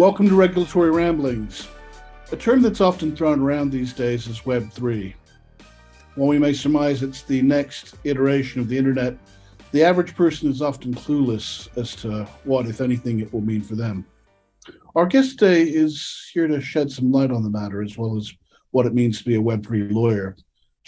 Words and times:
Welcome 0.00 0.30
to 0.30 0.34
Regulatory 0.34 0.90
Ramblings. 0.90 1.68
A 2.32 2.36
term 2.36 2.62
that's 2.62 2.80
often 2.80 3.14
thrown 3.14 3.38
around 3.38 3.70
these 3.70 3.92
days 3.92 4.26
is 4.28 4.40
Web3. 4.40 5.12
While 6.14 6.28
we 6.28 6.38
may 6.38 6.54
surmise 6.54 7.02
it's 7.02 7.20
the 7.20 7.42
next 7.42 7.96
iteration 8.04 8.62
of 8.62 8.68
the 8.68 8.78
internet, 8.78 9.18
the 9.72 9.84
average 9.84 10.16
person 10.16 10.48
is 10.48 10.62
often 10.62 10.94
clueless 10.94 11.68
as 11.76 11.94
to 11.96 12.24
what, 12.44 12.66
if 12.66 12.80
anything, 12.80 13.20
it 13.20 13.30
will 13.30 13.42
mean 13.42 13.60
for 13.60 13.74
them. 13.74 14.06
Our 14.96 15.04
guest 15.04 15.38
today 15.38 15.64
is 15.64 16.30
here 16.32 16.48
to 16.48 16.62
shed 16.62 16.90
some 16.90 17.12
light 17.12 17.30
on 17.30 17.42
the 17.42 17.50
matter 17.50 17.82
as 17.82 17.98
well 17.98 18.16
as 18.16 18.32
what 18.70 18.86
it 18.86 18.94
means 18.94 19.18
to 19.18 19.24
be 19.26 19.34
a 19.34 19.42
Web3 19.42 19.92
lawyer. 19.92 20.34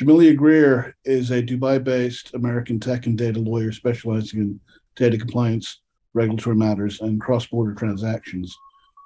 Jamilia 0.00 0.34
Grier 0.34 0.96
is 1.04 1.30
a 1.30 1.42
Dubai 1.42 1.84
based 1.84 2.32
American 2.32 2.80
tech 2.80 3.04
and 3.04 3.18
data 3.18 3.40
lawyer 3.40 3.72
specializing 3.72 4.40
in 4.40 4.60
data 4.96 5.18
compliance, 5.18 5.82
regulatory 6.14 6.56
matters, 6.56 7.02
and 7.02 7.20
cross 7.20 7.44
border 7.44 7.74
transactions. 7.74 8.56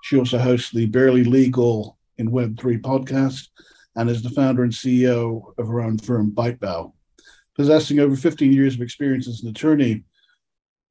She 0.07 0.17
also 0.17 0.39
hosts 0.39 0.71
the 0.71 0.87
Barely 0.87 1.25
Legal 1.25 1.99
in 2.17 2.31
Web3 2.31 2.81
podcast 2.81 3.49
and 3.97 4.09
is 4.09 4.23
the 4.23 4.31
founder 4.31 4.63
and 4.63 4.73
CEO 4.73 5.53
of 5.59 5.67
her 5.67 5.81
own 5.81 5.99
firm, 5.99 6.31
ByteBao. 6.31 6.93
Possessing 7.57 7.99
over 7.99 8.15
15 8.15 8.53
years 8.53 8.77
of 8.77 8.83
experience 8.83 9.27
as 9.27 9.43
an 9.43 9.49
attorney, 9.49 10.05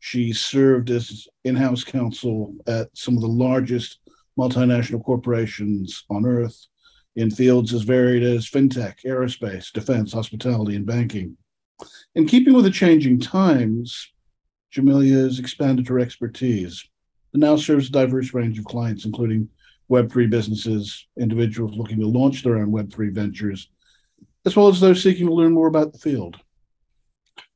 she 0.01 0.33
served 0.33 0.89
as 0.89 1.29
in 1.45 1.55
house 1.55 1.81
counsel 1.81 2.55
at 2.67 2.89
some 2.93 3.15
of 3.15 3.21
the 3.21 3.27
largest 3.29 3.99
multinational 4.37 5.01
corporations 5.01 6.03
on 6.09 6.25
earth 6.25 6.67
in 7.15 7.31
fields 7.31 7.73
as 7.73 7.83
varied 7.83 8.21
as 8.21 8.49
fintech, 8.49 8.95
aerospace, 9.05 9.71
defense, 9.71 10.11
hospitality, 10.11 10.75
and 10.75 10.85
banking. 10.85 11.37
In 12.15 12.27
keeping 12.27 12.53
with 12.53 12.65
the 12.65 12.69
changing 12.69 13.21
times, 13.21 14.11
Jamilia 14.73 15.23
has 15.23 15.39
expanded 15.39 15.87
her 15.87 15.99
expertise 15.99 16.85
and 17.35 17.41
now 17.41 17.57
serves 17.57 17.89
a 17.89 17.91
diverse 17.91 18.33
range 18.33 18.57
of 18.57 18.63
clients, 18.63 19.03
including 19.03 19.49
Web3 19.91 20.29
businesses, 20.29 21.05
individuals 21.19 21.75
looking 21.75 21.99
to 21.99 22.07
launch 22.07 22.43
their 22.43 22.57
own 22.57 22.71
Web3 22.71 23.11
ventures, 23.11 23.69
as 24.45 24.55
well 24.55 24.69
as 24.69 24.79
those 24.79 25.03
seeking 25.03 25.27
to 25.27 25.33
learn 25.33 25.51
more 25.51 25.67
about 25.67 25.91
the 25.91 25.99
field. 25.99 26.37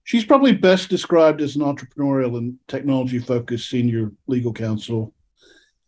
She's 0.03 0.25
probably 0.25 0.52
best 0.52 0.89
described 0.89 1.39
as 1.39 1.55
an 1.55 1.61
entrepreneurial 1.61 2.38
and 2.38 2.58
technology 2.67 3.19
focused 3.19 3.69
senior 3.69 4.11
legal 4.27 4.52
counsel. 4.52 5.13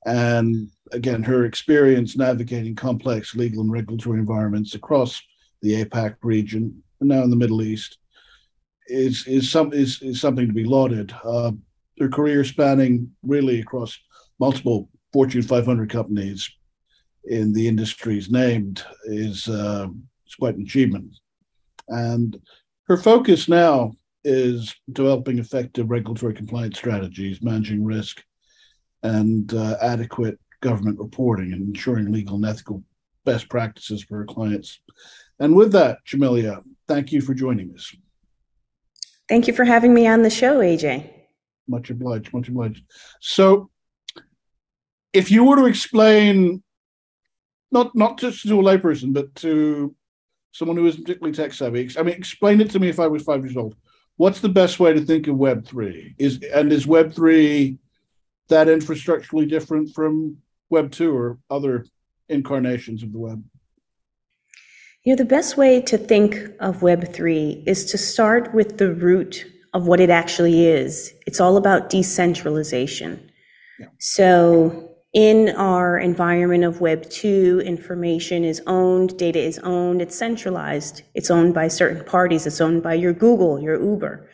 And 0.06 0.70
again, 0.94 1.22
her 1.24 1.44
experience 1.44 2.16
navigating 2.16 2.76
complex 2.76 3.36
legal 3.36 3.60
and 3.60 3.72
regulatory 3.74 4.20
environments 4.20 4.74
across 4.74 5.22
the 5.62 5.84
APAC 5.84 6.16
region 6.24 6.82
and 7.02 7.10
now 7.10 7.24
in 7.24 7.30
the 7.30 7.36
Middle 7.36 7.62
East 7.62 7.98
is 8.88 9.28
is 9.28 9.52
some 9.52 9.74
is, 9.74 10.02
is 10.02 10.22
something 10.22 10.48
to 10.48 10.54
be 10.54 10.64
lauded. 10.64 11.14
Uh, 11.26 11.52
her 12.00 12.10
career 12.10 12.44
spanning 12.44 13.12
really 13.24 13.60
across 13.60 13.98
multiple 14.40 14.90
Fortune 15.14 15.42
500 15.42 15.90
companies 15.90 16.50
in 17.26 17.54
the 17.54 17.68
industries 17.68 18.32
named 18.32 18.84
is 19.06 19.48
uh, 19.48 19.88
quite 20.40 20.56
an 20.56 20.64
achievement. 20.64 21.14
And 21.88 22.40
her 22.88 22.98
focus 22.98 23.48
now 23.48 23.94
is 24.24 24.74
developing 24.92 25.40
effective 25.40 25.90
regulatory 25.90 26.34
compliance 26.34 26.78
strategies, 26.78 27.42
managing 27.42 27.84
risk, 27.84 28.24
and 29.04 29.54
uh, 29.54 29.78
adequate 29.82 30.40
government 30.62 31.00
reporting, 31.00 31.54
and 31.54 31.76
ensuring 31.76 32.12
legal 32.12 32.36
and 32.36 32.46
ethical 32.46 32.84
best 33.26 33.50
practices 33.50 34.04
for 34.04 34.20
her 34.20 34.26
clients. 34.26 34.80
And 35.40 35.56
with 35.56 35.72
that, 35.74 36.00
Jamilia, 36.08 36.64
thank 36.88 37.12
you 37.12 37.22
for 37.22 37.34
joining 37.34 37.74
us. 37.74 37.94
Thank 39.28 39.48
you 39.48 39.54
for 39.54 39.66
having 39.66 39.94
me 39.94 40.08
on 40.08 40.22
the 40.22 40.30
show, 40.30 40.60
AJ. 40.60 41.21
Much 41.68 41.90
obliged, 41.90 42.34
much 42.34 42.50
obliged. 42.50 42.84
So, 43.20 43.70
if 45.14 45.32
you 45.32 45.44
were 45.44 45.58
to 45.58 45.66
explain, 45.66 46.64
not 47.72 47.96
not 47.96 48.20
just 48.20 48.48
to 48.48 48.60
a 48.60 48.64
layperson, 48.64 49.14
but 49.14 49.34
to 49.36 49.96
someone 50.52 50.78
who 50.78 50.88
isn't 50.88 51.04
particularly 51.04 51.36
tech 51.36 51.54
savvy, 51.54 51.90
I 51.98 52.04
mean, 52.04 52.16
explain 52.16 52.62
it 52.62 52.72
to 52.72 52.80
me 52.80 52.90
if 52.90 53.00
I 53.00 53.08
was 53.08 53.24
five 53.24 53.44
years 53.44 53.58
old. 53.58 53.76
What's 54.18 54.42
the 54.42 54.50
best 54.50 54.80
way 54.80 54.94
to 54.94 55.02
think 55.02 55.28
of 55.28 55.38
Web 55.38 55.66
three? 55.66 56.16
Is 56.18 56.40
and 56.54 56.72
is 56.72 56.86
Web 56.88 57.14
three 57.14 57.78
that 58.50 58.68
infrastructurally 58.68 59.50
different 59.50 59.94
from 59.94 60.38
Web 60.70 60.92
two 60.92 61.16
or 61.16 61.40
other 61.50 61.86
incarnations 62.30 63.04
of 63.04 63.12
the 63.12 63.20
web? 63.20 63.44
You 65.04 65.14
know, 65.14 65.18
the 65.18 65.26
best 65.26 65.58
way 65.58 65.82
to 65.82 65.98
think 65.98 66.36
of 66.60 66.82
Web3 66.82 67.64
is 67.68 67.86
to 67.86 67.98
start 67.98 68.54
with 68.54 68.78
the 68.78 68.94
root 68.94 69.51
of 69.74 69.88
what 69.88 70.00
it 70.00 70.10
actually 70.10 70.66
is. 70.66 71.14
It's 71.26 71.40
all 71.40 71.58
about 71.58 71.90
decentralization. 71.90 73.32
Yeah. 73.80 73.88
So, 74.00 74.90
in 75.14 75.50
our 75.58 75.98
environment 75.98 76.64
of 76.64 76.80
Web 76.80 77.10
2, 77.10 77.64
information 77.66 78.46
is 78.46 78.62
owned, 78.66 79.18
data 79.18 79.40
is 79.40 79.60
owned, 79.60 80.02
it's 80.02 80.18
centralized. 80.18 81.04
It's 81.14 81.30
owned 81.30 81.54
by 81.54 81.68
certain 81.68 82.06
parties. 82.06 82.48
It's 82.48 82.62
owned 82.62 82.82
by 82.82 82.94
your 82.94 83.12
Google, 83.12 83.60
your 83.60 83.82
Uber, 83.82 84.30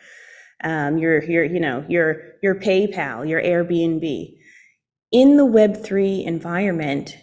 um, 0.62 0.98
your, 0.98 1.24
your, 1.24 1.44
you 1.44 1.58
know, 1.58 1.84
your, 1.88 2.22
your 2.44 2.54
PayPal, 2.54 3.28
your 3.28 3.42
Airbnb. 3.42 4.36
In 5.10 5.36
the 5.36 5.46
Web 5.46 5.82
3 5.82 6.24
environment, 6.24 7.16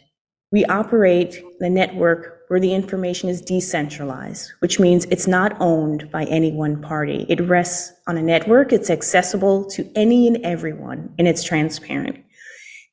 we 0.51 0.65
operate 0.65 1.41
the 1.59 1.69
network 1.69 2.34
where 2.47 2.59
the 2.59 2.73
information 2.73 3.29
is 3.29 3.41
decentralized, 3.41 4.51
which 4.59 4.79
means 4.79 5.05
it's 5.05 5.27
not 5.27 5.55
owned 5.59 6.09
by 6.11 6.25
any 6.25 6.51
one 6.51 6.81
party. 6.81 7.25
It 7.27 7.41
rests 7.41 7.91
on 8.07 8.17
a 8.17 8.21
network, 8.21 8.71
it's 8.71 8.89
accessible 8.89 9.65
to 9.71 9.89
any 9.95 10.27
and 10.27 10.37
everyone, 10.45 11.13
and 11.17 11.27
it's 11.27 11.43
transparent. 11.43 12.23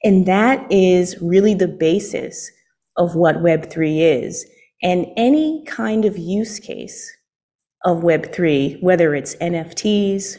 And 0.05 0.27
that 0.27 0.71
is 0.71 1.21
really 1.21 1.55
the 1.55 1.69
basis 1.69 2.51
of 2.97 3.15
what 3.15 3.37
Web3 3.37 4.25
is. 4.25 4.45
And 4.83 5.07
any 5.17 5.65
kind 5.67 6.05
of 6.05 6.19
use 6.19 6.59
case 6.59 7.11
of 7.85 8.03
Web3, 8.03 8.83
whether 8.83 9.15
it's 9.15 9.37
NFTs, 9.37 10.39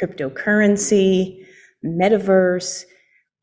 cryptocurrency, 0.00 1.44
metaverse, 1.84 2.84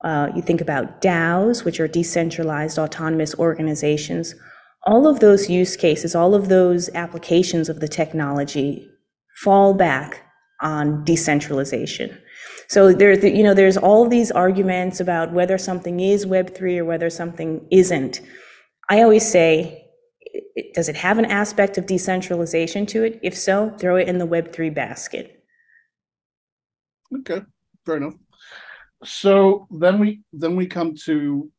uh, 0.04 0.30
you 0.36 0.42
think 0.42 0.62
about 0.62 1.02
DAOs, 1.02 1.64
which 1.64 1.80
are 1.80 1.88
decentralized 1.88 2.80
autonomous 2.80 3.36
organizations, 3.36 4.36
all 4.86 5.08
of 5.08 5.20
those 5.20 5.50
use 5.50 5.76
cases, 5.76 6.16
all 6.16 6.34
of 6.34 6.50
those 6.50 6.90
applications 6.90 7.70
of 7.70 7.80
the 7.80 7.88
technology 7.88 8.88
fall 9.36 9.74
back 9.74 10.24
on 10.62 11.04
decentralization. 11.04 12.18
So 12.68 12.94
there's, 12.94 13.24
you 13.24 13.44
know, 13.44 13.54
there's 13.54 13.78
all 13.78 14.08
these 14.08 14.32
arguments 14.32 15.00
about 15.00 15.34
whether 15.34 15.58
something 15.58 16.00
is 16.00 16.26
Web3 16.26 16.78
or 16.80 16.86
whether 16.86 17.10
something 17.10 17.66
isn't. 17.72 18.22
I 18.90 19.02
always 19.02 19.30
say, 19.30 19.86
does 20.74 20.90
it 20.90 20.96
have 20.96 21.18
an 21.18 21.26
aspect 21.26 21.78
of 21.78 21.86
decentralization 21.86 22.86
to 22.88 23.04
it? 23.04 23.20
If 23.22 23.38
so, 23.38 23.72
throw 23.78 23.98
it 23.98 24.08
in 24.08 24.18
the 24.18 24.28
Web3 24.28 24.74
basket. 24.74 25.44
Okay, 27.20 27.42
fair 27.86 27.98
enough. 27.98 28.14
So 29.04 29.68
then 29.72 30.00
we 30.00 30.22
then 30.32 30.56
we 30.56 30.68
come 30.68 30.96
to 31.06 31.52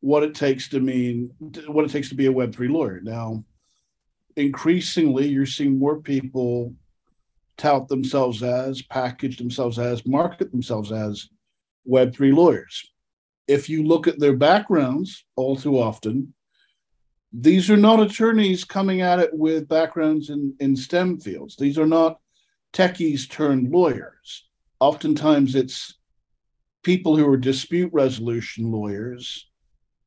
what 0.00 0.22
it 0.22 0.34
takes 0.34 0.68
to 0.68 0.80
mean 0.80 1.30
what 1.66 1.84
it 1.84 1.90
takes 1.90 2.08
to 2.08 2.14
be 2.14 2.26
a 2.26 2.32
Web3 2.32 2.70
lawyer. 2.70 3.00
Now, 3.02 3.44
increasingly, 4.36 5.28
you're 5.28 5.46
seeing 5.46 5.78
more 5.78 6.00
people 6.00 6.74
tout 7.56 7.88
themselves 7.88 8.42
as, 8.42 8.80
package 8.82 9.36
themselves 9.36 9.78
as, 9.78 10.06
market 10.06 10.50
themselves 10.50 10.90
as 10.90 11.28
Web3 11.88 12.34
lawyers. 12.34 12.90
If 13.46 13.68
you 13.68 13.82
look 13.82 14.06
at 14.06 14.18
their 14.18 14.36
backgrounds, 14.36 15.24
all 15.36 15.56
too 15.56 15.78
often, 15.78 16.32
these 17.32 17.70
are 17.70 17.76
not 17.76 18.00
attorneys 18.00 18.64
coming 18.64 19.02
at 19.02 19.18
it 19.18 19.30
with 19.32 19.68
backgrounds 19.68 20.30
in, 20.30 20.54
in 20.60 20.74
STEM 20.74 21.20
fields. 21.20 21.56
These 21.56 21.78
are 21.78 21.86
not 21.86 22.18
techies 22.72 23.28
turned 23.28 23.70
lawyers. 23.70 24.48
Oftentimes, 24.80 25.54
it's 25.54 25.98
people 26.82 27.16
who 27.16 27.28
are 27.28 27.36
dispute 27.36 27.92
resolution 27.92 28.70
lawyers 28.72 29.49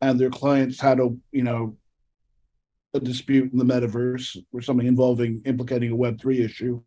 and 0.03 0.19
their 0.19 0.29
clients 0.29 0.79
had 0.79 0.99
a 0.99 1.09
you 1.31 1.43
know 1.43 1.77
a 2.93 2.99
dispute 2.99 3.51
in 3.51 3.57
the 3.57 3.65
metaverse 3.65 4.37
or 4.51 4.61
something 4.61 4.85
involving 4.85 5.41
implicating 5.45 5.91
a 5.91 5.95
web 5.95 6.19
3 6.19 6.43
issue. 6.43 6.81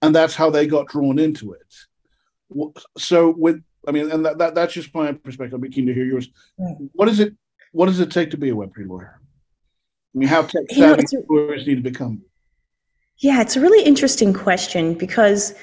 And 0.00 0.14
that's 0.14 0.34
how 0.34 0.48
they 0.48 0.66
got 0.66 0.88
drawn 0.88 1.18
into 1.18 1.52
it. 1.52 2.70
So 2.98 3.34
with 3.36 3.62
i 3.88 3.90
mean 3.90 4.10
and 4.12 4.24
that, 4.24 4.38
that 4.38 4.54
that's 4.54 4.72
just 4.72 4.94
my 4.94 5.12
perspective. 5.12 5.54
I'd 5.54 5.62
be 5.62 5.68
keen 5.68 5.86
to 5.86 5.94
hear 5.94 6.04
yours. 6.04 6.28
What 6.92 7.08
is 7.08 7.18
it 7.20 7.34
what 7.72 7.86
does 7.86 8.00
it 8.00 8.10
take 8.10 8.30
to 8.30 8.36
be 8.36 8.50
a 8.50 8.56
web 8.56 8.72
3 8.74 8.84
lawyer? 8.84 9.20
I 10.14 10.18
mean 10.18 10.28
how 10.28 10.42
tech 10.42 10.62
savvy 10.70 11.04
you 11.12 11.18
know, 11.18 11.24
lawyers 11.28 11.66
need 11.66 11.76
to 11.82 11.90
become? 11.90 12.22
Yeah 13.18 13.40
it's 13.42 13.56
a 13.56 13.60
really 13.60 13.84
interesting 13.84 14.32
question 14.32 14.94
because 14.94 15.54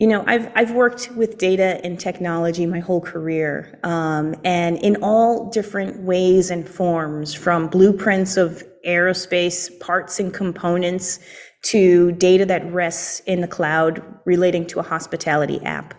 you 0.00 0.06
know, 0.06 0.24
I've 0.26 0.50
I've 0.54 0.72
worked 0.72 1.10
with 1.14 1.36
data 1.36 1.78
and 1.84 2.00
technology 2.00 2.64
my 2.64 2.80
whole 2.80 3.02
career, 3.02 3.78
um, 3.82 4.34
and 4.44 4.78
in 4.78 4.96
all 5.02 5.50
different 5.50 6.02
ways 6.02 6.50
and 6.50 6.66
forms, 6.66 7.34
from 7.34 7.68
blueprints 7.68 8.38
of 8.38 8.64
aerospace 8.86 9.78
parts 9.78 10.18
and 10.18 10.32
components 10.32 11.20
to 11.64 12.12
data 12.12 12.46
that 12.46 12.64
rests 12.72 13.20
in 13.26 13.42
the 13.42 13.46
cloud 13.46 14.02
relating 14.24 14.66
to 14.68 14.80
a 14.80 14.82
hospitality 14.82 15.62
app. 15.64 15.92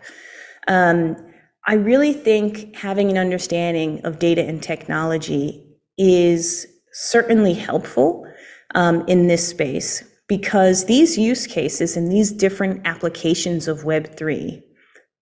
Um, 0.67 1.15
I 1.67 1.75
really 1.75 2.13
think 2.13 2.75
having 2.75 3.11
an 3.11 3.19
understanding 3.19 4.03
of 4.03 4.17
data 4.17 4.43
and 4.43 4.63
technology 4.63 5.63
is 5.99 6.65
certainly 6.91 7.53
helpful 7.53 8.25
um, 8.73 9.05
in 9.07 9.27
this 9.27 9.47
space 9.47 10.03
because 10.31 10.85
these 10.85 11.17
use 11.17 11.45
cases 11.45 11.97
and 11.97 12.09
these 12.09 12.31
different 12.31 12.87
applications 12.87 13.67
of 13.67 13.79
Web3 13.79 14.61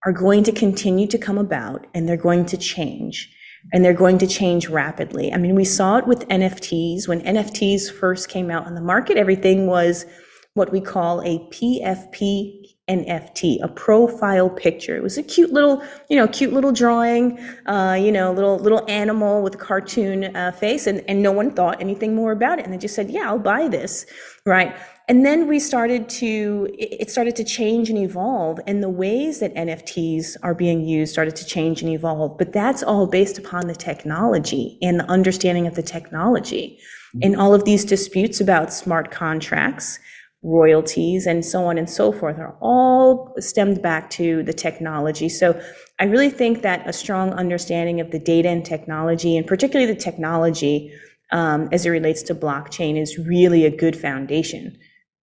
are 0.06 0.12
going 0.12 0.44
to 0.44 0.52
continue 0.52 1.08
to 1.08 1.18
come 1.18 1.36
about 1.36 1.84
and 1.92 2.08
they're 2.08 2.16
going 2.16 2.46
to 2.46 2.56
change 2.56 3.28
and 3.72 3.84
they're 3.84 3.92
going 3.92 4.18
to 4.18 4.26
change 4.28 4.68
rapidly. 4.68 5.32
I 5.32 5.36
mean, 5.36 5.56
we 5.56 5.64
saw 5.64 5.96
it 5.96 6.06
with 6.06 6.28
NFTs. 6.28 7.08
When 7.08 7.22
NFTs 7.22 7.90
first 7.90 8.28
came 8.28 8.52
out 8.52 8.66
on 8.66 8.76
the 8.76 8.80
market, 8.80 9.16
everything 9.16 9.66
was 9.66 10.06
what 10.54 10.70
we 10.70 10.80
call 10.80 11.22
a 11.22 11.40
PFP 11.50 12.60
NFT, 12.90 13.62
a 13.62 13.68
profile 13.68 14.50
picture. 14.50 14.96
It 14.96 15.02
was 15.02 15.16
a 15.16 15.22
cute 15.22 15.52
little, 15.52 15.82
you 16.08 16.16
know, 16.16 16.26
cute 16.26 16.52
little 16.52 16.72
drawing, 16.72 17.38
uh, 17.66 17.96
you 17.98 18.10
know, 18.10 18.32
little 18.32 18.58
little 18.58 18.84
animal 18.88 19.42
with 19.42 19.54
a 19.54 19.58
cartoon 19.58 20.36
uh, 20.36 20.50
face, 20.52 20.88
and 20.88 21.04
and 21.08 21.22
no 21.22 21.30
one 21.30 21.52
thought 21.52 21.80
anything 21.80 22.16
more 22.16 22.32
about 22.32 22.58
it, 22.58 22.64
and 22.64 22.74
they 22.74 22.78
just 22.78 22.96
said, 22.96 23.08
yeah, 23.08 23.28
I'll 23.28 23.38
buy 23.38 23.68
this, 23.68 24.06
right? 24.44 24.76
And 25.10 25.26
then 25.26 25.48
we 25.48 25.58
started 25.58 26.08
to, 26.20 26.68
it 26.78 27.10
started 27.10 27.34
to 27.34 27.42
change 27.42 27.90
and 27.90 27.98
evolve, 27.98 28.60
and 28.68 28.80
the 28.80 28.88
ways 28.88 29.40
that 29.40 29.52
NFTs 29.56 30.36
are 30.44 30.54
being 30.54 30.84
used 30.84 31.10
started 31.10 31.34
to 31.34 31.44
change 31.44 31.82
and 31.82 31.90
evolve. 31.90 32.38
But 32.38 32.52
that's 32.52 32.84
all 32.84 33.08
based 33.08 33.36
upon 33.36 33.66
the 33.66 33.74
technology 33.74 34.78
and 34.80 35.00
the 35.00 35.10
understanding 35.10 35.66
of 35.66 35.74
the 35.74 35.82
technology. 35.82 36.78
And 37.24 37.34
all 37.34 37.54
of 37.54 37.64
these 37.64 37.84
disputes 37.84 38.40
about 38.40 38.72
smart 38.72 39.10
contracts, 39.10 39.98
royalties, 40.44 41.26
and 41.26 41.44
so 41.44 41.64
on 41.64 41.76
and 41.76 41.90
so 41.90 42.12
forth 42.12 42.38
are 42.38 42.56
all 42.60 43.34
stemmed 43.40 43.82
back 43.82 44.10
to 44.10 44.44
the 44.44 44.52
technology. 44.52 45.28
So 45.28 45.60
I 45.98 46.04
really 46.04 46.30
think 46.30 46.62
that 46.62 46.88
a 46.88 46.92
strong 46.92 47.32
understanding 47.32 48.00
of 48.00 48.12
the 48.12 48.20
data 48.20 48.48
and 48.48 48.64
technology, 48.64 49.36
and 49.36 49.44
particularly 49.44 49.92
the 49.92 50.00
technology 50.00 50.92
um, 51.32 51.68
as 51.72 51.84
it 51.84 51.90
relates 51.90 52.22
to 52.22 52.32
blockchain, 52.32 52.96
is 52.96 53.18
really 53.18 53.64
a 53.64 53.76
good 53.76 53.96
foundation 53.96 54.78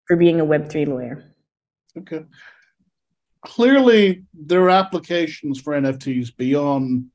for 0.06 0.16
being 0.16 0.40
a 0.40 0.46
Web3 0.46 0.86
lawyer. 0.86 1.34
Okay. 1.98 2.24
Clearly, 3.44 4.24
there 4.34 4.62
are 4.62 4.70
applications 4.70 5.60
for 5.60 5.74
NFTs 5.74 6.36
beyond 6.36 7.06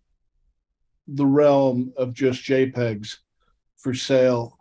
the 1.08 1.26
realm 1.26 1.94
of 1.98 2.14
just 2.14 2.44
JPEGs 2.44 3.18
for 3.78 3.94
sale 3.94 4.58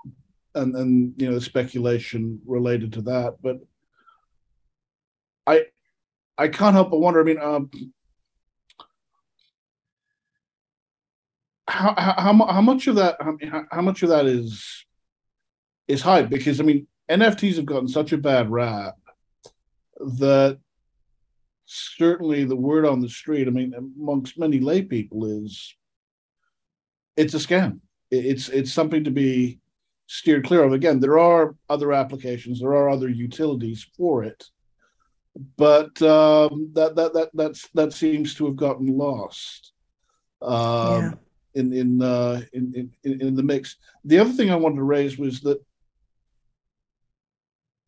and 0.54 0.74
and 0.74 1.14
you 1.16 1.28
know 1.28 1.34
the 1.34 1.40
speculation 1.40 2.40
related 2.46 2.92
to 2.92 3.02
that 3.02 3.36
but 3.42 3.58
i 5.46 5.64
i 6.38 6.48
can't 6.48 6.74
help 6.74 6.90
but 6.90 7.00
wonder 7.00 7.20
i 7.20 7.24
mean 7.24 7.40
um, 7.40 7.70
how, 11.68 11.94
how, 11.96 12.46
how 12.46 12.60
much 12.60 12.86
of 12.88 12.96
that 12.96 13.16
how, 13.20 13.64
how 13.70 13.80
much 13.80 14.02
of 14.02 14.08
that 14.08 14.26
is 14.26 14.84
is 15.86 16.02
hype 16.02 16.28
because 16.28 16.60
i 16.60 16.64
mean 16.64 16.86
NFTs 17.10 17.56
have 17.56 17.66
gotten 17.66 17.88
such 17.88 18.12
a 18.12 18.18
bad 18.18 18.50
rap 18.50 18.96
that 19.98 20.58
certainly 21.66 22.44
the 22.44 22.56
word 22.56 22.86
on 22.86 23.00
the 23.00 23.08
street, 23.08 23.48
I 23.48 23.50
mean, 23.50 23.74
amongst 23.74 24.38
many 24.38 24.60
lay 24.60 24.82
people, 24.82 25.26
is 25.26 25.74
it's 27.16 27.34
a 27.34 27.38
scam. 27.38 27.80
It's 28.10 28.48
it's 28.48 28.72
something 28.72 29.04
to 29.04 29.10
be 29.10 29.58
steered 30.06 30.46
clear 30.46 30.62
of. 30.62 30.72
Again, 30.72 31.00
there 31.00 31.18
are 31.18 31.54
other 31.68 31.92
applications, 31.92 32.60
there 32.60 32.74
are 32.74 32.88
other 32.88 33.08
utilities 33.08 33.86
for 33.96 34.24
it, 34.24 34.44
but 35.56 36.00
um, 36.02 36.70
that 36.74 36.94
that 36.94 37.12
that 37.14 37.30
that's 37.34 37.68
that 37.74 37.92
seems 37.92 38.34
to 38.36 38.46
have 38.46 38.56
gotten 38.56 38.96
lost. 38.96 39.72
Um, 40.42 41.02
yeah. 41.02 41.12
In 41.54 41.72
in, 41.72 42.00
uh, 42.00 42.42
in 42.52 42.92
in 43.02 43.20
in 43.20 43.34
the 43.34 43.42
mix. 43.42 43.76
The 44.04 44.20
other 44.20 44.30
thing 44.30 44.50
I 44.50 44.56
wanted 44.56 44.76
to 44.76 44.84
raise 44.84 45.18
was 45.18 45.40
that 45.40 45.60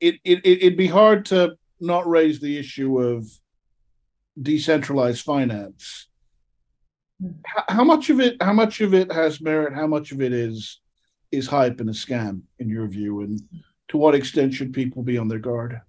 it, 0.03 0.21
it 0.25 0.45
it'd 0.45 0.77
be 0.77 0.89
hard 0.89 1.25
to 1.27 1.57
not 1.81 2.09
raise 2.09 2.41
the 2.41 2.59
issue 2.59 2.99
of 2.99 3.27
decentralized 4.41 5.23
finance. 5.23 6.09
How 7.69 7.85
much 7.85 8.11
of 8.11 8.19
it? 8.21 8.43
How 8.43 8.53
much 8.53 8.81
of 8.81 8.95
it 8.95 9.13
has 9.13 9.41
merit? 9.41 9.73
How 9.73 9.87
much 9.87 10.11
of 10.11 10.21
it 10.21 10.33
is 10.33 10.81
is 11.31 11.47
hype 11.47 11.81
and 11.81 11.89
a 11.89 11.93
scam, 11.93 12.43
in 12.59 12.69
your 12.69 12.89
view? 12.89 13.21
And 13.21 13.41
to 13.89 13.97
what 13.97 14.17
extent 14.17 14.55
should 14.55 14.73
people 14.73 15.03
be 15.03 15.17
on 15.17 15.29
their 15.29 15.39
guard? 15.39 15.81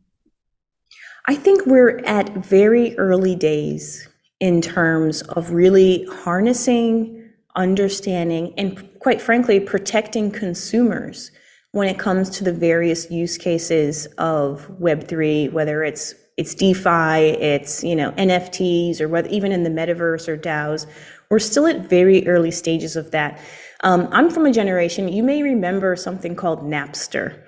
I 1.28 1.36
think 1.36 1.66
we're 1.66 2.00
at 2.06 2.30
very 2.46 2.96
early 2.98 3.36
days 3.36 4.08
in 4.40 4.62
terms 4.62 5.22
of 5.24 5.52
really 5.52 6.06
harnessing, 6.06 7.30
understanding, 7.56 8.54
and 8.58 9.00
quite 9.00 9.22
frankly, 9.22 9.60
protecting 9.60 10.30
consumers 10.30 11.32
when 11.74 11.88
it 11.88 11.98
comes 11.98 12.30
to 12.30 12.44
the 12.44 12.54
various 12.54 13.10
use 13.10 13.36
cases 13.36 14.06
of 14.20 14.68
Web3, 14.80 15.52
whether 15.52 15.84
it's 15.84 16.16
it's 16.38 16.56
DeFi, 16.56 17.38
it's 17.42 17.84
you 17.84 17.96
know 17.96 18.12
NFTs, 18.12 19.02
or 19.02 19.08
whether 19.10 19.28
even 19.30 19.52
in 19.52 19.64
the 19.64 19.70
metaverse 19.70 20.28
or 20.28 20.38
DAOs, 20.38 20.86
we're 21.30 21.40
still 21.40 21.68
at 21.68 21.90
very 21.90 22.26
early 22.28 22.52
stages 22.52 22.96
of 22.96 23.12
that. 23.12 23.40
Um, 23.82 24.08
I'm 24.12 24.30
from 24.30 24.46
a 24.46 24.52
generation. 24.52 25.08
You 25.12 25.24
may 25.24 25.42
remember 25.42 25.96
something 25.96 26.36
called 26.36 26.62
Napster 26.62 27.42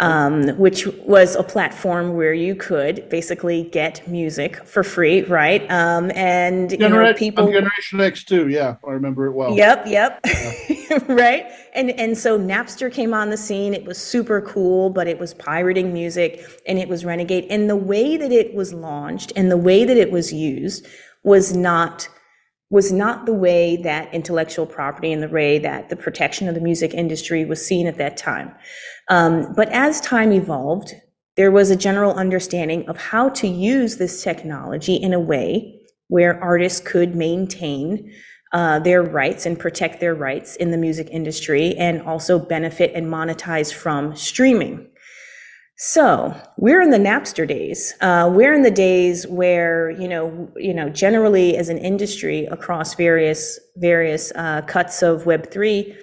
um, 0.00 0.48
which 0.58 0.86
was 1.06 1.36
a 1.36 1.42
platform 1.42 2.14
where 2.14 2.32
you 2.32 2.54
could 2.54 3.08
basically 3.08 3.64
get 3.64 4.06
music 4.08 4.64
for 4.66 4.82
free, 4.82 5.22
right? 5.22 5.70
Um, 5.70 6.10
and 6.14 6.70
Genera- 6.70 7.06
you 7.06 7.12
know, 7.12 7.18
people 7.18 7.46
I'm 7.46 7.52
Generation 7.52 8.00
X 8.00 8.24
too, 8.24 8.48
yeah, 8.48 8.76
I 8.86 8.90
remember 8.90 9.26
it 9.26 9.32
well. 9.32 9.56
Yep, 9.56 9.84
yep, 9.86 10.20
yeah. 10.24 10.98
right. 11.08 11.46
And 11.74 11.90
and 11.92 12.16
so 12.16 12.38
Napster 12.38 12.92
came 12.92 13.14
on 13.14 13.30
the 13.30 13.36
scene. 13.36 13.74
It 13.74 13.84
was 13.84 13.98
super 13.98 14.40
cool, 14.40 14.90
but 14.90 15.06
it 15.06 15.18
was 15.18 15.34
pirating 15.34 15.92
music 15.92 16.44
and 16.66 16.78
it 16.78 16.88
was 16.88 17.04
renegade. 17.04 17.46
And 17.50 17.68
the 17.68 17.76
way 17.76 18.16
that 18.16 18.32
it 18.32 18.54
was 18.54 18.72
launched 18.74 19.32
and 19.36 19.50
the 19.50 19.56
way 19.56 19.84
that 19.84 19.96
it 19.96 20.10
was 20.10 20.32
used 20.32 20.86
was 21.22 21.54
not 21.54 22.08
was 22.72 22.90
not 22.90 23.26
the 23.26 23.34
way 23.34 23.76
that 23.76 24.12
intellectual 24.14 24.64
property 24.64 25.12
and 25.12 25.22
the 25.22 25.28
way 25.28 25.58
that 25.58 25.90
the 25.90 25.94
protection 25.94 26.48
of 26.48 26.54
the 26.54 26.60
music 26.60 26.94
industry 26.94 27.44
was 27.44 27.64
seen 27.64 27.86
at 27.86 27.98
that 27.98 28.16
time. 28.16 28.50
Um, 29.10 29.52
but 29.54 29.68
as 29.68 30.00
time 30.00 30.32
evolved, 30.32 30.94
there 31.36 31.50
was 31.50 31.70
a 31.70 31.76
general 31.76 32.14
understanding 32.14 32.88
of 32.88 32.96
how 32.96 33.28
to 33.28 33.46
use 33.46 33.98
this 33.98 34.24
technology 34.24 34.94
in 34.94 35.12
a 35.12 35.20
way 35.20 35.80
where 36.08 36.42
artists 36.42 36.80
could 36.80 37.14
maintain 37.14 38.10
uh, 38.54 38.78
their 38.78 39.02
rights 39.02 39.44
and 39.44 39.58
protect 39.58 40.00
their 40.00 40.14
rights 40.14 40.56
in 40.56 40.70
the 40.70 40.78
music 40.78 41.08
industry 41.10 41.76
and 41.76 42.00
also 42.02 42.38
benefit 42.38 42.92
and 42.94 43.06
monetize 43.06 43.72
from 43.72 44.16
streaming. 44.16 44.88
So 45.76 46.34
we're 46.58 46.80
in 46.80 46.90
the 46.90 46.98
Napster 46.98 47.46
days. 47.46 47.94
Uh, 48.00 48.30
we're 48.32 48.54
in 48.54 48.62
the 48.62 48.70
days 48.70 49.26
where 49.26 49.90
you 49.90 50.06
know, 50.06 50.50
you 50.56 50.72
know, 50.72 50.88
generally 50.88 51.56
as 51.56 51.68
an 51.68 51.78
industry 51.78 52.46
across 52.46 52.94
various 52.94 53.58
various 53.76 54.32
uh, 54.36 54.62
cuts 54.62 55.02
of 55.02 55.26
Web 55.26 55.50
three, 55.50 55.96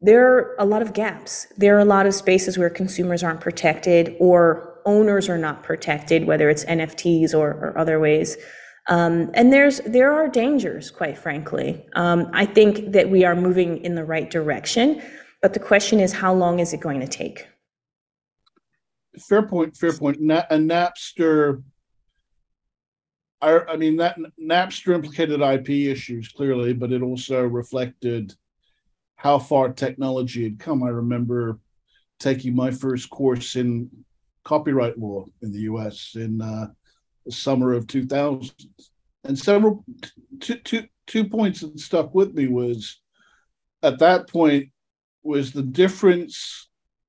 there 0.00 0.26
are 0.26 0.56
a 0.58 0.64
lot 0.64 0.82
of 0.82 0.92
gaps. 0.92 1.46
There 1.56 1.76
are 1.76 1.80
a 1.80 1.84
lot 1.84 2.06
of 2.06 2.14
spaces 2.14 2.56
where 2.56 2.70
consumers 2.70 3.22
aren't 3.22 3.40
protected 3.40 4.16
or 4.20 4.80
owners 4.86 5.28
are 5.28 5.38
not 5.38 5.62
protected, 5.62 6.26
whether 6.26 6.48
it's 6.48 6.64
NFTs 6.64 7.34
or, 7.34 7.50
or 7.50 7.76
other 7.76 7.98
ways. 7.98 8.36
Um, 8.88 9.30
and 9.34 9.52
there's 9.52 9.80
there 9.80 10.12
are 10.12 10.28
dangers, 10.28 10.90
quite 10.90 11.18
frankly. 11.18 11.84
Um, 11.94 12.30
I 12.32 12.46
think 12.46 12.92
that 12.92 13.10
we 13.10 13.24
are 13.24 13.34
moving 13.34 13.78
in 13.78 13.96
the 13.96 14.04
right 14.04 14.30
direction, 14.30 15.02
but 15.42 15.54
the 15.54 15.60
question 15.60 15.98
is, 15.98 16.12
how 16.12 16.32
long 16.32 16.60
is 16.60 16.72
it 16.72 16.80
going 16.80 17.00
to 17.00 17.08
take? 17.08 17.46
Fair 19.20 19.42
point. 19.42 19.76
Fair 19.76 19.92
point. 19.92 20.20
Na- 20.20 20.44
a 20.50 20.56
Napster. 20.56 21.62
I, 23.40 23.60
I 23.60 23.76
mean 23.76 23.96
that 23.96 24.18
Napster 24.40 24.94
implicated 24.94 25.40
IP 25.40 25.90
issues 25.90 26.28
clearly, 26.28 26.72
but 26.72 26.92
it 26.92 27.02
also 27.02 27.42
reflected 27.42 28.34
how 29.16 29.38
far 29.38 29.72
technology 29.72 30.44
had 30.44 30.58
come. 30.58 30.82
I 30.82 30.88
remember 30.88 31.58
taking 32.18 32.54
my 32.54 32.70
first 32.70 33.10
course 33.10 33.56
in 33.56 33.90
copyright 34.44 34.98
law 34.98 35.26
in 35.42 35.52
the 35.52 35.60
U.S. 35.60 36.12
in 36.14 36.40
uh, 36.40 36.68
the 37.24 37.32
summer 37.32 37.72
of 37.72 37.86
2000, 37.86 38.52
and 39.24 39.38
several 39.38 39.84
two, 40.40 40.56
two, 40.56 40.84
two 41.06 41.24
points 41.24 41.60
that 41.60 41.78
stuck 41.78 42.14
with 42.14 42.34
me 42.34 42.46
was 42.46 43.00
at 43.82 43.98
that 43.98 44.28
point 44.28 44.70
was 45.22 45.52
the 45.52 45.62
difference 45.62 46.65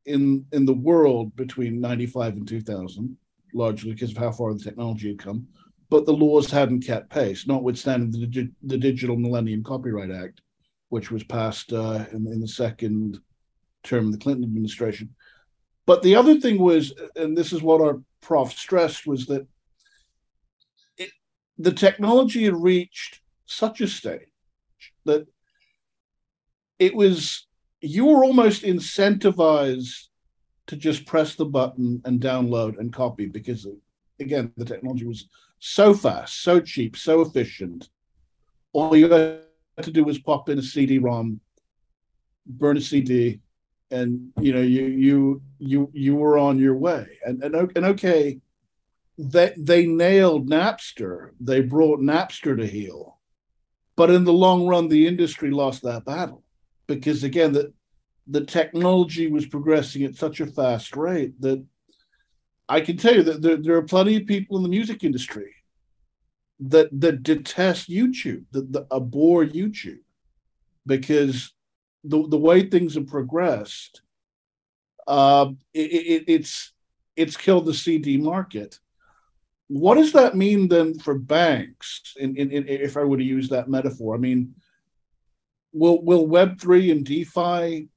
in 0.08 0.46
in 0.52 0.66
the 0.66 0.74
world 0.74 1.36
between 1.36 1.80
95 1.80 2.34
and 2.34 2.48
2000 2.48 3.16
largely 3.54 3.94
because 3.94 4.12
of 4.12 4.18
how 4.18 4.32
far 4.32 4.54
the 4.54 4.60
technology 4.60 5.10
had 5.10 5.20
come 5.20 5.48
but 5.90 6.06
the 6.06 6.14
laws 6.14 6.52
hadn't 6.52 6.86
kept 6.86 7.10
pace 7.10 7.48
notwithstanding 7.48 8.12
the, 8.12 8.52
the 8.64 8.78
digital 8.78 9.16
millennium 9.16 9.64
copyright 9.64 10.12
act 10.12 10.42
which 10.90 11.12
was 11.12 11.24
passed 11.24 11.74
uh, 11.74 12.06
in, 12.12 12.28
in 12.28 12.40
the 12.40 12.48
second 12.48 13.20
term 13.84 14.08
of 14.08 14.12
the 14.12 14.18
Clinton 14.18 14.44
administration. 14.44 15.14
But 15.86 16.04
the 16.04 16.16
other 16.16 16.40
thing 16.40 16.60
was, 16.60 16.94
and 17.16 17.38
this 17.38 17.54
is 17.54 17.62
what 17.62 17.82
our 17.82 18.02
prof 18.22 18.52
stressed, 18.52 19.08
was 19.08 19.26
that 19.28 19.48
it, 20.98 21.10
the 21.58 21.72
technology 21.72 22.44
had 22.44 22.56
reached 22.56 23.22
such 23.46 23.82
a 23.82 23.88
stage 23.88 24.28
that 25.06 25.26
it 26.80 26.94
was 26.94 27.48
you 27.82 28.06
were 28.06 28.24
almost 28.24 28.64
incentivized 28.64 30.08
to 30.68 30.76
just 30.76 31.06
press 31.06 31.36
the 31.36 31.46
button 31.46 32.02
and 32.06 32.20
download 32.20 32.78
and 32.80 32.92
copy 32.92 33.26
because 33.26 33.68
again 34.20 34.52
the 34.58 34.66
technology 34.66 35.06
was 35.06 35.28
so 35.60 35.94
fast 35.94 36.42
so 36.42 36.60
cheap 36.60 36.98
so 36.98 37.22
efficient. 37.22 37.90
All 38.74 38.96
you 38.96 39.10
had 39.10 39.42
to 39.82 39.92
do 39.92 40.04
was 40.04 40.20
pop 40.20 40.50
in 40.50 40.60
a 40.60 40.64
cd-rom 40.64 41.40
burn 42.46 42.78
a 42.78 42.82
cd 42.82 43.42
and 43.92 44.32
you 44.40 44.54
know 44.54 44.62
you 44.62 44.86
you 44.86 45.42
you 45.60 45.90
you 45.94 46.16
were 46.16 46.38
on 46.38 46.58
your 46.58 46.76
way. 46.76 47.06
And 47.26 47.44
and, 47.44 47.56
and 47.56 47.86
okay 47.86 48.40
they 49.18 49.54
they 49.58 49.86
nailed 49.86 50.50
napster. 50.50 51.32
They 51.40 51.62
brought 51.62 52.00
napster 52.00 52.58
to 52.58 52.68
heel. 52.68 53.20
But 53.96 54.12
in 54.12 54.26
the 54.26 54.34
long 54.34 54.68
run 54.68 54.90
the 54.90 55.08
industry 55.08 55.52
lost 55.52 55.84
that 55.84 56.06
battle 56.06 56.44
because 56.88 57.24
again 57.24 57.52
the 57.52 57.74
the 58.28 58.46
technology 58.46 59.28
was 59.28 59.46
progressing 59.46 60.04
at 60.04 60.16
such 60.16 60.42
a 60.42 60.46
fast 60.46 60.96
rate 60.96 61.40
that 61.42 61.64
I 62.70 62.82
can 62.82 62.98
tell 62.98 63.16
you 63.16 63.24
that 63.24 63.42
there, 63.42 63.58
there 63.58 63.78
are 63.78 63.84
plenty 63.84 64.18
of 64.18 64.28
people 64.28 64.58
in 64.58 64.64
the 64.64 64.70
music 64.70 65.04
industry 65.04 65.54
that 66.60 66.90
that 67.00 67.24
detest 67.24 67.90
YouTube, 67.90 68.46
that, 68.52 68.72
that 68.74 68.88
abhor 68.92 69.46
YouTube, 69.46 70.00
because 70.86 71.54
the 72.04 72.28
the 72.28 72.38
way 72.38 72.68
things 72.68 72.96
have 72.96 73.08
progressed, 73.08 74.02
uh, 75.08 75.52
it, 75.74 75.80
it, 75.80 76.24
it's 76.28 76.74
it's 77.16 77.38
killed 77.38 77.66
the 77.66 77.74
CD 77.74 78.18
market. 78.18 78.80
What 79.70 79.96
does 79.96 80.14
that 80.14 80.36
mean 80.36 80.68
then 80.68 80.98
for 80.98 81.18
banks? 81.18 82.14
If 82.16 82.98
I 82.98 83.04
were 83.04 83.18
to 83.18 83.24
use 83.24 83.50
that 83.50 83.70
metaphor, 83.70 84.16
I 84.16 84.18
mean, 84.18 84.56
will 85.78 86.04
will 86.04 86.28
Web 86.28 86.60
three 86.60 86.92
and 86.92 87.06
DeFi 87.06 87.88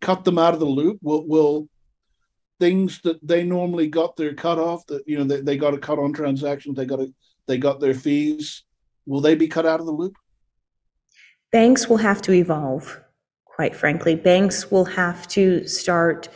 cut 0.00 0.24
them 0.24 0.38
out 0.38 0.54
of 0.54 0.60
the 0.60 0.66
loop? 0.66 0.98
Will 1.02 1.26
will 1.26 1.68
things 2.58 3.00
that 3.02 3.26
they 3.26 3.42
normally 3.42 3.88
got 3.88 4.16
their 4.16 4.34
cut 4.34 4.58
off 4.58 4.86
that 4.86 5.02
you 5.06 5.18
know 5.18 5.24
they, 5.24 5.40
they 5.40 5.56
got 5.56 5.74
a 5.74 5.78
cut 5.78 5.98
on 5.98 6.12
transactions, 6.12 6.76
they 6.76 6.86
got 6.86 7.00
a 7.00 7.12
they 7.46 7.58
got 7.58 7.80
their 7.80 7.94
fees. 7.94 8.64
Will 9.06 9.20
they 9.20 9.34
be 9.34 9.48
cut 9.48 9.66
out 9.66 9.80
of 9.80 9.86
the 9.86 9.92
loop? 9.92 10.16
Banks 11.50 11.88
will 11.88 11.96
have 11.96 12.22
to 12.22 12.32
evolve, 12.32 13.00
quite 13.44 13.74
frankly. 13.74 14.14
Banks 14.14 14.70
will 14.70 14.84
have 14.84 15.26
to 15.28 15.66
start 15.66 16.28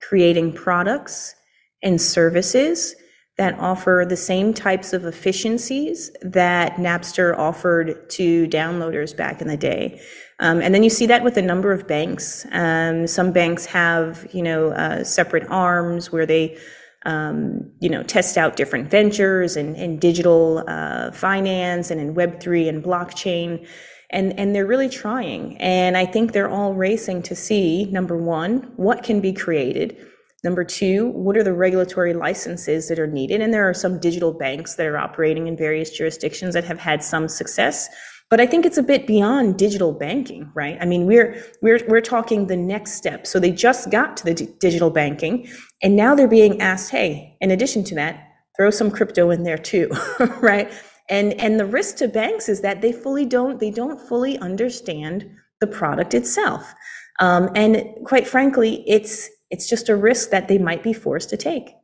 creating 0.00 0.52
products 0.52 1.34
and 1.82 2.00
services 2.00 2.94
that 3.38 3.58
offer 3.58 4.04
the 4.06 4.16
same 4.16 4.52
types 4.52 4.92
of 4.92 5.06
efficiencies 5.06 6.10
that 6.20 6.76
Napster 6.76 7.36
offered 7.36 8.08
to 8.10 8.46
downloaders 8.48 9.16
back 9.16 9.40
in 9.40 9.48
the 9.48 9.56
day. 9.56 10.00
Um, 10.38 10.60
and 10.60 10.74
then 10.74 10.82
you 10.82 10.90
see 10.90 11.06
that 11.06 11.24
with 11.24 11.36
a 11.38 11.42
number 11.42 11.72
of 11.72 11.86
banks. 11.86 12.46
Um, 12.52 13.06
some 13.06 13.32
banks 13.32 13.64
have, 13.66 14.26
you 14.32 14.42
know, 14.42 14.72
uh, 14.72 15.02
separate 15.04 15.46
arms 15.48 16.12
where 16.12 16.26
they, 16.26 16.58
um, 17.06 17.70
you 17.80 17.88
know, 17.88 18.02
test 18.02 18.36
out 18.36 18.56
different 18.56 18.90
ventures 18.90 19.56
and, 19.56 19.76
and 19.76 20.00
digital 20.00 20.62
uh, 20.68 21.10
finance 21.12 21.90
and 21.90 22.00
in 22.00 22.14
Web3 22.14 22.68
and 22.68 22.84
blockchain. 22.84 23.66
And, 24.10 24.38
and 24.38 24.54
they're 24.54 24.66
really 24.66 24.90
trying. 24.90 25.56
And 25.56 25.96
I 25.96 26.04
think 26.04 26.32
they're 26.32 26.50
all 26.50 26.74
racing 26.74 27.22
to 27.22 27.34
see, 27.34 27.86
number 27.86 28.18
one, 28.18 28.72
what 28.76 29.02
can 29.02 29.22
be 29.22 29.32
created 29.32 29.96
Number 30.44 30.64
two, 30.64 31.10
what 31.10 31.36
are 31.36 31.44
the 31.44 31.52
regulatory 31.52 32.14
licenses 32.14 32.88
that 32.88 32.98
are 32.98 33.06
needed? 33.06 33.40
And 33.40 33.54
there 33.54 33.68
are 33.68 33.74
some 33.74 34.00
digital 34.00 34.32
banks 34.32 34.74
that 34.74 34.86
are 34.86 34.98
operating 34.98 35.46
in 35.46 35.56
various 35.56 35.90
jurisdictions 35.90 36.54
that 36.54 36.64
have 36.64 36.80
had 36.80 37.04
some 37.04 37.28
success. 37.28 37.88
But 38.28 38.40
I 38.40 38.46
think 38.46 38.66
it's 38.66 38.78
a 38.78 38.82
bit 38.82 39.06
beyond 39.06 39.58
digital 39.58 39.92
banking, 39.92 40.50
right? 40.54 40.78
I 40.80 40.86
mean, 40.86 41.06
we're 41.06 41.36
we're 41.60 41.80
we're 41.86 42.00
talking 42.00 42.46
the 42.46 42.56
next 42.56 42.94
step. 42.94 43.26
So 43.26 43.38
they 43.38 43.52
just 43.52 43.90
got 43.90 44.16
to 44.16 44.24
the 44.24 44.34
d- 44.34 44.48
digital 44.58 44.90
banking, 44.90 45.48
and 45.82 45.94
now 45.94 46.14
they're 46.14 46.26
being 46.26 46.60
asked, 46.60 46.90
hey, 46.90 47.36
in 47.40 47.50
addition 47.50 47.84
to 47.84 47.94
that, 47.96 48.26
throw 48.56 48.70
some 48.70 48.90
crypto 48.90 49.30
in 49.30 49.42
there 49.42 49.58
too, 49.58 49.90
right? 50.40 50.72
And 51.10 51.34
and 51.34 51.60
the 51.60 51.66
risk 51.66 51.96
to 51.98 52.08
banks 52.08 52.48
is 52.48 52.62
that 52.62 52.80
they 52.80 52.90
fully 52.90 53.26
don't 53.26 53.60
they 53.60 53.70
don't 53.70 54.00
fully 54.00 54.38
understand 54.38 55.30
the 55.60 55.66
product 55.66 56.14
itself, 56.14 56.72
um, 57.20 57.50
and 57.54 57.84
quite 58.06 58.26
frankly, 58.26 58.82
it's 58.88 59.28
it's 59.52 59.68
just 59.68 59.90
a 59.90 59.94
risk 59.94 60.30
that 60.30 60.48
they 60.48 60.56
might 60.56 60.82
be 60.82 60.94
forced 60.94 61.28
to 61.28 61.36
take. 61.36 61.74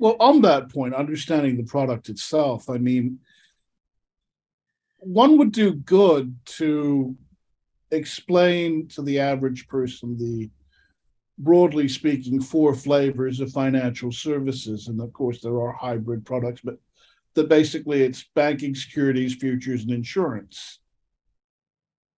Well, 0.00 0.16
on 0.18 0.42
that 0.42 0.68
point, 0.68 0.94
understanding 0.94 1.56
the 1.56 1.62
product 1.62 2.08
itself, 2.08 2.68
I 2.68 2.78
mean, 2.78 3.20
one 4.98 5.38
would 5.38 5.52
do 5.52 5.72
good 5.72 6.36
to 6.56 7.16
explain 7.92 8.88
to 8.88 9.02
the 9.02 9.20
average 9.20 9.68
person 9.68 10.18
the 10.18 10.50
broadly 11.38 11.88
speaking 11.88 12.40
four 12.40 12.74
flavors 12.74 13.40
of 13.40 13.50
financial 13.50 14.12
services 14.12 14.88
and 14.88 15.00
of 15.00 15.10
course 15.12 15.40
there 15.40 15.58
are 15.58 15.72
hybrid 15.72 16.24
products 16.24 16.60
but 16.62 16.76
that 17.34 17.48
basically 17.48 18.02
it's 18.02 18.26
banking 18.34 18.74
securities 18.74 19.34
futures 19.34 19.82
and 19.82 19.90
insurance 19.90 20.80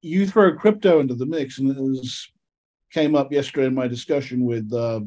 you 0.02 0.26
throw 0.26 0.52
crypto 0.56 0.98
into 0.98 1.14
the 1.14 1.24
mix 1.24 1.60
and 1.60 1.70
as 1.70 2.26
came 2.92 3.14
up 3.14 3.32
yesterday 3.32 3.66
in 3.66 3.74
my 3.74 3.88
discussion 3.88 4.44
with 4.44 4.72
uh, 4.72 5.00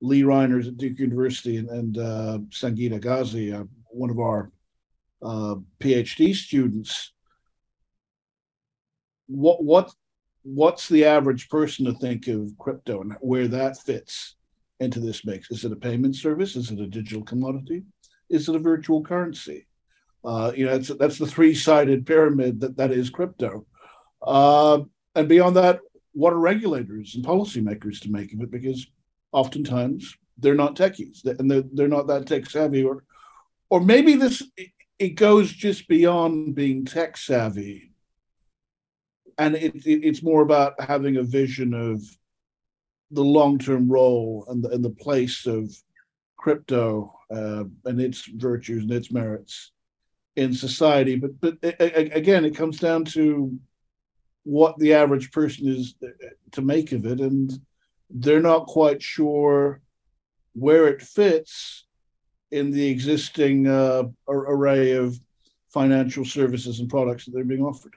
Lee 0.00 0.22
Reiners 0.22 0.66
at 0.66 0.76
Duke 0.76 0.98
University 0.98 1.56
and, 1.56 1.68
and 1.70 1.98
uh, 1.98 2.38
Sangeeta 2.50 3.00
Ghazi, 3.00 3.52
uh, 3.52 3.64
one 3.88 4.10
of 4.10 4.18
our 4.18 4.50
uh, 5.22 5.54
PhD 5.80 6.34
students. 6.34 7.12
What 9.28 9.62
what 9.64 9.92
what's 10.42 10.88
the 10.88 11.04
average 11.04 11.48
person 11.48 11.86
to 11.86 11.94
think 11.94 12.26
of 12.26 12.58
crypto 12.58 13.00
and 13.00 13.16
where 13.20 13.46
that 13.48 13.78
fits 13.78 14.34
into 14.80 14.98
this 14.98 15.24
mix? 15.24 15.50
Is 15.50 15.64
it 15.64 15.72
a 15.72 15.76
payment 15.76 16.16
service? 16.16 16.56
Is 16.56 16.72
it 16.72 16.80
a 16.80 16.86
digital 16.86 17.22
commodity? 17.22 17.84
Is 18.28 18.48
it 18.48 18.56
a 18.56 18.58
virtual 18.58 19.02
currency? 19.02 19.66
Uh, 20.24 20.52
you 20.54 20.66
know, 20.66 20.76
that's 20.76 20.88
that's 20.98 21.18
the 21.18 21.26
three-sided 21.26 22.04
pyramid 22.04 22.60
that 22.60 22.76
that 22.76 22.90
is 22.90 23.10
crypto. 23.10 23.64
Uh, 24.20 24.80
and 25.14 25.28
beyond 25.28 25.56
that, 25.56 25.80
what 26.12 26.32
are 26.32 26.38
regulators 26.38 27.14
and 27.14 27.24
policymakers 27.24 28.00
to 28.00 28.10
make 28.10 28.32
of 28.32 28.40
it? 28.40 28.50
Because 28.50 28.86
oftentimes 29.32 30.16
they're 30.38 30.54
not 30.54 30.76
techies. 30.76 31.24
And 31.24 31.50
they're, 31.50 31.64
they're 31.72 31.88
not 31.88 32.06
that 32.08 32.26
tech 32.26 32.48
savvy 32.48 32.84
or 32.84 33.04
or 33.70 33.80
maybe 33.80 34.16
this 34.16 34.42
it 34.98 35.14
goes 35.14 35.50
just 35.50 35.88
beyond 35.88 36.54
being 36.54 36.84
tech 36.84 37.16
savvy. 37.16 37.92
And 39.38 39.54
it, 39.56 39.74
it, 39.74 40.04
it's 40.04 40.22
more 40.22 40.42
about 40.42 40.78
having 40.78 41.16
a 41.16 41.22
vision 41.22 41.72
of 41.72 42.02
the 43.10 43.24
long-term 43.24 43.90
role 43.90 44.44
and 44.48 44.62
the, 44.62 44.68
and 44.68 44.84
the 44.84 44.90
place 44.90 45.46
of 45.46 45.74
crypto 46.36 47.18
uh, 47.34 47.64
and 47.86 48.00
its 48.00 48.26
virtues 48.26 48.82
and 48.82 48.92
its 48.92 49.10
merits 49.10 49.72
in 50.36 50.52
society. 50.52 51.16
But 51.16 51.40
but 51.40 51.58
again 51.80 52.44
it 52.44 52.56
comes 52.56 52.78
down 52.78 53.04
to 53.06 53.58
what 54.44 54.78
the 54.78 54.94
average 54.94 55.30
person 55.30 55.68
is 55.68 55.94
uh, 56.02 56.08
to 56.52 56.62
make 56.62 56.92
of 56.92 57.06
it, 57.06 57.20
and 57.20 57.52
they're 58.10 58.40
not 58.40 58.66
quite 58.66 59.02
sure 59.02 59.80
where 60.54 60.88
it 60.88 61.00
fits 61.00 61.86
in 62.50 62.70
the 62.70 62.88
existing 62.88 63.66
uh, 63.66 64.04
array 64.28 64.92
of 64.92 65.18
financial 65.72 66.24
services 66.24 66.80
and 66.80 66.90
products 66.90 67.24
that 67.24 67.30
they're 67.32 67.44
being 67.44 67.64
offered. 67.64 67.94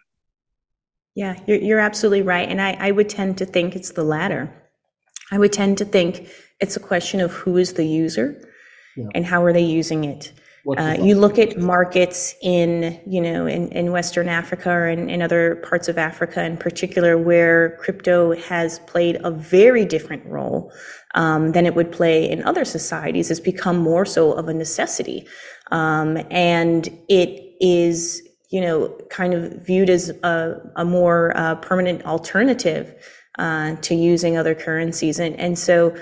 Yeah, 1.14 1.40
you're, 1.46 1.58
you're 1.58 1.80
absolutely 1.80 2.22
right. 2.22 2.48
And 2.48 2.62
I, 2.62 2.72
I 2.80 2.92
would 2.92 3.10
tend 3.10 3.38
to 3.40 3.46
think 3.46 3.76
it's 3.76 3.92
the 3.92 4.04
latter. 4.04 4.54
I 5.32 5.40
would 5.40 5.54
tend 5.54 5.78
to 5.80 5.86
think 5.86 6.30
it's 6.60 6.78
a 6.78 6.80
question 6.80 7.20
of 7.20 7.34
who 7.34 7.58
is 7.58 7.74
the 7.74 7.86
user 7.86 8.50
yeah. 8.96 9.08
and 9.14 9.26
how 9.26 9.44
are 9.44 9.54
they 9.54 9.64
using 9.64 10.04
it. 10.04 10.32
Uh, 10.68 10.98
you 11.00 11.14
look 11.14 11.38
at 11.38 11.60
markets 11.60 12.34
in, 12.42 13.00
you 13.06 13.22
know, 13.22 13.46
in, 13.46 13.72
in 13.72 13.92
Western 13.92 14.28
Africa 14.28 14.86
and 14.86 15.12
in 15.12 15.22
other 15.22 15.58
parts 15.58 15.88
of 15.88 16.00
Africa 16.00 16.44
in 16.44 16.58
particular, 16.58 17.20
where 17.20 17.78
crypto 17.78 18.34
has 18.36 18.80
played 18.80 19.20
a 19.24 19.30
very 19.30 19.86
different 19.86 20.26
role 20.26 20.74
um, 21.14 21.52
than 21.52 21.68
it 21.68 21.76
would 21.76 21.92
play 21.92 22.28
in 22.28 22.42
other 22.44 22.66
societies. 22.66 23.30
It's 23.30 23.40
become 23.40 23.78
more 23.78 24.06
so 24.06 24.32
of 24.32 24.48
a 24.48 24.54
necessity, 24.56 25.28
um, 25.72 26.18
and 26.32 26.90
it 27.10 27.56
is, 27.62 28.24
you 28.50 28.60
know, 28.60 28.90
kind 29.12 29.36
of 29.36 29.64
viewed 29.64 29.92
as 29.92 30.10
a, 30.24 30.60
a 30.78 30.84
more 30.84 31.38
uh, 31.38 31.56
permanent 31.56 32.04
alternative 32.06 32.92
uh, 33.38 33.76
to 33.76 33.94
using 33.94 34.36
other 34.36 34.56
currencies, 34.56 35.20
and 35.20 35.40
and 35.40 35.60
so. 35.60 35.96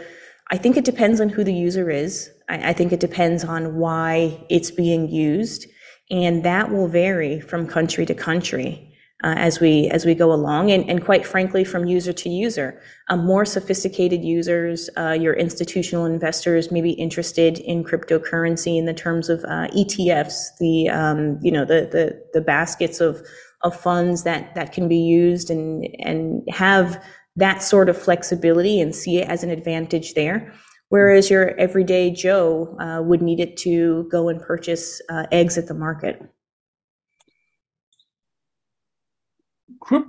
I 0.52 0.58
think 0.58 0.78
it 0.78 0.86
depends 0.86 1.20
on 1.20 1.30
who 1.30 1.44
the 1.44 1.54
user 1.54 1.90
is. 1.90 2.30
I, 2.50 2.70
I 2.70 2.74
think 2.74 2.92
it 2.94 3.00
depends 3.00 3.44
on 3.44 3.78
why 3.78 4.46
it's 4.50 4.72
being 4.72 5.10
used, 5.10 5.68
and 6.12 6.44
that 6.44 6.72
will 6.72 6.88
vary 6.88 7.40
from 7.42 7.68
country 7.68 8.06
to 8.06 8.14
country. 8.14 8.90
uh, 9.24 9.36
as 9.38 9.62
we 9.62 9.88
as 9.90 10.06
we 10.06 10.14
go 10.14 10.34
along, 10.34 10.70
and, 10.70 10.88
and 10.90 11.04
quite 11.04 11.26
frankly, 11.26 11.64
from 11.64 11.86
user 11.86 12.12
to 12.12 12.30
user, 12.30 12.82
um, 13.10 13.26
more 13.26 13.46
sophisticated 13.46 14.24
users, 14.24 14.90
uh, 14.98 15.12
your 15.12 15.34
institutional 15.34 16.06
investors 16.06 16.72
may 16.72 16.82
be 16.82 16.92
interested 16.92 17.60
in 17.60 17.86
cryptocurrency 17.86 18.78
in 18.78 18.86
the 18.86 18.94
terms 18.94 19.30
of 19.30 19.40
uh, 19.46 19.68
ETFs, 19.76 20.50
the 20.60 20.90
um, 20.90 21.40
you 21.42 21.52
know 21.52 21.64
the 21.64 21.88
the 21.90 22.22
the 22.34 22.42
baskets 22.42 23.00
of 23.00 23.26
of 23.62 23.80
funds 23.80 24.24
that 24.24 24.54
that 24.56 24.74
can 24.74 24.90
be 24.90 24.98
used 24.98 25.50
and 25.50 25.88
and 26.00 26.44
have 26.50 27.02
that 27.38 27.64
sort 27.64 27.88
of 27.88 27.98
flexibility 27.98 28.80
and 28.82 28.94
see 28.94 29.20
it 29.20 29.30
as 29.30 29.42
an 29.42 29.50
advantage 29.50 30.16
there. 30.16 30.54
Whereas 30.94 31.28
your 31.32 31.58
everyday 31.58 32.12
Joe 32.12 32.78
uh, 32.80 33.02
would 33.02 33.24
need 33.24 33.40
it 33.40 33.58
to 33.66 34.08
go 34.12 34.30
and 34.30 34.40
purchase 34.40 35.02
uh, 35.10 35.26
eggs 35.32 35.58
at 35.58 35.66
the 35.66 35.74
market. 35.74 36.22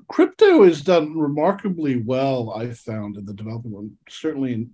crypto 0.09 0.62
has 0.64 0.83
done 0.83 1.17
remarkably 1.17 2.03
well, 2.03 2.53
I 2.55 2.73
found, 2.73 3.17
in 3.17 3.25
the 3.25 3.33
development, 3.33 3.93
certainly 4.11 4.53
in 4.53 4.71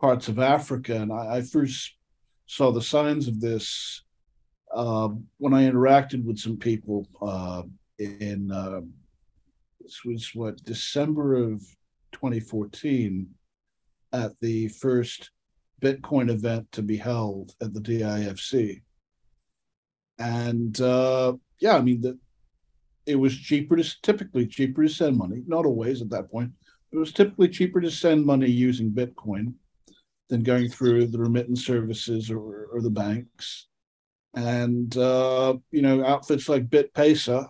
parts 0.00 0.28
of 0.28 0.38
Africa. 0.38 0.94
And 0.94 1.12
I, 1.12 1.38
I 1.38 1.42
first 1.42 1.96
saw 2.46 2.70
the 2.70 2.80
signs 2.80 3.26
of 3.26 3.40
this 3.40 4.04
uh, 4.72 5.08
when 5.38 5.52
I 5.52 5.68
interacted 5.68 6.24
with 6.24 6.38
some 6.38 6.58
people 6.58 7.08
uh, 7.20 7.62
in, 7.98 8.52
uh, 8.52 8.82
this 9.80 10.04
was 10.04 10.30
what, 10.32 10.62
December 10.62 11.34
of 11.34 11.60
2014 12.12 13.26
at 14.12 14.38
the 14.40 14.68
first 14.68 15.30
Bitcoin 15.80 16.30
event 16.30 16.70
to 16.72 16.82
be 16.82 16.96
held 16.96 17.54
at 17.60 17.74
the 17.74 17.80
DIFC. 17.80 18.82
And 20.18 20.80
uh, 20.80 21.34
yeah, 21.60 21.76
I 21.76 21.80
mean, 21.80 22.00
the, 22.02 22.18
it 23.06 23.16
was 23.16 23.36
cheaper 23.36 23.76
to 23.76 24.02
typically 24.02 24.46
cheaper 24.46 24.82
to 24.82 24.88
send 24.88 25.16
money, 25.16 25.42
not 25.46 25.66
always 25.66 26.02
at 26.02 26.10
that 26.10 26.30
point. 26.30 26.52
It 26.92 26.98
was 26.98 27.12
typically 27.12 27.48
cheaper 27.48 27.80
to 27.80 27.90
send 27.90 28.24
money 28.24 28.50
using 28.50 28.90
Bitcoin 28.90 29.54
than 30.28 30.42
going 30.42 30.68
through 30.68 31.06
the 31.06 31.18
remittance 31.18 31.64
services 31.64 32.30
or, 32.30 32.68
or 32.72 32.80
the 32.80 32.90
banks. 32.90 33.66
And 34.34 34.96
uh, 34.96 35.56
you 35.70 35.82
know, 35.82 36.04
outfits 36.04 36.48
like 36.48 36.68
BitPesa, 36.68 37.48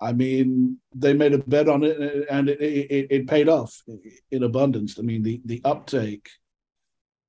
I 0.00 0.12
mean, 0.12 0.78
they 0.94 1.12
made 1.12 1.34
a 1.34 1.38
bet 1.38 1.68
on 1.68 1.82
it, 1.84 2.26
and 2.30 2.48
it, 2.48 2.60
it, 2.60 3.06
it 3.10 3.28
paid 3.28 3.48
off 3.48 3.74
in 4.30 4.42
abundance. 4.42 4.98
I 4.98 5.02
mean, 5.02 5.22
the 5.22 5.40
the 5.44 5.60
uptake 5.64 6.28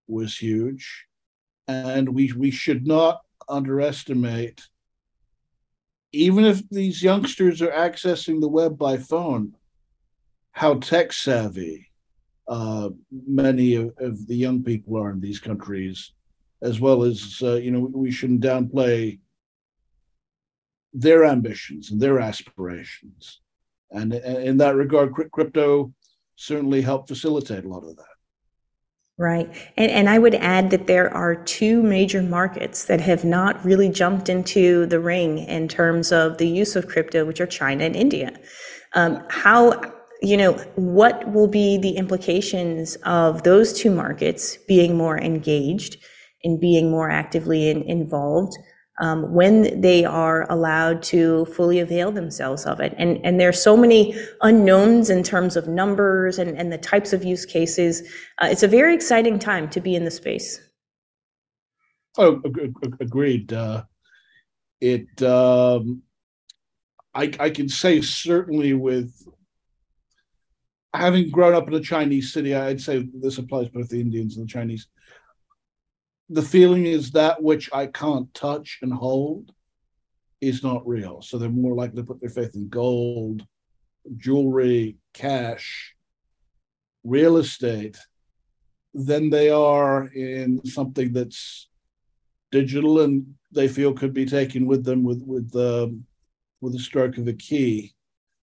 was 0.07 0.37
huge, 0.37 1.05
and 1.67 2.09
we 2.09 2.31
we 2.33 2.51
should 2.51 2.85
not 2.85 3.21
underestimate 3.47 4.61
even 6.15 6.45
if 6.45 6.67
these 6.69 7.03
youngsters 7.03 7.61
are 7.61 7.71
accessing 7.71 8.39
the 8.39 8.47
web 8.47 8.77
by 8.77 8.97
phone, 8.97 9.53
how 10.51 10.75
tech 10.75 11.11
savvy 11.11 11.91
uh, 12.47 12.89
many 13.11 13.75
of, 13.75 13.91
of, 13.99 14.25
the 14.27 14.35
young 14.35 14.63
people 14.63 14.97
are 14.97 15.11
in 15.11 15.19
these 15.19 15.39
countries, 15.39 16.13
as 16.61 16.79
well 16.79 17.03
as, 17.03 17.41
uh, 17.43 17.55
you 17.55 17.69
know, 17.69 17.79
we 17.93 18.11
shouldn't 18.11 18.39
downplay 18.39 19.19
their 20.93 21.25
ambitions 21.25 21.91
and 21.91 21.99
their 21.99 22.21
aspirations. 22.21 23.41
And 23.91 24.13
in 24.13 24.57
that 24.57 24.75
regard, 24.75 25.13
crypto 25.31 25.93
certainly 26.37 26.81
helped 26.81 27.09
facilitate 27.09 27.65
a 27.65 27.69
lot 27.69 27.83
of 27.83 27.97
that. 27.97 28.14
Right. 29.17 29.47
And, 29.77 29.91
and 29.91 30.09
I 30.09 30.19
would 30.19 30.35
add 30.35 30.71
that 30.71 30.87
there 30.87 31.13
are 31.13 31.35
two 31.35 31.81
major 31.81 32.21
markets 32.21 32.85
that 32.85 32.99
have 32.99 33.23
not 33.23 33.63
really 33.63 33.87
jumped 33.89 34.27
into 34.27 34.85
the 34.87 34.99
ring 34.99 35.37
in 35.37 35.69
terms 35.69 36.11
of 36.11 36.37
the 36.37 36.47
use 36.47 36.75
of 36.75 36.87
crypto, 36.87 37.23
which 37.23 37.39
are 37.39 37.47
China 37.47 37.85
and 37.85 37.95
India. 37.95 38.37
Um, 38.93 39.23
how, 39.29 39.81
you 40.21 40.35
know, 40.35 40.53
what 40.75 41.31
will 41.31 41.47
be 41.47 41.77
the 41.77 41.95
implications 41.95 42.97
of 43.05 43.43
those 43.43 43.71
two 43.71 43.89
markets 43.89 44.57
being 44.67 44.97
more 44.97 45.17
engaged 45.17 45.95
and 46.43 46.59
being 46.59 46.91
more 46.91 47.09
actively 47.09 47.69
in, 47.69 47.83
involved? 47.83 48.53
Um, 48.99 49.33
when 49.33 49.81
they 49.81 50.05
are 50.05 50.49
allowed 50.49 51.03
to 51.03 51.45
fully 51.45 51.79
avail 51.79 52.11
themselves 52.11 52.65
of 52.65 52.79
it. 52.79 52.93
And, 52.97 53.19
and 53.25 53.39
there 53.39 53.49
are 53.49 53.53
so 53.53 53.75
many 53.75 54.15
unknowns 54.41 55.09
in 55.09 55.23
terms 55.23 55.57
of 55.57 55.67
numbers 55.67 56.39
and, 56.39 56.57
and 56.57 56.71
the 56.71 56.77
types 56.77 57.11
of 57.11 57.23
use 57.23 57.45
cases. 57.45 58.01
Uh, 58.41 58.47
it's 58.49 58.63
a 58.63 58.67
very 58.67 58.95
exciting 58.95 59.37
time 59.37 59.69
to 59.69 59.81
be 59.81 59.95
in 59.95 60.05
the 60.05 60.11
space. 60.11 60.59
Oh, 62.17 62.41
agreed. 63.01 63.51
Uh, 63.51 63.83
it, 64.79 65.21
um, 65.21 66.01
I, 67.13 67.31
I 67.39 67.49
can 67.49 67.67
say 67.67 68.01
certainly 68.01 68.73
with 68.73 69.13
having 70.93 71.29
grown 71.29 71.53
up 71.53 71.67
in 71.67 71.73
a 71.73 71.81
Chinese 71.81 72.31
city, 72.31 72.55
I'd 72.55 72.79
say 72.79 73.09
this 73.13 73.37
applies 73.37 73.67
both 73.67 73.89
the 73.89 73.99
Indians 73.99 74.37
and 74.37 74.47
the 74.47 74.51
Chinese 74.51 74.87
the 76.29 76.41
feeling 76.41 76.85
is 76.85 77.11
that 77.11 77.41
which 77.41 77.69
I 77.71 77.87
can't 77.87 78.33
touch 78.33 78.79
and 78.81 78.91
hold 78.91 79.51
is 80.41 80.63
not 80.63 80.87
real. 80.87 81.21
So 81.21 81.37
they're 81.37 81.49
more 81.49 81.75
likely 81.75 81.97
to 81.97 82.07
put 82.07 82.19
their 82.19 82.29
faith 82.29 82.55
in 82.55 82.69
gold, 82.69 83.45
jewelry, 84.17 84.97
cash, 85.13 85.95
real 87.03 87.37
estate 87.37 87.97
than 88.93 89.29
they 89.29 89.49
are 89.49 90.07
in 90.07 90.65
something 90.65 91.13
that's 91.13 91.67
digital 92.51 93.01
and 93.01 93.35
they 93.51 93.67
feel 93.67 93.93
could 93.93 94.13
be 94.13 94.25
taken 94.25 94.65
with 94.65 94.83
them 94.83 95.03
with 95.03 95.21
with 95.25 95.51
the 95.51 95.97
with 96.61 96.73
a 96.75 96.79
stroke 96.79 97.17
of 97.17 97.27
a 97.27 97.33
key. 97.33 97.93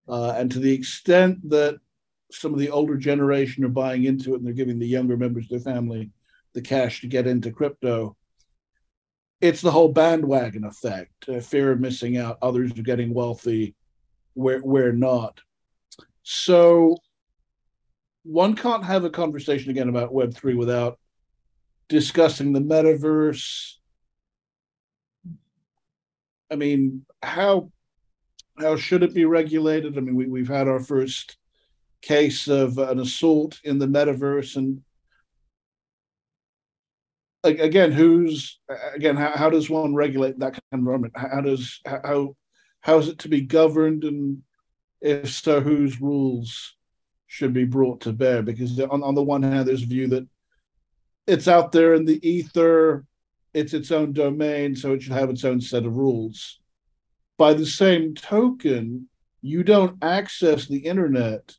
Uh, 0.07 0.33
and 0.37 0.49
to 0.49 0.59
the 0.59 0.73
extent 0.73 1.37
that 1.49 1.77
some 2.31 2.53
of 2.53 2.59
the 2.59 2.69
older 2.69 2.97
generation 2.97 3.63
are 3.63 3.69
buying 3.69 4.05
into 4.05 4.33
it 4.33 4.37
and 4.37 4.45
they're 4.45 4.53
giving 4.53 4.79
the 4.79 4.87
younger 4.87 5.17
members 5.17 5.45
of 5.45 5.49
their 5.49 5.73
family 5.73 6.09
the 6.57 6.61
cash 6.63 7.01
to 7.01 7.07
get 7.07 7.27
into 7.27 7.51
crypto. 7.51 8.17
It's 9.39 9.61
the 9.61 9.69
whole 9.69 9.89
bandwagon 9.89 10.63
effect, 10.63 11.29
uh, 11.29 11.39
fear 11.39 11.71
of 11.71 11.79
missing 11.79 12.17
out. 12.17 12.39
Others 12.41 12.71
are 12.71 12.81
getting 12.81 13.13
wealthy, 13.13 13.75
we're, 14.33 14.63
we're 14.63 14.91
not. 14.91 15.39
So 16.23 16.97
one 18.23 18.55
can't 18.55 18.83
have 18.83 19.03
a 19.03 19.11
conversation 19.11 19.69
again 19.69 19.87
about 19.87 20.11
Web3 20.11 20.57
without 20.57 20.99
discussing 21.89 22.53
the 22.53 22.59
metaverse. 22.59 23.73
I 26.51 26.55
mean, 26.55 27.05
how 27.21 27.71
how 28.57 28.75
should 28.75 29.03
it 29.03 29.13
be 29.13 29.25
regulated? 29.25 29.95
I 29.95 30.01
mean, 30.01 30.15
we, 30.15 30.25
we've 30.25 30.47
had 30.47 30.67
our 30.67 30.79
first 30.79 31.37
case 32.01 32.47
of 32.47 32.79
an 32.79 32.99
assault 32.99 33.59
in 33.63 33.77
the 33.77 33.85
metaverse, 33.85 34.55
and 34.55 34.81
again, 37.43 37.91
who's 37.91 38.59
again? 38.95 39.15
How, 39.15 39.31
how 39.35 39.49
does 39.49 39.69
one 39.69 39.93
regulate 39.93 40.39
that 40.39 40.53
kind 40.53 40.61
of 40.71 40.79
environment? 40.79 41.13
How 41.15 41.41
does 41.41 41.81
how 41.85 42.35
how 42.81 42.97
is 42.97 43.07
it 43.07 43.19
to 43.19 43.29
be 43.29 43.41
governed, 43.41 44.03
and 44.03 44.43
if 45.01 45.29
so, 45.29 45.61
whose 45.61 46.01
rules 46.01 46.75
should 47.27 47.53
be 47.53 47.65
brought 47.65 48.01
to 48.01 48.13
bear? 48.13 48.41
Because 48.41 48.79
on 48.79 49.03
on 49.03 49.15
the 49.15 49.23
one 49.23 49.43
hand, 49.43 49.67
there's 49.67 49.83
a 49.83 49.87
view 49.87 50.07
that 50.07 50.27
it's 51.25 51.47
out 51.47 51.71
there 51.71 51.93
in 51.93 52.05
the 52.05 52.25
ether, 52.27 53.05
it's 53.53 53.73
its 53.73 53.91
own 53.91 54.13
domain, 54.13 54.75
so 54.75 54.93
it 54.93 55.01
should 55.01 55.13
have 55.13 55.29
its 55.29 55.43
own 55.43 55.61
set 55.61 55.85
of 55.85 55.93
rules. 55.93 56.59
By 57.37 57.53
the 57.53 57.65
same 57.65 58.15
token, 58.15 59.09
you 59.41 59.63
don't 59.63 60.03
access 60.03 60.67
the 60.67 60.79
internet 60.79 61.55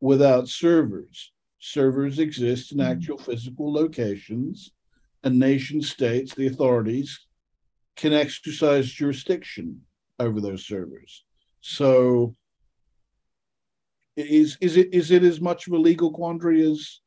without 0.00 0.48
servers. 0.48 1.32
Servers 1.60 2.18
exist 2.18 2.72
in 2.72 2.78
mm-hmm. 2.78 2.92
actual 2.92 3.18
physical 3.18 3.72
locations 3.72 4.72
and 5.24 5.38
nation 5.38 5.82
states, 5.82 6.34
the 6.34 6.46
authorities, 6.46 7.20
can 7.96 8.12
exercise 8.12 8.86
jurisdiction 8.90 9.80
over 10.18 10.40
those 10.40 10.66
servers. 10.66 11.24
So 11.60 12.36
is 14.16 14.56
is 14.60 14.76
it 14.76 14.92
is 14.92 15.10
it 15.10 15.24
as 15.24 15.40
much 15.40 15.66
of 15.66 15.72
a 15.72 15.78
legal 15.78 16.12
quandary 16.12 16.70
as 16.70 17.00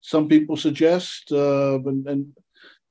some 0.00 0.28
people 0.28 0.56
suggest? 0.56 1.30
Uh, 1.32 1.80
and, 1.84 2.06
and 2.06 2.32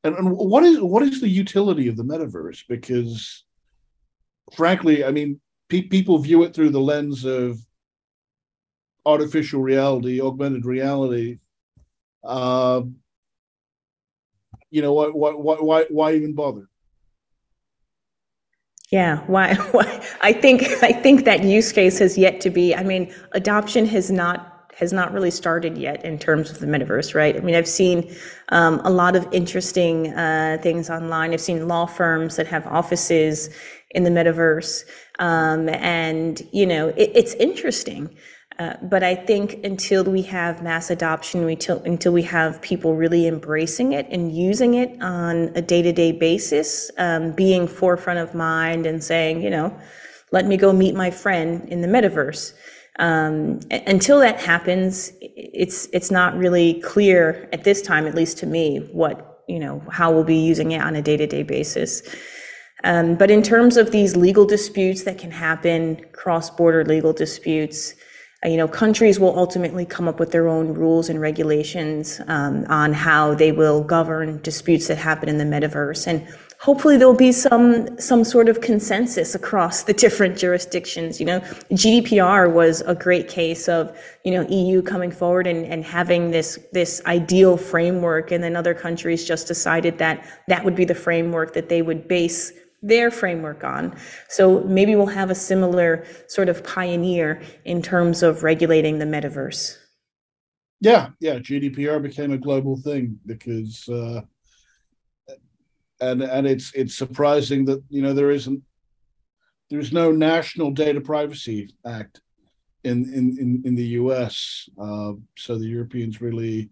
and 0.04 0.32
what 0.32 0.64
is 0.64 0.80
what 0.82 1.04
is 1.04 1.22
the 1.22 1.30
utility 1.30 1.88
of 1.88 1.98
the 1.98 2.04
metaverse? 2.04 2.64
Because 2.68 3.44
frankly, 4.54 5.04
I 5.04 5.12
mean, 5.12 5.40
pe- 5.70 5.84
people 5.84 6.18
view 6.20 6.44
it 6.44 6.54
through 6.54 6.70
the 6.70 6.80
lens 6.80 7.26
of 7.26 7.60
artificial 9.06 9.62
reality, 9.62 10.22
augmented 10.22 10.66
reality. 10.66 11.40
Uh, 12.24 12.82
you 14.76 14.82
know 14.82 14.92
what 14.92 15.16
what 15.16 15.64
why 15.64 15.86
why 15.90 16.14
even 16.14 16.34
bother 16.34 16.68
yeah 18.92 19.20
why, 19.28 19.56
why 19.72 20.06
i 20.22 20.34
think 20.34 20.64
i 20.84 20.92
think 20.92 21.24
that 21.24 21.44
use 21.46 21.72
case 21.72 22.00
has 22.00 22.18
yet 22.18 22.42
to 22.42 22.50
be 22.50 22.76
i 22.76 22.84
mean 22.84 23.14
adoption 23.32 23.86
has 23.86 24.12
not 24.12 24.52
has 24.76 24.92
not 24.92 25.14
really 25.14 25.32
started 25.32 25.78
yet 25.78 26.04
in 26.04 26.20
terms 26.20 26.52
of 26.52 26.60
the 26.60 26.66
metaverse, 26.66 27.16
right? 27.16 27.38
I 27.38 27.40
mean, 27.40 27.56
I've 27.56 27.68
seen 27.68 28.14
um, 28.50 28.82
a 28.84 28.90
lot 28.90 29.16
of 29.16 29.26
interesting 29.32 30.14
uh, 30.14 30.58
things 30.62 30.90
online. 30.90 31.32
I've 31.32 31.40
seen 31.40 31.66
law 31.70 31.86
firms 31.86 32.36
that 32.36 32.48
have 32.48 32.68
offices 32.68 33.50
in 33.92 34.04
the 34.04 34.10
metaverse, 34.10 34.84
um, 35.20 35.70
and 35.70 36.42
you 36.52 36.66
know, 36.66 36.90
it, 36.90 37.10
it's 37.16 37.34
interesting. 37.36 38.14
Uh, 38.58 38.74
but 38.84 39.04
I 39.04 39.16
think 39.16 39.66
until 39.66 40.06
we 40.06 40.22
have 40.24 40.64
mass 40.64 40.90
adoption, 40.90 41.48
until, 41.48 41.80
until 41.84 42.14
we 42.14 42.22
have 42.24 42.62
people 42.62 42.96
really 42.96 43.28
embracing 43.28 43.92
it 43.92 44.08
and 44.10 44.34
using 44.34 44.76
it 44.76 45.02
on 45.02 45.52
a 45.56 45.62
day 45.62 45.82
to 45.82 45.92
day 45.92 46.14
basis, 46.14 46.90
um, 46.98 47.34
being 47.34 47.68
forefront 47.68 48.20
of 48.20 48.34
mind 48.34 48.86
and 48.86 49.04
saying, 49.04 49.42
you 49.42 49.50
know, 49.50 49.78
let 50.32 50.46
me 50.46 50.56
go 50.56 50.72
meet 50.72 50.96
my 50.96 51.12
friend 51.12 51.68
in 51.70 51.82
the 51.82 51.88
metaverse. 51.88 52.54
Um, 52.98 53.60
until 53.72 54.20
that 54.22 54.40
happens, 54.40 55.12
it's 55.20 55.88
it's 55.92 56.10
not 56.10 56.38
really 56.38 56.80
clear 56.82 57.50
at 57.52 57.66
this 57.66 57.82
time, 57.82 58.08
at 58.08 58.16
least 58.16 58.38
to 58.38 58.46
me, 58.46 58.88
what 58.94 59.44
you 59.50 59.60
know 59.60 59.84
how 59.92 60.12
we'll 60.12 60.24
be 60.24 60.38
using 60.38 60.72
it 60.72 60.82
on 60.82 60.96
a 60.96 61.02
day 61.02 61.18
to 61.18 61.28
day 61.28 61.44
basis. 61.44 62.02
Um, 62.86 63.16
but 63.16 63.30
in 63.30 63.42
terms 63.42 63.76
of 63.76 63.92
these 63.92 64.16
legal 64.16 64.46
disputes 64.46 65.04
that 65.04 65.18
can 65.18 65.32
happen, 65.32 66.06
cross 66.14 66.50
border 66.50 66.86
legal 66.86 67.12
disputes, 67.12 67.96
you 68.46 68.58
know, 68.58 68.68
countries 68.68 69.20
will 69.20 69.38
ultimately 69.38 69.86
come 69.86 70.08
up 70.08 70.20
with 70.20 70.32
their 70.32 70.48
own 70.48 70.74
rules 70.74 71.10
and 71.10 71.20
regulations 71.20 72.22
um, 72.28 72.66
on 72.70 72.94
how 72.94 73.34
they 73.34 73.52
will 73.52 73.84
govern 73.84 74.40
disputes 74.42 74.88
that 74.88 74.98
happen 74.98 75.30
in 75.30 75.38
the 75.38 75.44
metaverse, 75.44 76.06
and 76.06 76.28
hopefully 76.60 76.98
there'll 76.98 77.14
be 77.14 77.32
some 77.32 78.00
some 78.00 78.24
sort 78.24 78.48
of 78.48 78.62
consensus 78.62 79.36
across 79.36 79.84
the 79.84 79.94
different 80.04 80.38
jurisdictions. 80.38 81.20
You 81.20 81.26
know, 81.26 81.40
GDPR 81.72 82.52
was 82.52 82.82
a 82.82 82.96
great 82.96 83.28
case 83.28 83.68
of 83.68 83.98
you 84.24 84.32
know 84.32 84.48
EU 84.50 84.82
coming 84.82 85.12
forward 85.12 85.48
and, 85.48 85.66
and 85.66 85.84
having 85.84 86.32
this 86.32 86.60
this 86.72 87.02
ideal 87.06 87.58
framework, 87.58 88.32
and 88.32 88.44
then 88.44 88.56
other 88.56 88.74
countries 88.74 89.26
just 89.26 89.48
decided 89.48 89.98
that 89.98 90.24
that 90.48 90.64
would 90.64 90.76
be 90.76 90.86
the 90.86 90.96
framework 90.96 91.54
that 91.54 91.70
they 91.70 91.82
would 91.82 92.08
base 92.08 92.52
their 92.86 93.10
framework 93.10 93.64
on. 93.64 93.98
So 94.30 94.62
maybe 94.62 94.96
we'll 94.96 95.08
have 95.08 95.32
a 95.32 95.36
similar 95.36 96.06
sort 96.28 96.50
of 96.50 96.64
pioneer 96.64 97.42
in 97.66 97.82
terms 97.82 98.22
of 98.22 98.44
regulating 98.44 99.00
the 99.00 99.06
metaverse. 99.06 99.78
Yeah, 100.82 101.10
yeah. 101.20 101.40
GDPR 101.40 102.02
became 102.02 102.32
a 102.32 102.38
global 102.38 102.78
thing 102.78 103.20
because, 103.26 103.90
uh, 103.90 104.22
and 106.00 106.22
and 106.22 106.46
it's 106.46 106.74
it's 106.74 106.96
surprising 106.96 107.66
that 107.66 107.84
you 107.90 108.02
know 108.02 108.14
there 108.14 108.30
isn't 108.30 108.62
there's 109.70 109.92
no 109.92 110.12
national 110.12 110.72
data 110.72 111.02
privacy 111.02 111.74
act 111.86 112.22
in 112.84 113.06
in 113.14 113.38
in, 113.40 113.62
in 113.66 113.76
the 113.76 113.88
U.S. 114.02 114.70
Uh, 114.80 115.14
so 115.38 115.58
the 115.58 115.66
Europeans 115.66 116.22
really 116.22 116.70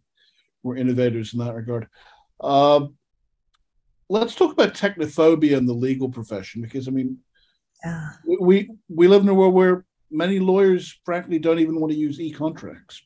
were 0.62 0.78
innovators 0.78 1.34
in 1.34 1.39
that 1.39 1.56
regard. 1.56 1.88
Uh, 2.39 2.88
let's 4.13 4.36
talk 4.36 4.54
about 4.54 4.76
technophobia 4.76 5.58
in 5.58 5.65
the 5.65 5.73
legal 5.73 6.08
profession 6.08 6.62
because 6.62 6.88
I 6.88 6.91
mean, 6.91 7.17
yeah. 7.84 8.10
we 8.39 8.69
we 8.88 9.08
live 9.08 9.23
in 9.23 9.30
a 9.30 9.34
world 9.34 9.54
where 9.54 9.86
many 10.12 10.39
lawyers, 10.39 10.99
frankly, 11.04 11.39
don't 11.39 11.60
even 11.60 11.80
want 11.80 11.91
to 11.91 11.97
use 11.97 12.19
e-contracts. 12.19 13.02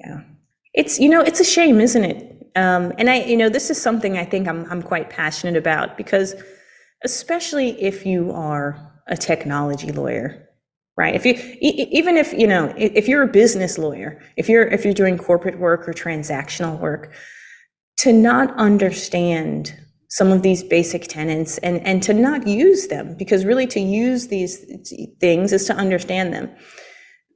Yeah, 0.00 0.22
it's 0.72 0.98
you 0.98 1.10
know 1.10 1.20
it's 1.20 1.40
a 1.40 1.44
shame, 1.44 1.80
isn't 1.80 2.04
it? 2.04 2.50
Um, 2.56 2.92
and 2.98 3.10
I 3.10 3.24
you 3.24 3.36
know 3.36 3.50
this 3.50 3.70
is 3.70 3.80
something 3.80 4.16
I 4.16 4.24
think 4.24 4.48
I'm 4.48 4.64
I'm 4.70 4.82
quite 4.82 5.10
passionate 5.10 5.56
about 5.56 5.96
because 5.96 6.34
especially 7.04 7.80
if 7.80 8.06
you 8.06 8.32
are 8.32 8.86
a 9.06 9.16
technology 9.16 9.90
lawyer 9.90 10.46
right 10.96 11.14
if 11.14 11.24
you 11.24 11.34
even 11.60 12.16
if 12.16 12.32
you 12.32 12.46
know 12.46 12.72
if 12.76 13.08
you're 13.08 13.22
a 13.22 13.28
business 13.28 13.78
lawyer 13.78 14.20
if 14.36 14.48
you're 14.48 14.66
if 14.68 14.84
you're 14.84 14.94
doing 14.94 15.16
corporate 15.16 15.58
work 15.58 15.88
or 15.88 15.92
transactional 15.92 16.78
work 16.78 17.12
to 17.96 18.12
not 18.12 18.54
understand 18.56 19.74
some 20.10 20.32
of 20.32 20.42
these 20.42 20.64
basic 20.64 21.06
tenets 21.06 21.58
and, 21.58 21.84
and 21.86 22.02
to 22.02 22.12
not 22.12 22.46
use 22.46 22.88
them 22.88 23.14
because 23.16 23.44
really 23.44 23.66
to 23.68 23.80
use 23.80 24.26
these 24.26 24.58
things 25.20 25.52
is 25.52 25.64
to 25.66 25.74
understand 25.74 26.34
them. 26.34 26.50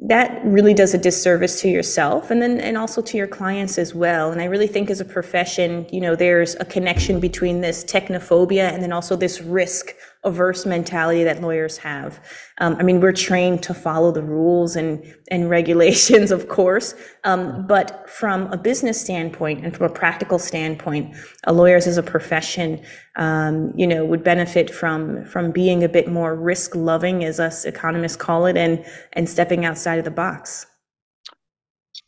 That 0.01 0.45
really 0.45 0.75
does 0.75 0.93
a 0.93 0.99
disservice 0.99 1.61
to 1.61 1.69
yourself 1.69 2.33
and 2.33 2.43
then 2.43 2.59
and 2.59 2.77
also 2.77 3.01
to 3.01 3.17
your 3.17 3.29
clients 3.29 3.79
as 3.79 3.95
well. 3.95 4.33
And 4.33 4.41
i 4.41 4.45
really 4.45 4.67
think 4.67 4.91
as 4.91 5.01
a 5.01 5.05
profession 5.05 5.87
you 5.93 6.01
know 6.01 6.17
there's 6.17 6.57
a 6.57 6.65
connection 6.65 7.21
between 7.21 7.61
this 7.61 7.85
technophobia 7.85 8.73
and 8.73 8.83
then 8.83 8.93
also 8.93 9.15
this 9.15 9.41
risk 9.41 9.95
averse 10.25 10.65
mentality 10.65 11.23
that 11.25 11.43
lawyers 11.43 11.77
have. 11.77 12.21
Um, 12.59 12.77
I 12.79 12.83
mean, 12.83 13.01
we're 13.01 13.13
trained 13.13 13.63
to 13.65 13.75
follow 13.75 14.11
the 14.11 14.23
rules 14.23 14.75
and, 14.77 15.05
and 15.31 15.51
regulations, 15.59 16.31
of 16.31 16.49
course. 16.49 16.95
Um, 17.25 17.67
but 17.67 18.09
from 18.09 18.53
a 18.53 18.57
business 18.57 19.01
standpoint 19.01 19.65
and 19.65 19.77
from 19.77 19.87
a 19.87 19.93
practical 19.93 20.39
standpoint, 20.39 21.15
a 21.45 21.53
lawyers 21.53 21.87
as 21.87 21.99
a 21.99 22.03
profession, 22.03 22.83
um, 23.17 23.73
you 23.77 23.87
know, 23.87 24.05
would 24.05 24.25
benefit 24.25 24.71
from, 24.71 25.25
from 25.25 25.51
being 25.51 25.85
a 25.85 25.89
bit 25.89 26.09
more 26.09 26.35
risk 26.35 26.75
loving, 26.75 27.25
as 27.25 27.39
us 27.39 27.65
economists 27.65 28.17
call 28.17 28.47
it, 28.47 28.57
and, 28.57 28.85
and 29.13 29.29
stepping 29.29 29.65
outside 29.65 29.99
of 29.99 30.05
the 30.05 30.11
box. 30.11 30.67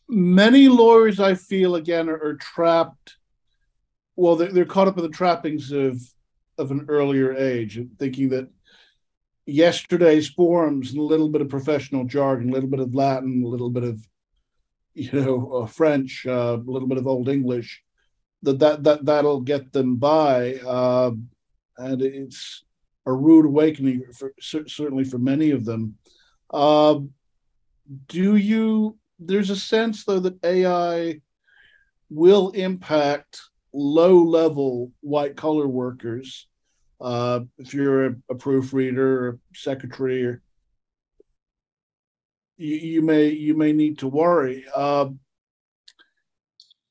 Many 0.09 0.69
lawyers, 0.69 1.19
I 1.19 1.35
feel, 1.35 1.75
again, 1.75 2.09
are, 2.09 2.21
are 2.21 2.35
trapped. 2.35 3.17
Well, 4.15 4.35
they're, 4.35 4.51
they're 4.51 4.65
caught 4.65 4.87
up 4.87 4.97
in 4.97 5.03
the 5.03 5.09
trappings 5.09 5.71
of 5.71 6.01
of 6.57 6.71
an 6.71 6.85
earlier 6.89 7.33
age, 7.33 7.79
thinking 7.99 8.29
that 8.29 8.49
yesterday's 9.45 10.27
forums 10.27 10.91
and 10.91 10.99
a 10.99 11.03
little 11.03 11.29
bit 11.29 11.41
of 11.41 11.49
professional 11.49 12.05
jargon, 12.05 12.49
a 12.49 12.53
little 12.53 12.69
bit 12.69 12.79
of 12.79 12.93
Latin, 12.93 13.43
a 13.43 13.47
little 13.47 13.69
bit 13.69 13.83
of 13.83 14.05
you 14.93 15.11
know 15.11 15.51
uh, 15.51 15.65
French, 15.65 16.25
uh, 16.27 16.57
a 16.57 16.71
little 16.71 16.87
bit 16.87 16.97
of 16.97 17.07
Old 17.07 17.29
English, 17.29 17.83
that 18.43 18.59
that 18.59 18.83
that 18.83 19.05
that'll 19.05 19.41
get 19.41 19.71
them 19.71 19.95
by, 19.95 20.55
uh, 20.55 21.11
and 21.77 22.01
it's 22.01 22.63
a 23.05 23.13
rude 23.13 23.45
awakening 23.45 24.03
for 24.13 24.33
certainly 24.39 25.05
for 25.05 25.17
many 25.17 25.51
of 25.51 25.65
them. 25.65 25.95
Uh, 26.51 26.99
do 28.07 28.35
you? 28.35 28.97
There's 29.19 29.49
a 29.49 29.55
sense 29.55 30.03
though 30.03 30.19
that 30.19 30.43
AI 30.43 31.21
will 32.09 32.51
impact 32.51 33.41
low 33.73 34.23
level 34.23 34.91
white 35.01 35.35
collar 35.35 35.67
workers. 35.67 36.47
Uh, 36.99 37.41
if 37.57 37.73
you're 37.73 38.05
a, 38.07 38.15
a 38.29 38.35
proofreader 38.35 39.27
or 39.27 39.39
secretary, 39.53 40.25
or, 40.25 40.41
you, 42.57 42.75
you, 42.75 43.01
may 43.01 43.29
you 43.29 43.55
may 43.55 43.71
need 43.71 43.99
to 43.99 44.07
worry. 44.07 44.65
Uh, 44.75 45.09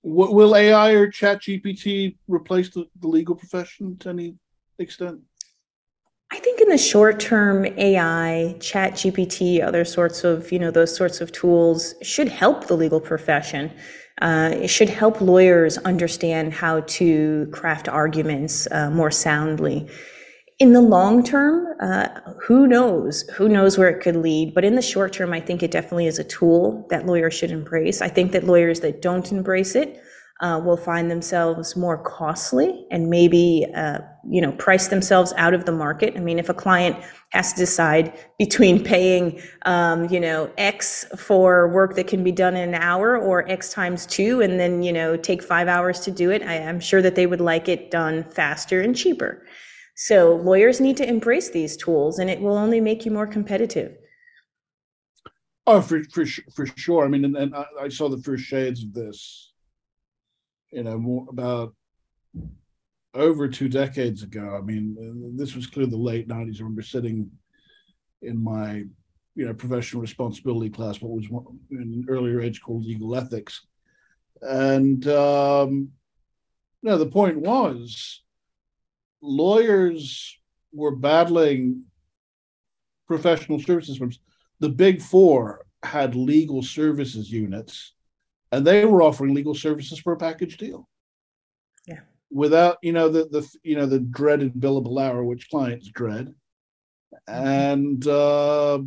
will 0.02 0.54
AI 0.54 0.92
or 0.92 1.10
Chat 1.10 1.42
GPT 1.42 2.16
replace 2.28 2.70
the, 2.70 2.86
the 3.00 3.08
legal 3.08 3.34
profession 3.34 3.96
to 3.98 4.10
any 4.10 4.36
extent? 4.78 5.20
I 6.32 6.38
think 6.38 6.60
in 6.60 6.68
the 6.68 6.78
short 6.78 7.20
term, 7.20 7.66
AI, 7.78 8.56
Chat 8.60 8.94
GPT, 8.94 9.64
other 9.64 9.84
sorts 9.84 10.24
of, 10.24 10.50
you 10.50 10.58
know, 10.58 10.70
those 10.70 10.94
sorts 10.94 11.20
of 11.20 11.32
tools 11.32 11.94
should 12.02 12.28
help 12.28 12.66
the 12.66 12.76
legal 12.76 13.00
profession. 13.00 13.72
Uh, 14.22 14.50
it 14.54 14.68
should 14.68 14.88
help 14.88 15.20
lawyers 15.20 15.76
understand 15.78 16.52
how 16.52 16.80
to 16.80 17.46
craft 17.52 17.88
arguments 17.88 18.66
uh, 18.70 18.90
more 18.90 19.10
soundly. 19.10 19.86
In 20.58 20.72
the 20.72 20.80
long 20.80 21.22
term, 21.22 21.74
uh, 21.80 22.08
who 22.40 22.66
knows? 22.66 23.22
Who 23.36 23.46
knows 23.46 23.76
where 23.76 23.90
it 23.90 24.02
could 24.02 24.16
lead? 24.16 24.54
But 24.54 24.64
in 24.64 24.74
the 24.74 24.80
short 24.80 25.12
term, 25.12 25.34
I 25.34 25.40
think 25.40 25.62
it 25.62 25.70
definitely 25.70 26.06
is 26.06 26.18
a 26.18 26.24
tool 26.24 26.86
that 26.88 27.04
lawyers 27.04 27.34
should 27.34 27.50
embrace. 27.50 28.00
I 28.00 28.08
think 28.08 28.32
that 28.32 28.44
lawyers 28.44 28.80
that 28.80 29.02
don't 29.02 29.30
embrace 29.30 29.74
it 29.74 30.00
will 30.42 30.76
find 30.76 31.10
themselves 31.10 31.76
more 31.76 31.96
costly 31.96 32.86
and 32.90 33.08
maybe 33.08 33.66
uh, 33.74 33.98
you 34.28 34.40
know 34.40 34.52
price 34.52 34.88
themselves 34.88 35.32
out 35.36 35.54
of 35.54 35.64
the 35.64 35.72
market. 35.72 36.14
I 36.16 36.20
mean, 36.20 36.38
if 36.38 36.48
a 36.48 36.54
client 36.54 36.96
has 37.30 37.52
to 37.54 37.58
decide 37.58 38.12
between 38.38 38.84
paying 38.84 39.40
um, 39.64 40.08
you 40.10 40.20
know 40.20 40.50
X 40.58 41.06
for 41.16 41.72
work 41.72 41.96
that 41.96 42.06
can 42.06 42.22
be 42.22 42.32
done 42.32 42.56
in 42.56 42.68
an 42.68 42.74
hour 42.74 43.16
or 43.16 43.48
X 43.48 43.72
times 43.72 44.06
two, 44.06 44.42
and 44.42 44.60
then 44.60 44.82
you 44.82 44.92
know 44.92 45.16
take 45.16 45.42
five 45.42 45.68
hours 45.68 46.00
to 46.00 46.10
do 46.10 46.30
it, 46.30 46.42
I, 46.42 46.58
I'm 46.58 46.80
sure 46.80 47.00
that 47.02 47.14
they 47.14 47.26
would 47.26 47.40
like 47.40 47.68
it 47.68 47.90
done 47.90 48.24
faster 48.24 48.82
and 48.82 48.94
cheaper. 48.94 49.42
So 49.94 50.36
lawyers 50.36 50.80
need 50.80 50.98
to 50.98 51.08
embrace 51.08 51.50
these 51.50 51.78
tools, 51.78 52.18
and 52.18 52.28
it 52.28 52.40
will 52.40 52.58
only 52.58 52.80
make 52.82 53.06
you 53.06 53.10
more 53.10 53.26
competitive. 53.26 53.96
Oh, 55.66 55.80
for 55.80 56.04
for 56.12 56.26
for 56.54 56.66
sure. 56.76 57.06
I 57.06 57.08
mean, 57.08 57.24
and, 57.24 57.36
and 57.36 57.54
I 57.80 57.88
saw 57.88 58.10
the 58.10 58.18
first 58.18 58.44
shades 58.44 58.84
of 58.84 58.92
this 58.92 59.54
you 60.70 60.82
know, 60.82 60.98
more 60.98 61.26
about 61.28 61.74
over 63.14 63.48
two 63.48 63.68
decades 63.68 64.22
ago. 64.22 64.56
I 64.56 64.60
mean, 64.60 65.36
this 65.36 65.54
was 65.54 65.66
clearly 65.66 65.90
the 65.90 65.96
late 65.96 66.28
90s. 66.28 66.56
I 66.56 66.64
remember 66.64 66.82
sitting 66.82 67.30
in 68.22 68.42
my, 68.42 68.84
you 69.34 69.46
know, 69.46 69.54
professional 69.54 70.02
responsibility 70.02 70.70
class, 70.70 71.00
what 71.00 71.12
was 71.12 71.28
one, 71.30 71.58
in 71.70 72.04
earlier 72.08 72.40
age 72.40 72.60
called 72.60 72.84
legal 72.84 73.16
ethics. 73.16 73.66
And, 74.42 75.06
um, 75.08 75.90
the 76.82 77.06
point 77.06 77.38
was 77.40 78.22
lawyers 79.20 80.38
were 80.72 80.94
battling 80.94 81.84
professional 83.08 83.60
services 83.60 83.96
firms. 83.96 84.20
The 84.60 84.68
big 84.68 85.02
four 85.02 85.66
had 85.82 86.14
legal 86.14 86.62
services 86.62 87.30
units, 87.30 87.94
and 88.52 88.66
they 88.66 88.84
were 88.84 89.02
offering 89.02 89.34
legal 89.34 89.54
services 89.54 89.98
for 89.98 90.12
a 90.12 90.18
package 90.18 90.56
deal. 90.56 90.88
Yeah. 91.86 92.00
Without 92.30 92.78
you 92.82 92.92
know 92.92 93.08
the 93.08 93.26
the 93.26 93.48
you 93.62 93.76
know 93.76 93.86
the 93.86 94.00
dreaded 94.00 94.54
billable 94.54 95.00
hour, 95.00 95.24
which 95.24 95.50
clients 95.50 95.88
dread, 95.88 96.34
mm-hmm. 97.28 97.46
and 97.46 98.06
uh, 98.06 98.78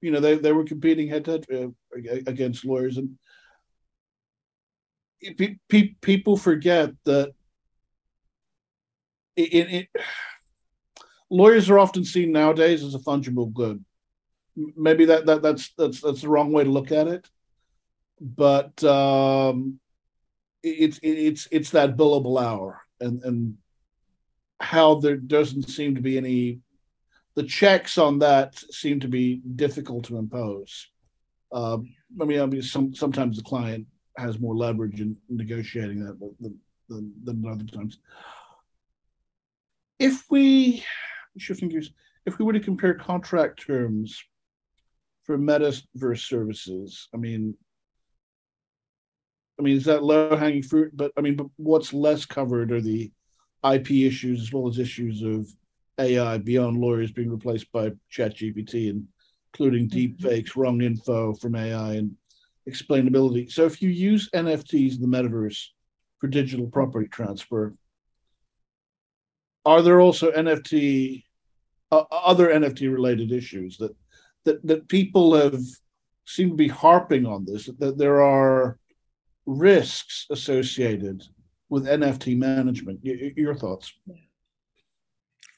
you 0.00 0.10
know 0.10 0.20
they 0.20 0.36
they 0.36 0.52
were 0.52 0.64
competing 0.64 1.08
head 1.08 1.24
to 1.26 1.32
head 1.32 1.74
uh, 1.94 2.16
against 2.26 2.64
lawyers, 2.64 2.96
and 2.96 3.18
pe- 5.36 5.56
pe- 5.68 5.94
people 6.00 6.36
forget 6.36 6.90
that 7.04 7.32
it, 9.36 9.54
it, 9.54 9.72
it 9.72 9.88
lawyers 11.30 11.68
are 11.70 11.78
often 11.78 12.04
seen 12.04 12.30
nowadays 12.32 12.84
as 12.84 12.94
a 12.94 12.98
fungible 12.98 13.52
good 13.52 13.84
maybe 14.76 15.06
that, 15.06 15.26
that 15.26 15.42
that's 15.42 15.72
that's 15.76 16.00
that's 16.00 16.22
the 16.22 16.28
wrong 16.28 16.52
way 16.52 16.64
to 16.64 16.70
look 16.70 16.92
at 16.92 17.08
it 17.08 17.28
but 18.20 18.82
um 18.84 19.78
it's 20.62 20.98
it's 21.02 21.48
it's 21.50 21.70
that 21.70 21.96
billable 21.96 22.42
hour 22.42 22.80
and 23.00 23.22
and 23.22 23.56
how 24.60 24.94
there 24.94 25.16
doesn't 25.16 25.68
seem 25.68 25.94
to 25.94 26.00
be 26.00 26.16
any 26.16 26.60
the 27.34 27.42
checks 27.42 27.98
on 27.98 28.18
that 28.20 28.56
seem 28.70 29.00
to 29.00 29.08
be 29.08 29.42
difficult 29.56 30.04
to 30.04 30.16
impose 30.16 30.88
um, 31.52 31.92
i 32.20 32.24
mean 32.24 32.40
i 32.40 32.46
mean 32.46 32.62
some 32.62 32.94
sometimes 32.94 33.36
the 33.36 33.42
client 33.42 33.86
has 34.16 34.38
more 34.38 34.54
leverage 34.54 35.00
in 35.00 35.16
negotiating 35.28 36.04
that 36.04 36.18
than, 36.40 36.58
than, 36.88 37.12
than 37.24 37.44
other 37.50 37.64
times 37.64 37.98
if 39.98 40.24
we 40.30 40.84
shifting 41.36 41.68
gears 41.68 41.92
if 42.26 42.38
we 42.38 42.44
were 42.44 42.52
to 42.52 42.60
compare 42.60 42.94
contract 42.94 43.66
terms 43.66 44.22
for 45.24 45.38
metaverse 45.38 46.26
services? 46.26 47.08
I 47.14 47.16
mean, 47.16 47.56
I 49.58 49.62
mean, 49.62 49.76
is 49.76 49.84
that 49.84 50.02
low 50.02 50.36
hanging 50.36 50.62
fruit? 50.62 50.96
But 50.96 51.12
I 51.16 51.20
mean, 51.20 51.36
but 51.36 51.46
what's 51.56 51.92
less 51.92 52.24
covered 52.24 52.72
are 52.72 52.80
the 52.80 53.10
IP 53.64 53.90
issues 53.92 54.42
as 54.42 54.52
well 54.52 54.68
as 54.68 54.78
issues 54.78 55.22
of 55.22 55.48
AI 55.98 56.38
beyond 56.38 56.78
lawyers 56.78 57.12
being 57.12 57.30
replaced 57.30 57.70
by 57.72 57.92
ChatGPT, 58.12 58.90
and 58.90 59.06
including 59.52 59.84
mm-hmm. 59.84 59.96
deep 59.96 60.20
fakes, 60.20 60.56
wrong 60.56 60.82
info 60.82 61.34
from 61.34 61.54
AI, 61.54 61.94
and 61.94 62.16
explainability. 62.68 63.50
So 63.50 63.64
if 63.64 63.80
you 63.80 63.90
use 63.90 64.30
NFTs 64.34 64.96
in 64.96 65.00
the 65.00 65.16
metaverse 65.16 65.66
for 66.18 66.26
digital 66.26 66.66
property 66.66 67.08
transfer, 67.08 67.74
are 69.64 69.82
there 69.82 70.00
also 70.00 70.30
NFT, 70.30 71.24
uh, 71.90 72.04
other 72.10 72.48
NFT 72.48 72.92
related 72.92 73.32
issues 73.32 73.78
that 73.78 73.94
that 74.44 74.66
that 74.66 74.88
people 74.88 75.34
have 75.34 75.62
seem 76.26 76.50
to 76.50 76.56
be 76.56 76.68
harping 76.68 77.26
on 77.26 77.44
this 77.44 77.66
that 77.78 77.98
there 77.98 78.22
are 78.22 78.78
risks 79.46 80.26
associated 80.30 81.22
with 81.68 81.86
NFT 81.86 82.36
management. 82.36 83.00
Your 83.02 83.54
thoughts? 83.54 83.92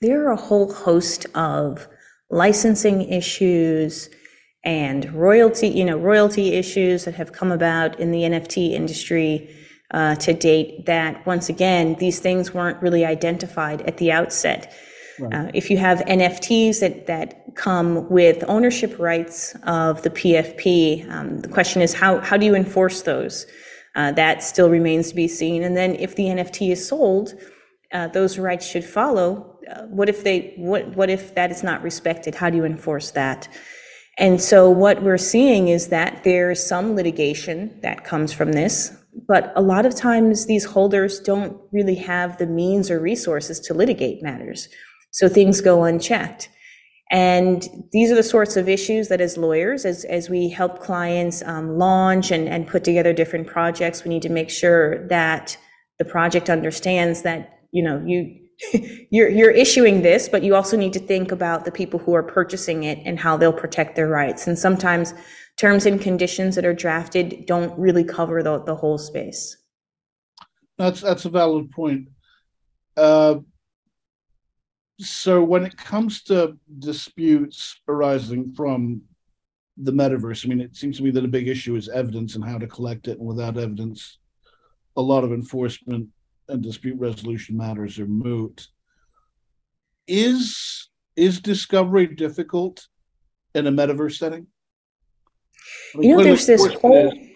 There 0.01 0.27
are 0.27 0.33
a 0.33 0.37
whole 0.37 0.73
host 0.73 1.27
of 1.35 1.89
licensing 2.31 3.03
issues 3.03 4.11
and 4.65 5.13
royalty, 5.15 5.69
you 5.69 5.85
know, 5.85 5.97
royalty 5.97 6.55
issues 6.55 7.05
that 7.05 7.15
have 7.15 7.33
come 7.33 7.53
about 7.53 7.99
in 8.01 8.11
the 8.11 8.23
NFT 8.23 8.73
industry 8.73 9.49
uh, 9.93 10.17
to 10.17 10.35
date. 10.35 10.87
That 10.87 11.25
once 11.27 11.49
again, 11.49 11.95
these 11.95 12.19
things 12.19 12.53
weren't 12.53 12.83
really 12.83 13.05
identified 13.05 13.83
at 13.83 13.99
the 13.99 14.11
outset. 14.11 14.75
Right. 15.19 15.33
Uh, 15.33 15.51
if 15.55 15.71
you 15.71 15.79
have 15.79 16.01
NFTs 16.01 16.81
that, 16.81 17.07
that 17.07 17.55
come 17.55 18.09
with 18.11 18.45
ownership 18.49 18.99
rights 18.99 19.57
of 19.63 20.03
the 20.03 20.11
PFP, 20.11 21.11
um, 21.11 21.41
the 21.41 21.49
question 21.49 21.81
is 21.81 21.95
how, 21.95 22.21
how 22.21 22.37
do 22.37 22.45
you 22.45 22.55
enforce 22.55 23.03
those? 23.03 23.47
Uh, 23.97 24.13
that 24.13 24.43
still 24.43 24.69
remains 24.69 25.09
to 25.09 25.15
be 25.15 25.27
seen. 25.27 25.65
And 25.65 25.77
then 25.77 25.97
if 25.97 26.15
the 26.15 26.25
NFT 26.25 26.71
is 26.71 26.87
sold, 26.87 27.33
uh, 27.93 28.09
those 28.09 28.39
rights 28.39 28.67
should 28.67 28.85
follow. 28.85 29.59
Uh, 29.71 29.83
what 29.85 30.09
if 30.09 30.23
they 30.23 30.55
what 30.59 30.95
what 30.97 31.11
if 31.11 31.35
that 31.35 31.51
is 31.51 31.63
not 31.63 31.83
respected? 31.83 32.35
How 32.35 32.51
do 32.51 32.57
you 32.57 32.65
enforce 32.65 33.11
that? 33.13 33.49
And 34.19 34.41
so 34.41 34.71
what 34.71 35.03
we're 35.03 35.19
seeing 35.19 35.69
is 35.69 35.89
that 35.89 36.25
there's 36.25 36.65
some 36.65 36.95
litigation 36.95 37.79
that 37.83 38.05
comes 38.05 38.33
from 38.33 38.53
this, 38.53 38.93
but 39.29 39.53
a 39.57 39.63
lot 39.63 39.85
of 39.85 39.95
times 39.95 40.47
these 40.47 40.65
holders 40.65 41.21
don't 41.21 41.59
really 41.73 41.97
have 41.97 42.39
the 42.39 42.47
means 42.47 42.91
or 42.91 42.99
resources 42.99 43.61
to 43.61 43.75
litigate 43.75 44.23
matters. 44.23 44.69
So 45.11 45.29
things 45.29 45.61
go 45.61 45.85
unchecked. 45.85 46.49
And 47.11 47.69
these 47.93 48.11
are 48.11 48.17
the 48.17 48.23
sorts 48.23 48.57
of 48.57 48.69
issues 48.69 49.09
that 49.09 49.21
as 49.21 49.37
lawyers, 49.37 49.85
as, 49.85 50.05
as 50.07 50.29
we 50.29 50.49
help 50.49 50.81
clients 50.81 51.43
um, 51.43 51.79
launch 51.79 52.33
and, 52.33 52.49
and 52.49 52.67
put 52.67 52.83
together 52.83 53.13
different 53.13 53.47
projects, 53.47 54.03
we 54.03 54.09
need 54.09 54.23
to 54.23 54.29
make 54.29 54.51
sure 54.51 55.07
that 55.07 55.57
the 55.99 56.05
project 56.05 56.51
understands 56.51 57.23
that, 57.23 57.61
you 57.71 57.83
know, 57.83 58.03
you, 58.05 58.37
you're, 59.11 59.29
you're 59.29 59.53
issuing 59.53 60.03
this, 60.03 60.29
but 60.29 60.43
you 60.43 60.57
also 60.57 60.77
need 60.77 60.93
to 60.95 60.99
think 60.99 61.31
about 61.31 61.65
the 61.65 61.71
people 61.71 62.01
who 62.01 62.13
are 62.15 62.25
purchasing 62.25 62.83
it 62.83 62.99
and 63.05 63.21
how 63.21 63.37
they'll 63.37 63.53
protect 63.53 63.95
their 63.95 64.09
rights. 64.09 64.49
And 64.49 64.59
sometimes 64.59 65.15
terms 65.57 65.87
and 65.87 66.01
conditions 66.01 66.57
that 66.57 66.65
are 66.65 66.75
drafted 66.75 67.47
don't 67.47 67.77
really 67.79 68.05
cover 68.05 68.43
the, 68.43 68.59
the 68.65 68.75
whole 68.75 68.99
space. 68.99 69.57
That's, 70.77 71.01
that's 71.01 71.25
a 71.25 71.31
valid 71.31 71.71
point. 71.71 72.09
Uh, 72.97 73.37
so 74.99 75.43
when 75.43 75.65
it 75.65 75.77
comes 75.77 76.23
to 76.25 76.57
disputes 76.79 77.81
arising 77.89 78.53
from 78.55 79.03
the 79.77 79.93
metaverse, 79.93 80.45
I 80.45 80.49
mean, 80.49 80.61
it 80.61 80.75
seems 80.75 80.97
to 80.97 81.03
me 81.03 81.11
that 81.11 81.25
a 81.25 81.29
big 81.29 81.49
issue 81.49 81.77
is 81.77 81.89
evidence 81.89 82.35
and 82.35 82.45
how 82.45 82.59
to 82.59 82.67
collect 82.67 83.09
it. 83.09 83.19
And 83.19 83.27
without 83.27 83.59
evidence, 83.59 84.19
a 84.97 85.03
lot 85.03 85.25
of 85.25 85.33
enforcement 85.33 86.09
and 86.49 86.63
dispute 86.63 86.99
resolution 86.99 87.57
matters 87.57 87.99
are 87.99 88.07
moot. 88.07 88.69
Is 90.09 90.89
is 91.17 91.41
discovery 91.41 92.07
difficult 92.07 92.87
in 93.55 93.67
a 93.67 93.73
metaverse 93.73 94.17
setting? 94.17 94.47
I 95.95 95.99
mean, 95.99 96.11
you 96.11 96.17
know, 96.17 96.25
there's 96.25 96.47
this 96.47 96.65
whole. 96.75 97.09
Is... 97.09 97.29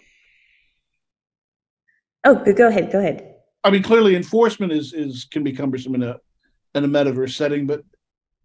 Oh, 2.23 2.35
go 2.53 2.67
ahead. 2.69 2.91
Go 2.91 2.99
ahead. 2.99 3.35
I 3.63 3.69
mean, 3.69 3.83
clearly, 3.83 4.15
enforcement 4.15 4.71
is 4.71 4.93
is 4.93 5.25
can 5.25 5.43
be 5.43 5.51
cumbersome 5.51 5.93
in 5.95 6.03
a 6.03 6.17
in 6.75 6.83
a 6.83 6.87
metaverse 6.87 7.35
setting, 7.35 7.67
but 7.67 7.83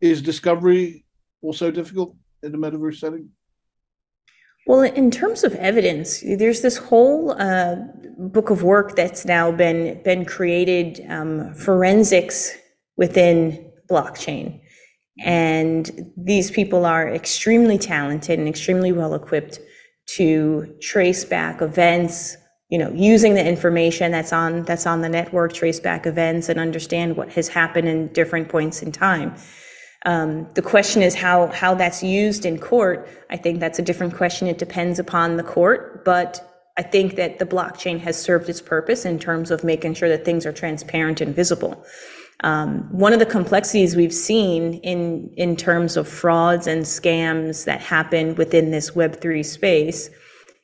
is 0.01 0.23
discovery 0.23 1.05
also 1.43 1.71
difficult 1.71 2.17
in 2.43 2.55
a 2.55 2.59
metaverse 2.59 2.99
setting? 2.99 3.31
Well, 4.67 4.83
in 4.83 5.12
terms 5.12 5.45
of 5.45 5.55
evidence, 5.55 6.23
there's 6.27 6.61
this 6.61 6.77
whole 6.77 7.31
uh, 7.41 7.77
book 8.19 8.51
of 8.51 8.65
work 8.65 8.97
that's 8.97 9.25
now 9.25 9.53
been 9.53 10.03
been 10.03 10.25
created, 10.25 11.05
um, 11.09 11.55
forensics 11.55 12.53
within 12.97 13.71
blockchain, 13.89 14.61
and 15.25 16.12
these 16.17 16.51
people 16.51 16.85
are 16.85 17.09
extremely 17.09 17.79
talented 17.79 18.41
and 18.41 18.49
extremely 18.49 18.91
well 18.91 19.15
equipped 19.15 19.61
to 20.17 20.75
trace 20.81 21.25
back 21.25 21.62
events, 21.62 22.37
you 22.69 22.79
know, 22.79 22.91
using 22.93 23.35
the 23.35 23.47
information 23.47 24.11
that's 24.11 24.33
on 24.33 24.65
that's 24.65 24.87
on 24.87 25.01
the 25.01 25.09
network, 25.09 25.53
trace 25.53 25.79
back 25.79 26.07
events, 26.07 26.49
and 26.49 26.59
understand 26.59 27.17
what 27.17 27.31
has 27.33 27.49
happened 27.49 27.89
in 27.89 28.09
different 28.13 28.49
points 28.49 28.83
in 28.83 28.91
time. 28.91 29.35
Um, 30.05 30.49
the 30.55 30.63
question 30.63 31.03
is 31.03 31.15
how 31.15 31.47
how 31.49 31.75
that's 31.75 32.03
used 32.03 32.45
in 32.45 32.59
court. 32.59 33.09
I 33.31 33.37
think 33.37 33.61
that's 33.61 33.79
a 33.79 33.83
different 33.83 34.17
question. 34.17 34.49
It 34.49 34.59
depends 34.59 34.99
upon 34.99 35.37
the 35.37 35.43
court, 35.43 36.05
but 36.05 36.41
I 36.77 36.83
think 36.83 37.17
that 37.17 37.39
the 37.39 37.47
blockchain 37.47 38.01
has 38.01 38.21
served 38.21 38.49
its 38.49 38.61
purpose 38.61 39.05
in 39.05 39.19
terms 39.19 39.51
of 39.51 39.65
making 39.65 39.95
sure 39.95 40.09
that 40.09 40.25
things 40.25 40.45
are 40.45 40.53
transparent 40.53 41.21
and 41.21 41.35
visible. 41.35 41.85
Um, 42.41 42.89
one 42.93 43.15
of 43.15 43.19
the 43.19 43.27
complexities 43.27 43.97
we've 43.97 44.13
seen 44.13 44.75
in 44.81 45.33
in 45.37 45.57
terms 45.57 45.97
of 45.97 46.07
frauds 46.09 46.67
and 46.67 46.83
scams 46.83 47.65
that 47.65 47.81
happen 47.81 48.35
within 48.35 48.73
this 48.73 48.95
Web 48.95 49.21
three 49.21 49.43
space 49.43 50.11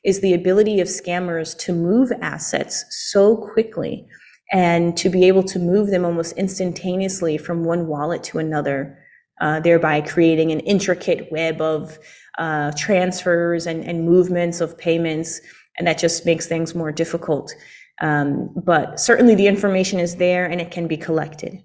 is 0.03 0.19
the 0.19 0.33
ability 0.33 0.79
of 0.81 0.87
scammers 0.87 1.57
to 1.57 1.73
move 1.73 2.11
assets 2.21 2.85
so 2.89 3.37
quickly 3.37 4.05
and 4.51 4.95
to 4.97 5.09
be 5.09 5.25
able 5.27 5.43
to 5.43 5.59
move 5.59 5.89
them 5.89 6.05
almost 6.05 6.37
instantaneously 6.37 7.37
from 7.37 7.63
one 7.63 7.87
wallet 7.87 8.23
to 8.23 8.39
another, 8.39 8.97
uh, 9.41 9.59
thereby 9.59 10.01
creating 10.01 10.51
an 10.51 10.59
intricate 10.61 11.31
web 11.31 11.61
of 11.61 11.97
uh, 12.37 12.71
transfers 12.77 13.65
and, 13.65 13.83
and, 13.83 14.05
movements 14.05 14.59
of 14.59 14.77
payments. 14.77 15.39
And 15.77 15.87
that 15.87 15.97
just 15.97 16.25
makes 16.25 16.47
things 16.47 16.75
more 16.75 16.91
difficult. 16.91 17.53
Um, 18.01 18.51
but 18.55 18.99
certainly 18.99 19.35
the 19.35 19.47
information 19.47 19.99
is 19.99 20.15
there 20.15 20.45
and 20.45 20.59
it 20.59 20.71
can 20.71 20.87
be 20.87 20.97
collected. 20.97 21.63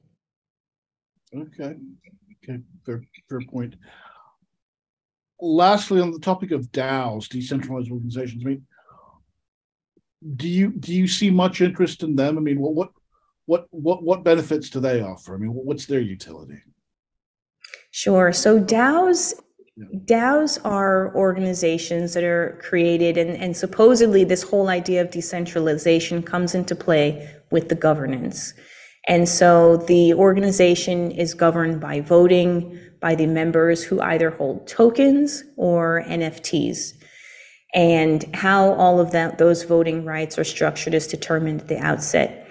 Okay. 1.35 1.75
Okay. 2.45 2.63
Fair, 2.87 3.03
fair 3.29 3.41
point 3.51 3.75
lastly, 5.41 6.01
on 6.01 6.11
the 6.11 6.19
topic 6.19 6.51
of 6.51 6.71
DAOs, 6.73 7.29
decentralized 7.29 7.91
organizations, 7.91 8.43
I 8.45 8.49
mean, 8.49 8.67
do 10.37 10.49
you 10.49 10.71
do 10.71 10.93
you 10.93 11.07
see 11.07 11.31
much 11.31 11.61
interest 11.61 12.03
in 12.03 12.17
them? 12.17 12.39
I 12.39 12.41
mean, 12.41 12.61
what 12.61 12.75
what 12.75 12.91
what 13.47 13.67
what 13.71 14.03
what 14.03 14.25
benefits 14.25 14.69
do 14.71 14.81
they 14.81 15.01
offer? 15.01 15.35
I 15.35 15.39
mean, 15.39 15.51
what's 15.51 15.87
their 15.87 16.01
utility? 16.01 16.61
Sure. 17.91 18.33
So 18.33 18.61
DAOs 18.61 19.35
DAOs 20.05 20.59
are 20.65 21.15
organizations 21.15 22.15
that 22.15 22.25
are 22.25 22.59
created, 22.61 23.17
and, 23.17 23.31
and 23.37 23.57
supposedly 23.57 24.25
this 24.25 24.43
whole 24.43 24.69
idea 24.69 25.01
of 25.01 25.11
decentralization 25.11 26.23
comes 26.23 26.55
into 26.55 26.75
play 26.75 27.33
with 27.53 27.69
the 27.69 27.77
governance. 27.77 28.55
And 29.09 29.27
so 29.27 29.79
the 29.79 30.13
organization 30.15 31.11
is 31.11 31.33
governed 31.33 31.81
by 31.81 32.03
voting 32.03 32.79
by 33.01 33.15
the 33.15 33.27
members 33.27 33.83
who 33.83 34.01
either 34.03 34.31
hold 34.31 34.69
tokens 34.69 35.43
or 35.57 36.05
NFTs. 36.07 36.93
And 37.75 38.25
how 38.35 38.73
all 38.75 39.01
of 39.01 39.11
that, 39.13 39.39
those 39.39 39.63
voting 39.63 40.05
rights 40.05 40.39
are 40.39 40.45
structured 40.45 40.95
is 40.95 41.07
determined 41.07 41.63
at 41.63 41.69
the 41.69 41.79
outset. 41.79 42.47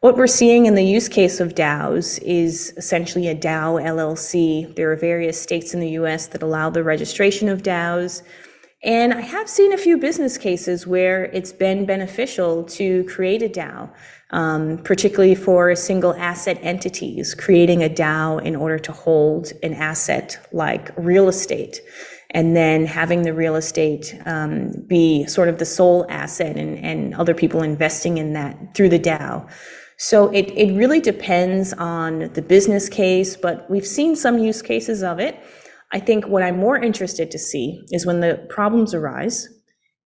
What 0.00 0.16
we're 0.16 0.26
seeing 0.26 0.66
in 0.66 0.74
the 0.74 0.84
use 0.84 1.08
case 1.08 1.38
of 1.38 1.54
DAOs 1.54 2.20
is 2.22 2.72
essentially 2.76 3.28
a 3.28 3.36
DAO 3.36 3.80
LLC. 3.80 4.74
There 4.74 4.90
are 4.90 4.96
various 4.96 5.40
states 5.40 5.74
in 5.74 5.78
the 5.78 5.90
US 5.90 6.26
that 6.28 6.42
allow 6.42 6.70
the 6.70 6.82
registration 6.82 7.48
of 7.48 7.62
DAOs. 7.62 8.22
And 8.82 9.14
I 9.14 9.20
have 9.20 9.48
seen 9.48 9.72
a 9.72 9.78
few 9.78 9.96
business 9.98 10.36
cases 10.36 10.88
where 10.88 11.26
it's 11.26 11.52
been 11.52 11.86
beneficial 11.86 12.64
to 12.64 13.04
create 13.04 13.42
a 13.42 13.48
DAO, 13.48 13.90
particularly 14.32 15.34
for 15.34 15.74
single 15.76 16.14
asset 16.14 16.58
entities, 16.62 17.34
creating 17.34 17.82
a 17.82 17.88
DAO 17.88 18.42
in 18.42 18.56
order 18.56 18.78
to 18.78 18.92
hold 18.92 19.52
an 19.62 19.74
asset 19.74 20.38
like 20.52 20.90
real 20.96 21.28
estate 21.28 21.80
and 22.30 22.56
then 22.56 22.86
having 22.86 23.22
the 23.22 23.34
real 23.34 23.56
estate 23.56 24.18
um, 24.24 24.72
be 24.86 25.26
sort 25.26 25.48
of 25.48 25.58
the 25.58 25.66
sole 25.66 26.06
asset 26.08 26.56
and, 26.56 27.14
other 27.14 27.34
people 27.34 27.62
investing 27.62 28.16
in 28.16 28.32
that 28.32 28.74
through 28.74 28.88
the 28.88 28.98
DAO. 28.98 29.46
So 29.98 30.30
it 30.32 30.74
really 30.74 31.00
depends 31.00 31.74
on 31.74 32.32
the 32.32 32.42
business 32.42 32.88
case, 32.88 33.36
but 33.36 33.70
we've 33.70 33.86
seen 33.86 34.16
some 34.16 34.38
use 34.38 34.62
cases 34.62 35.02
of 35.02 35.20
it. 35.20 35.38
I 35.92 36.00
think 36.00 36.26
what 36.26 36.42
I'm 36.42 36.56
more 36.56 36.78
interested 36.78 37.30
to 37.30 37.38
see 37.38 37.84
is 37.90 38.06
when 38.06 38.20
the 38.20 38.46
problems 38.48 38.94
arise 38.94 39.46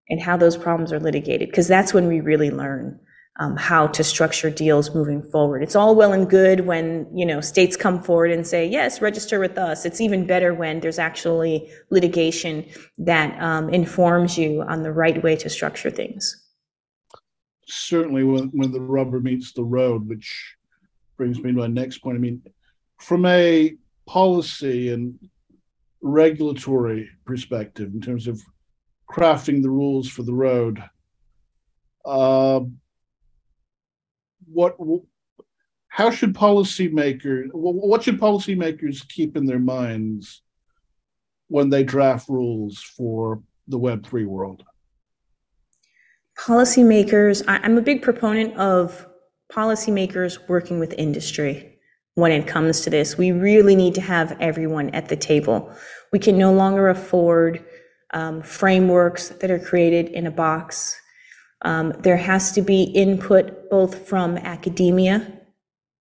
and 0.09 0.21
how 0.21 0.37
those 0.37 0.57
problems 0.57 0.93
are 0.93 0.99
litigated, 0.99 1.49
because 1.49 1.69
that's 1.69 1.95
when 1.95 2.09
we 2.09 2.21
really 2.21 2.51
learn 2.51 2.99
um, 3.39 3.57
how 3.57 3.87
to 3.89 4.03
structure 4.03 4.51
deals 4.51 4.95
moving 4.95 5.23
forward. 5.23 5.63
It's 5.63 5.77
all 5.77 5.95
well 5.95 6.13
and 6.13 6.29
good 6.29 6.61
when 6.61 7.07
you 7.15 7.27
know 7.27 7.41
states 7.41 7.77
come 7.77 8.03
forward 8.03 8.31
and 8.31 8.47
say 8.47 8.67
yes, 8.67 9.01
register 9.01 9.39
with 9.39 9.59
us. 9.59 9.85
It's 9.85 10.01
even 10.01 10.27
better 10.27 10.55
when 10.55 10.81
there's 10.81 10.99
actually 10.99 11.71
litigation 11.91 12.67
that 12.99 13.41
um, 13.43 13.69
informs 13.71 14.39
you 14.39 14.63
on 14.63 14.83
the 14.83 14.93
right 14.93 15.23
way 15.23 15.37
to 15.37 15.49
structure 15.49 15.91
things 15.91 16.43
certainly 17.67 18.25
when, 18.25 18.49
when 18.49 18.73
the 18.73 18.81
rubber 18.81 19.21
meets 19.21 19.53
the 19.53 19.65
road, 19.65 20.09
which 20.09 20.57
brings 21.17 21.39
me 21.39 21.53
to 21.53 21.59
my 21.59 21.67
next 21.67 21.99
point. 21.99 22.17
I 22.17 22.21
mean, 22.21 22.43
from 22.99 23.27
a 23.27 23.75
policy 24.07 24.93
and 24.93 25.19
regulatory 26.01 27.09
perspective, 27.25 27.93
in 27.93 28.01
terms 28.01 28.27
of 28.27 28.41
crafting 29.11 29.63
the 29.63 29.71
rules 29.71 30.09
for 30.09 30.23
the 30.23 30.35
road, 30.35 30.83
uh, 32.05 32.61
what 34.47 34.77
how 35.89 36.11
should 36.11 36.35
policymakers 36.35 37.49
what 37.53 38.03
should 38.03 38.21
policymakers 38.21 39.09
keep 39.09 39.37
in 39.37 39.47
their 39.47 39.59
minds 39.59 40.43
when 41.49 41.71
they 41.71 41.85
draft 41.85 42.29
rules 42.29 42.81
for 42.81 43.43
the 43.69 43.79
web 43.79 44.07
3 44.07 44.25
world 44.25 44.65
policymakers, 46.39 47.43
I'm 47.49 47.79
a 47.79 47.83
big 47.83 48.03
proponent 48.03 48.57
of 48.57 49.07
policymakers 49.51 50.39
working 50.49 50.79
with 50.79 50.93
industry 50.99 51.79
when 52.15 52.33
it 52.33 52.47
comes 52.47 52.83
to 52.83 52.91
this. 52.91 53.17
We 53.17 53.33
really 53.33 53.75
need 53.75 53.95
to 53.95 54.01
have 54.01 54.37
everyone 54.41 54.91
at 54.91 55.09
the 55.09 55.17
table. 55.17 55.73
We 56.13 56.19
can 56.19 56.39
no 56.39 56.53
longer 56.53 56.89
afford 56.89 57.65
um, 58.13 58.43
frameworks 58.43 59.31
that 59.31 59.51
are 59.51 59.59
created 59.59 60.09
in 60.09 60.27
a 60.27 60.31
box. 60.31 61.01
Um, 61.63 61.93
there 62.01 62.17
has 62.17 62.53
to 62.53 62.63
be 62.63 62.85
input 62.85 63.71
both 63.71 64.07
from 64.09 64.37
academia 64.37 65.41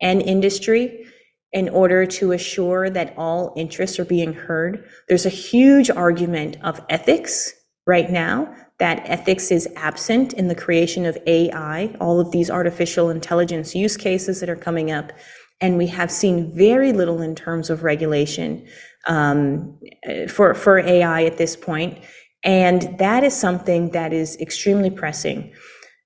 and 0.01 0.21
industry 0.21 1.05
in 1.53 1.69
order 1.69 2.05
to 2.05 2.33
assure 2.33 2.89
that 2.89 3.13
all 3.17 3.53
interests 3.55 3.97
are 3.97 4.05
being 4.05 4.33
heard. 4.33 4.85
There's 5.07 5.25
a 5.25 5.29
huge 5.29 5.89
argument 5.89 6.57
of 6.63 6.83
ethics 6.89 7.53
right 7.87 8.11
now 8.11 8.53
that 8.79 9.03
ethics 9.05 9.51
is 9.51 9.67
absent 9.77 10.33
in 10.33 10.49
the 10.49 10.55
creation 10.55 11.05
of 11.05 11.17
AI, 11.27 11.95
all 12.01 12.19
of 12.19 12.31
these 12.31 12.49
artificial 12.49 13.09
intelligence 13.09 13.73
use 13.73 13.95
cases 13.95 14.41
that 14.41 14.49
are 14.49 14.55
coming 14.55 14.91
up. 14.91 15.13
And 15.61 15.77
we 15.77 15.87
have 15.87 16.11
seen 16.11 16.55
very 16.57 16.91
little 16.91 17.21
in 17.21 17.35
terms 17.35 17.69
of 17.69 17.83
regulation 17.83 18.67
um, 19.07 19.79
for, 20.27 20.53
for 20.53 20.79
AI 20.79 21.23
at 21.23 21.37
this 21.37 21.55
point. 21.55 21.99
And 22.45 22.97
that 22.99 23.23
is 23.23 23.35
something 23.35 23.89
that 23.91 24.13
is 24.13 24.37
extremely 24.39 24.89
pressing. 24.89 25.51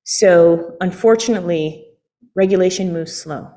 So, 0.06 0.76
unfortunately, 0.82 1.86
regulation 2.36 2.92
moves 2.94 3.14
slow. 3.14 3.52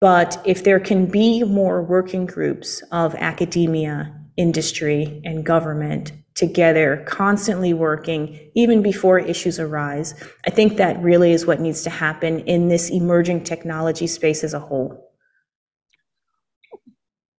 But 0.00 0.42
if 0.44 0.64
there 0.64 0.80
can 0.80 1.06
be 1.06 1.44
more 1.44 1.84
working 1.84 2.26
groups 2.26 2.82
of 2.90 3.14
academia, 3.14 4.18
industry, 4.36 5.20
and 5.24 5.44
government 5.44 6.12
together, 6.34 7.04
constantly 7.06 7.74
working, 7.74 8.50
even 8.54 8.82
before 8.82 9.18
issues 9.18 9.60
arise. 9.60 10.14
I 10.46 10.50
think 10.50 10.76
that 10.76 11.00
really 11.02 11.32
is 11.32 11.46
what 11.46 11.60
needs 11.60 11.82
to 11.82 11.90
happen 11.90 12.40
in 12.40 12.68
this 12.68 12.90
emerging 12.90 13.44
technology 13.44 14.06
space 14.06 14.42
as 14.42 14.54
a 14.54 14.58
whole. 14.58 15.12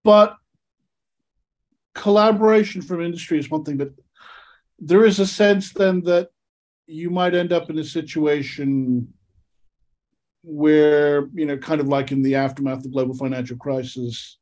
But 0.04 0.36
collaboration 1.96 2.82
from 2.82 3.02
industry 3.02 3.40
is 3.40 3.50
one 3.50 3.64
thing, 3.64 3.78
but 3.78 3.94
there 4.86 5.06
is 5.06 5.20
a 5.20 5.28
sense 5.28 5.72
then 5.72 6.02
that 6.02 6.30
you 6.88 7.10
might 7.10 7.34
end 7.34 7.54
up 7.54 7.70
in 7.70 7.80
a 7.80 7.84
situation 7.84 9.14
where, 10.44 11.30
you 11.34 11.46
know, 11.46 11.58
kind 11.58 11.80
of 11.80 11.88
like 11.88 12.12
in 12.12 12.22
the 12.22 12.36
aftermath 12.36 12.78
of 12.78 12.84
the 12.84 12.90
global 12.90 13.16
financial 13.16 13.56
crisis, 13.56 14.40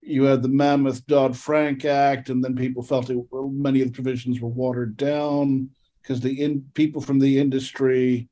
you 0.00 0.22
had 0.24 0.42
the 0.42 0.48
mammoth 0.48 1.06
Dodd 1.06 1.36
Frank 1.36 1.84
Act, 1.84 2.30
and 2.30 2.42
then 2.42 2.56
people 2.56 2.82
felt 2.82 3.10
it, 3.10 3.18
well, 3.30 3.50
many 3.50 3.82
of 3.82 3.88
the 3.88 3.92
provisions 3.92 4.40
were 4.40 4.48
watered 4.48 4.96
down 4.96 5.68
because 6.00 6.20
the 6.20 6.42
in, 6.42 6.64
people 6.72 7.02
from 7.02 7.18
the 7.18 7.38
industry, 7.38 8.26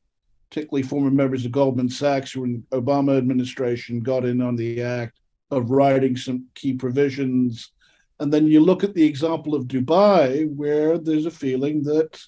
particularly 0.49 0.83
former 0.83 1.11
members 1.11 1.45
of 1.45 1.53
Goldman 1.53 1.91
Sachs 1.91 2.33
who 2.33 2.41
were 2.41 2.47
in 2.47 2.65
the 2.71 2.81
Obama 2.81 3.19
administration, 3.19 4.01
got 4.01 4.25
in 4.25 4.41
on 4.41 4.57
the 4.57 4.81
act 4.81 5.21
of 5.51 5.71
writing 5.71 6.17
some 6.17 6.47
key 6.55 6.73
provisions. 6.73 7.73
And 8.19 8.33
then 8.33 8.47
you 8.47 8.61
look 8.61 8.83
at 8.83 8.95
the 8.95 9.05
example 9.05 9.55
of 9.55 9.65
Dubai, 9.65 10.49
where 10.55 10.99
there's 10.99 11.27
a 11.27 11.31
feeling 11.31 11.83
that 11.85 12.19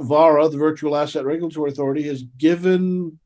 VARA, 0.00 0.48
the 0.48 0.58
Virtual 0.58 0.96
Asset 0.96 1.24
Regulatory 1.24 1.70
Authority, 1.70 2.02
has 2.04 2.22
given 2.22 3.18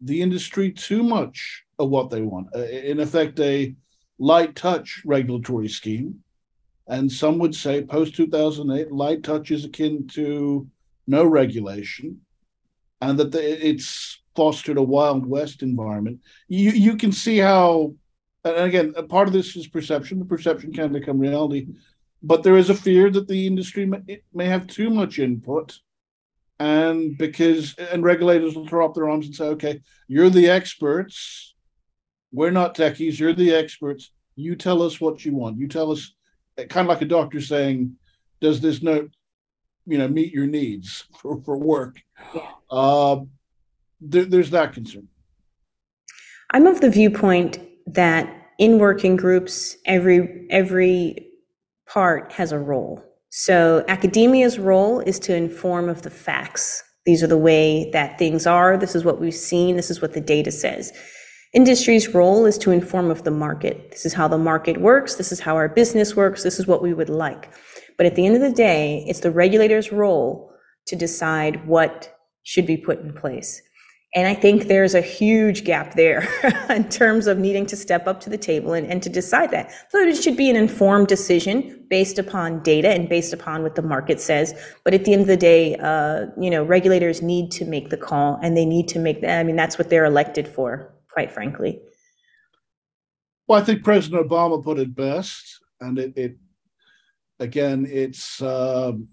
the 0.00 0.20
industry 0.20 0.70
too 0.70 1.02
much 1.02 1.64
of 1.78 1.88
what 1.88 2.10
they 2.10 2.22
want. 2.22 2.48
Uh, 2.54 2.60
in 2.64 3.00
effect, 3.00 3.40
a 3.40 3.74
light 4.18 4.54
touch 4.54 5.02
regulatory 5.04 5.68
scheme. 5.68 6.22
And 6.86 7.10
some 7.10 7.38
would 7.38 7.54
say 7.54 7.82
post 7.82 8.14
2008, 8.16 8.90
light 8.92 9.22
touch 9.22 9.50
is 9.50 9.64
akin 9.64 10.06
to 10.08 10.66
no 11.06 11.24
regulation, 11.24 12.20
and 13.00 13.18
that 13.18 13.32
the, 13.32 13.66
it's 13.66 14.22
fostered 14.34 14.78
a 14.78 14.82
Wild 14.82 15.26
West 15.26 15.62
environment. 15.62 16.20
You, 16.48 16.70
you 16.70 16.96
can 16.96 17.12
see 17.12 17.38
how, 17.38 17.94
and 18.56 18.64
again, 18.64 18.94
a 18.96 19.02
part 19.02 19.28
of 19.28 19.34
this 19.34 19.56
is 19.56 19.66
perception. 19.66 20.18
The 20.18 20.24
perception 20.24 20.72
can 20.72 20.92
become 20.92 21.18
reality, 21.18 21.68
but 22.22 22.42
there 22.42 22.56
is 22.56 22.70
a 22.70 22.74
fear 22.74 23.10
that 23.10 23.28
the 23.28 23.46
industry 23.46 23.86
may, 23.86 24.22
may 24.32 24.46
have 24.46 24.66
too 24.66 24.90
much 24.90 25.18
input 25.18 25.78
and 26.60 27.16
because 27.16 27.74
and 27.76 28.02
regulators 28.02 28.56
will 28.56 28.66
throw 28.66 28.84
up 28.84 28.92
their 28.92 29.08
arms 29.08 29.26
and 29.26 29.34
say 29.36 29.44
okay 29.44 29.80
you're 30.08 30.28
the 30.28 30.48
experts 30.48 31.54
we're 32.32 32.50
not 32.50 32.74
techies. 32.74 33.18
You're 33.18 33.32
the 33.32 33.54
experts. 33.54 34.10
You 34.36 34.56
tell 34.56 34.82
us 34.82 35.00
what 35.00 35.24
you 35.24 35.34
want. 35.34 35.58
You 35.58 35.68
tell 35.68 35.90
us, 35.90 36.14
kind 36.56 36.84
of 36.84 36.86
like 36.86 37.02
a 37.02 37.06
doctor 37.06 37.40
saying, 37.40 37.96
"Does 38.40 38.60
this 38.60 38.82
note, 38.82 39.10
you 39.86 39.98
know, 39.98 40.08
meet 40.08 40.32
your 40.32 40.46
needs 40.46 41.04
for 41.18 41.40
for 41.42 41.56
work?" 41.56 42.00
Yeah. 42.34 42.50
Uh, 42.70 43.20
there, 44.00 44.24
there's 44.24 44.50
that 44.50 44.74
concern. 44.74 45.08
I'm 46.50 46.66
of 46.66 46.80
the 46.80 46.90
viewpoint 46.90 47.58
that 47.94 48.37
in 48.58 48.78
working 48.78 49.16
groups, 49.16 49.76
every 49.86 50.46
every 50.50 51.26
part 51.88 52.32
has 52.32 52.52
a 52.52 52.58
role. 52.58 53.02
So 53.30 53.84
academia's 53.88 54.58
role 54.58 55.00
is 55.00 55.18
to 55.20 55.34
inform 55.34 55.88
of 55.88 56.02
the 56.02 56.10
facts. 56.10 56.82
These 57.06 57.22
are 57.22 57.28
the 57.28 57.38
way 57.38 57.90
that 57.92 58.18
things 58.18 58.46
are. 58.46 58.76
This 58.76 58.94
is 58.94 59.04
what 59.04 59.20
we've 59.20 59.34
seen. 59.34 59.76
This 59.76 59.90
is 59.90 60.02
what 60.02 60.12
the 60.12 60.20
data 60.20 60.50
says. 60.50 60.92
Industry's 61.54 62.14
role 62.14 62.44
is 62.44 62.58
to 62.58 62.70
inform 62.70 63.10
of 63.10 63.24
the 63.24 63.30
market. 63.30 63.90
This 63.90 64.04
is 64.04 64.12
how 64.12 64.28
the 64.28 64.36
market 64.36 64.80
works. 64.80 65.14
This 65.14 65.32
is 65.32 65.40
how 65.40 65.56
our 65.56 65.68
business 65.68 66.14
works. 66.14 66.42
This 66.42 66.58
is 66.58 66.66
what 66.66 66.82
we 66.82 66.92
would 66.92 67.08
like. 67.08 67.50
But 67.96 68.06
at 68.06 68.14
the 68.14 68.26
end 68.26 68.34
of 68.34 68.42
the 68.42 68.52
day, 68.52 69.04
it's 69.08 69.20
the 69.20 69.30
regulator's 69.30 69.90
role 69.90 70.52
to 70.86 70.96
decide 70.96 71.66
what 71.66 72.14
should 72.42 72.66
be 72.66 72.76
put 72.76 73.00
in 73.00 73.14
place. 73.14 73.62
And 74.14 74.26
I 74.26 74.34
think 74.34 74.68
there's 74.68 74.94
a 74.94 75.02
huge 75.02 75.64
gap 75.64 75.94
there 75.94 76.26
in 76.70 76.88
terms 76.88 77.26
of 77.26 77.38
needing 77.38 77.66
to 77.66 77.76
step 77.76 78.06
up 78.06 78.20
to 78.20 78.30
the 78.30 78.38
table 78.38 78.72
and, 78.72 78.86
and 78.86 79.02
to 79.02 79.10
decide 79.10 79.50
that. 79.50 79.70
So 79.90 79.98
it 79.98 80.16
should 80.16 80.36
be 80.36 80.48
an 80.48 80.56
informed 80.56 81.08
decision 81.08 81.84
based 81.90 82.18
upon 82.18 82.62
data 82.62 82.88
and 82.88 83.06
based 83.06 83.34
upon 83.34 83.62
what 83.62 83.74
the 83.74 83.82
market 83.82 84.18
says. 84.18 84.54
But 84.82 84.94
at 84.94 85.04
the 85.04 85.12
end 85.12 85.22
of 85.22 85.28
the 85.28 85.36
day, 85.36 85.76
uh, 85.76 86.26
you 86.40 86.48
know, 86.48 86.64
regulators 86.64 87.20
need 87.20 87.50
to 87.52 87.66
make 87.66 87.90
the 87.90 87.98
call 87.98 88.38
and 88.42 88.56
they 88.56 88.64
need 88.64 88.88
to 88.88 88.98
make, 88.98 89.20
that. 89.20 89.40
I 89.40 89.42
mean, 89.42 89.56
that's 89.56 89.76
what 89.76 89.90
they're 89.90 90.06
elected 90.06 90.48
for, 90.48 90.94
quite 91.10 91.30
frankly. 91.30 91.78
Well, 93.46 93.60
I 93.60 93.64
think 93.64 93.84
President 93.84 94.26
Obama 94.26 94.62
put 94.62 94.78
it 94.78 94.94
best, 94.94 95.60
and 95.80 95.98
it, 95.98 96.16
it 96.16 96.36
again, 97.40 97.86
it's 97.90 98.42
um, 98.42 99.08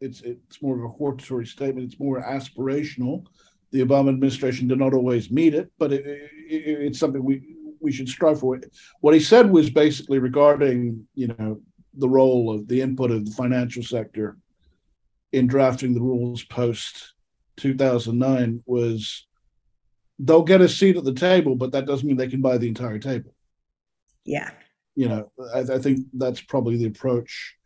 it's 0.00 0.22
it's 0.22 0.60
more 0.60 0.76
of 0.76 0.84
a 0.84 0.88
hortatory 0.88 1.46
statement. 1.46 1.86
It's 1.86 2.00
more 2.00 2.20
aspirational 2.20 3.26
the 3.70 3.84
Obama 3.84 4.08
administration 4.08 4.68
did 4.68 4.78
not 4.78 4.94
always 4.94 5.30
meet 5.30 5.54
it, 5.54 5.70
but 5.78 5.92
it, 5.92 6.06
it, 6.06 6.30
it's 6.48 6.98
something 6.98 7.22
we 7.22 7.42
we 7.80 7.92
should 7.92 8.08
strive 8.08 8.40
for. 8.40 8.60
What 9.00 9.14
he 9.14 9.20
said 9.20 9.50
was 9.50 9.70
basically 9.70 10.18
regarding 10.18 11.06
you 11.14 11.28
know 11.28 11.60
the 11.94 12.08
role 12.08 12.54
of 12.54 12.68
the 12.68 12.80
input 12.80 13.10
of 13.10 13.24
the 13.24 13.32
financial 13.32 13.82
sector 13.82 14.36
in 15.32 15.46
drafting 15.46 15.94
the 15.94 16.00
rules 16.00 16.44
post 16.44 17.14
2009 17.58 18.62
was 18.66 19.26
they'll 20.18 20.42
get 20.42 20.60
a 20.60 20.68
seat 20.68 20.96
at 20.96 21.04
the 21.04 21.12
table, 21.12 21.54
but 21.54 21.72
that 21.72 21.86
doesn't 21.86 22.06
mean 22.06 22.16
they 22.16 22.28
can 22.28 22.40
buy 22.40 22.58
the 22.58 22.68
entire 22.68 22.98
table. 22.98 23.34
Yeah. 24.24 24.50
You 24.94 25.08
know, 25.08 25.32
I, 25.54 25.60
I 25.60 25.78
think 25.78 26.06
that's 26.12 26.40
probably 26.40 26.76
the 26.76 26.86
approach 26.86 27.56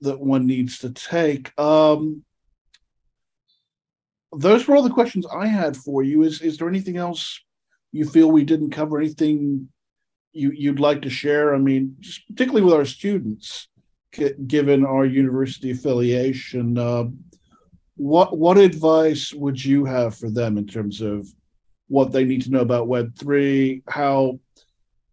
that 0.00 0.20
one 0.20 0.46
needs 0.46 0.78
to 0.78 0.90
take. 0.90 1.58
Um, 1.58 2.24
those 4.32 4.66
were 4.66 4.76
all 4.76 4.82
the 4.82 4.90
questions 4.90 5.26
I 5.26 5.46
had 5.46 5.76
for 5.76 6.02
you. 6.02 6.22
Is 6.22 6.40
is 6.42 6.58
there 6.58 6.68
anything 6.68 6.96
else 6.96 7.40
you 7.92 8.04
feel 8.04 8.30
we 8.30 8.44
didn't 8.44 8.70
cover? 8.70 8.98
Anything 8.98 9.68
you 10.32 10.52
you'd 10.52 10.80
like 10.80 11.02
to 11.02 11.10
share? 11.10 11.54
I 11.54 11.58
mean, 11.58 11.96
just 12.00 12.26
particularly 12.28 12.64
with 12.64 12.74
our 12.74 12.84
students, 12.84 13.68
given 14.46 14.84
our 14.84 15.04
university 15.04 15.70
affiliation, 15.70 16.76
uh, 16.76 17.04
what 17.96 18.36
what 18.36 18.58
advice 18.58 19.32
would 19.32 19.62
you 19.62 19.84
have 19.84 20.14
for 20.16 20.30
them 20.30 20.58
in 20.58 20.66
terms 20.66 21.00
of 21.00 21.26
what 21.88 22.12
they 22.12 22.24
need 22.24 22.42
to 22.42 22.50
know 22.50 22.60
about 22.60 22.88
Web 22.88 23.16
three, 23.16 23.82
how 23.88 24.38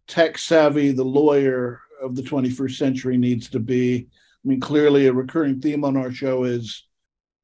tech 0.06 0.36
savvy 0.36 0.92
the 0.92 1.04
lawyer 1.04 1.80
of 2.02 2.14
the 2.14 2.22
21st 2.22 2.76
century 2.76 3.16
needs 3.16 3.48
to 3.50 3.60
be? 3.60 4.06
I 4.44 4.48
mean, 4.48 4.60
clearly, 4.60 5.06
a 5.06 5.12
recurring 5.12 5.60
theme 5.60 5.84
on 5.84 5.96
our 5.96 6.12
show 6.12 6.44
is 6.44 6.85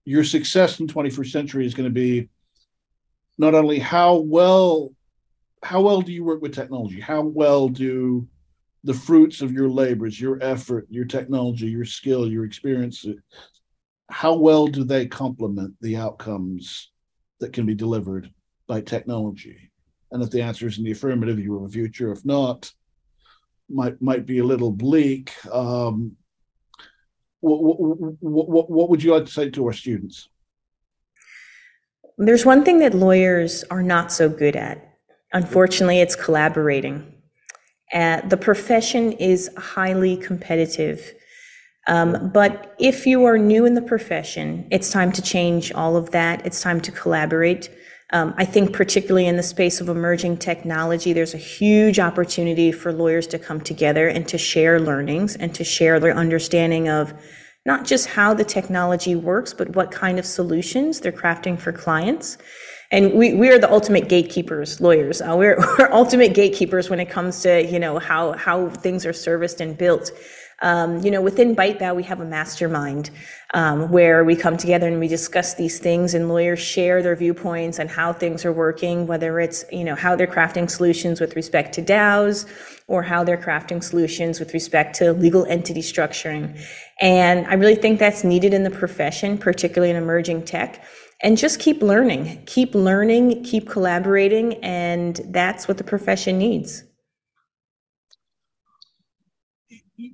your 0.05 0.25
success 0.25 0.81
in 0.81 0.87
21st 0.87 1.31
century 1.31 1.67
is 1.67 1.75
going 1.75 1.89
to 1.89 1.95
be 1.95 2.29
not 3.39 3.55
only 3.55 3.79
how 3.79 4.17
well 4.17 4.93
how 5.63 5.81
well 5.81 6.03
do 6.03 6.13
you 6.13 6.25
work 6.25 6.43
with 6.43 6.53
technology? 6.53 6.99
How 6.99 7.23
well 7.23 7.69
do 7.69 8.27
the 8.83 8.95
fruits 8.95 9.43
of 9.43 9.53
your 9.53 9.69
labors 9.69 10.21
your 10.21 10.43
effort 10.43 10.87
your 10.91 11.05
technology 11.05 11.67
your 11.67 11.85
skill 11.85 12.27
your 12.27 12.45
experience 12.45 13.07
how 14.11 14.35
well 14.35 14.67
do 14.67 14.83
they 14.83 15.07
complement 15.07 15.73
the 15.81 15.97
outcomes 15.97 16.91
that 17.39 17.53
can 17.53 17.65
be 17.65 17.75
delivered 17.75 18.31
by 18.67 18.81
technology? 18.81 19.71
And 20.11 20.23
if 20.23 20.31
the 20.31 20.43
answer 20.43 20.67
is 20.67 20.79
in 20.79 20.85
the 20.85 20.93
affirmative 20.93 21.39
you 21.39 21.55
have 21.55 21.69
a 21.69 21.73
future. 21.73 22.13
If 22.13 22.25
not 22.25 22.71
might 23.71 24.01
might 24.03 24.27
be 24.27 24.39
a 24.39 24.45
little 24.45 24.71
bleak. 24.71 25.33
Um, 25.51 26.17
what, 27.43 28.49
what, 28.49 28.71
what 28.71 28.91
would 28.91 29.03
you 29.03 29.13
like 29.13 29.27
to 29.27 29.31
say 29.31 29.51
to 29.51 29.67
our 29.67 29.73
students? 29.73 30.29
There's 32.19 32.47
one 32.47 32.65
thing 32.65 32.79
that 32.79 32.95
lawyers 32.95 33.65
are 33.71 33.83
not 33.83 34.13
so 34.13 34.29
good 34.29 34.57
at. 34.57 34.97
Unfortunately, 35.33 36.01
it's 36.01 36.15
collaborating. 36.15 37.13
Uh, 37.93 38.21
the 38.29 38.37
profession 38.37 39.13
is 39.13 39.51
highly 39.57 40.17
competitive. 40.17 41.15
Um, 41.89 42.31
but 42.33 42.75
if 42.79 43.07
you 43.07 43.25
are 43.25 43.39
new 43.39 43.67
in 43.67 43.75
the 43.75 43.83
profession, 43.83 44.69
it's 44.71 44.91
time 44.91 45.11
to 45.13 45.23
change 45.23 45.73
all 45.73 45.97
of 45.97 46.11
that. 46.13 46.47
It's 46.47 46.63
time 46.63 46.81
to 46.83 46.93
collaborate. 46.93 47.71
Um, 48.13 48.35
I 48.37 48.45
think, 48.45 48.75
particularly 48.75 49.27
in 49.27 49.37
the 49.37 49.43
space 49.43 49.81
of 49.81 49.89
emerging 49.89 50.37
technology, 50.37 51.15
there's 51.15 51.33
a 51.33 51.39
huge 51.39 51.99
opportunity 51.99 52.71
for 52.71 52.93
lawyers 52.93 53.27
to 53.29 53.39
come 53.39 53.61
together 53.61 54.09
and 54.09 54.29
to 54.29 54.37
share 54.37 54.79
learnings 54.79 55.35
and 55.37 55.55
to 55.55 55.65
share 55.65 55.99
their 55.99 56.15
understanding 56.15 56.91
of 56.91 57.15
not 57.65 57.87
just 57.87 58.07
how 58.07 58.35
the 58.35 58.45
technology 58.45 59.15
works, 59.15 59.55
but 59.55 59.75
what 59.77 59.91
kind 59.91 60.19
of 60.19 60.27
solutions 60.27 61.01
they're 61.01 61.13
crafting 61.13 61.59
for 61.59 61.73
clients. 61.73 62.37
And 62.91 63.15
we, 63.15 63.33
we 63.33 63.49
are 63.49 63.59
the 63.59 63.73
ultimate 63.73 64.09
gatekeepers, 64.09 64.81
lawyers. 64.81 65.23
Uh, 65.23 65.35
we're, 65.37 65.57
we're 65.79 65.91
ultimate 65.93 66.35
gatekeepers 66.35 66.91
when 66.91 67.01
it 67.01 67.09
comes 67.09 67.41
to, 67.43 67.65
you 67.67 67.79
know, 67.79 67.99
how, 67.99 68.33
how 68.33 68.69
things 68.69 69.07
are 69.07 69.13
serviced 69.13 69.61
and 69.61 69.79
built. 69.79 70.11
Um, 70.63 71.01
you 71.05 71.11
know, 71.11 71.21
within 71.21 71.57
ByteBao, 71.57 71.95
we 71.97 72.05
have 72.05 72.21
a 72.21 72.25
mastermind 72.25 73.11
um, 73.53 73.91
where 73.91 74.25
we 74.25 74.37
come 74.37 74.57
together 74.57 74.87
and 74.87 75.01
we 75.01 75.09
discuss 75.09 75.55
these 75.55 75.81
things, 75.81 76.15
and 76.15 76.29
lawyers 76.29 76.61
share 76.61 77.03
their 77.03 77.17
viewpoints 77.17 77.81
on 77.81 77.89
how 77.89 78.13
things 78.13 78.45
are 78.45 78.53
working, 78.53 79.07
whether 79.07 79.41
it's 79.41 79.65
you 79.73 79.85
know 79.85 79.97
how 79.97 80.15
they're 80.17 80.27
crafting 80.27 80.71
solutions 80.71 81.21
with 81.21 81.35
respect 81.37 81.75
to 81.75 81.83
DAOs 81.83 82.47
or 82.87 83.03
how 83.03 83.25
they're 83.25 83.37
crafting 83.37 83.83
solutions 83.83 84.39
with 84.39 84.55
respect 84.55 84.95
to 84.97 85.13
legal 85.13 85.45
entity 85.47 85.81
structuring. 85.81 86.59
And 87.01 87.47
I 87.47 87.55
really 87.55 87.75
think 87.75 87.99
that's 87.99 88.23
needed 88.23 88.55
in 88.55 88.63
the 88.63 88.71
profession, 88.71 89.39
particularly 89.39 89.91
in 89.91 89.97
emerging 89.97 90.45
tech. 90.45 90.85
And 91.23 91.39
just 91.39 91.61
keep 91.61 91.83
learning, 91.83 92.43
keep 92.47 92.75
learning, 92.75 93.45
keep 93.45 93.69
collaborating, 93.69 94.55
and 94.55 95.21
that's 95.27 95.69
what 95.69 95.79
the 95.79 95.85
profession 95.85 96.37
needs. 96.39 96.85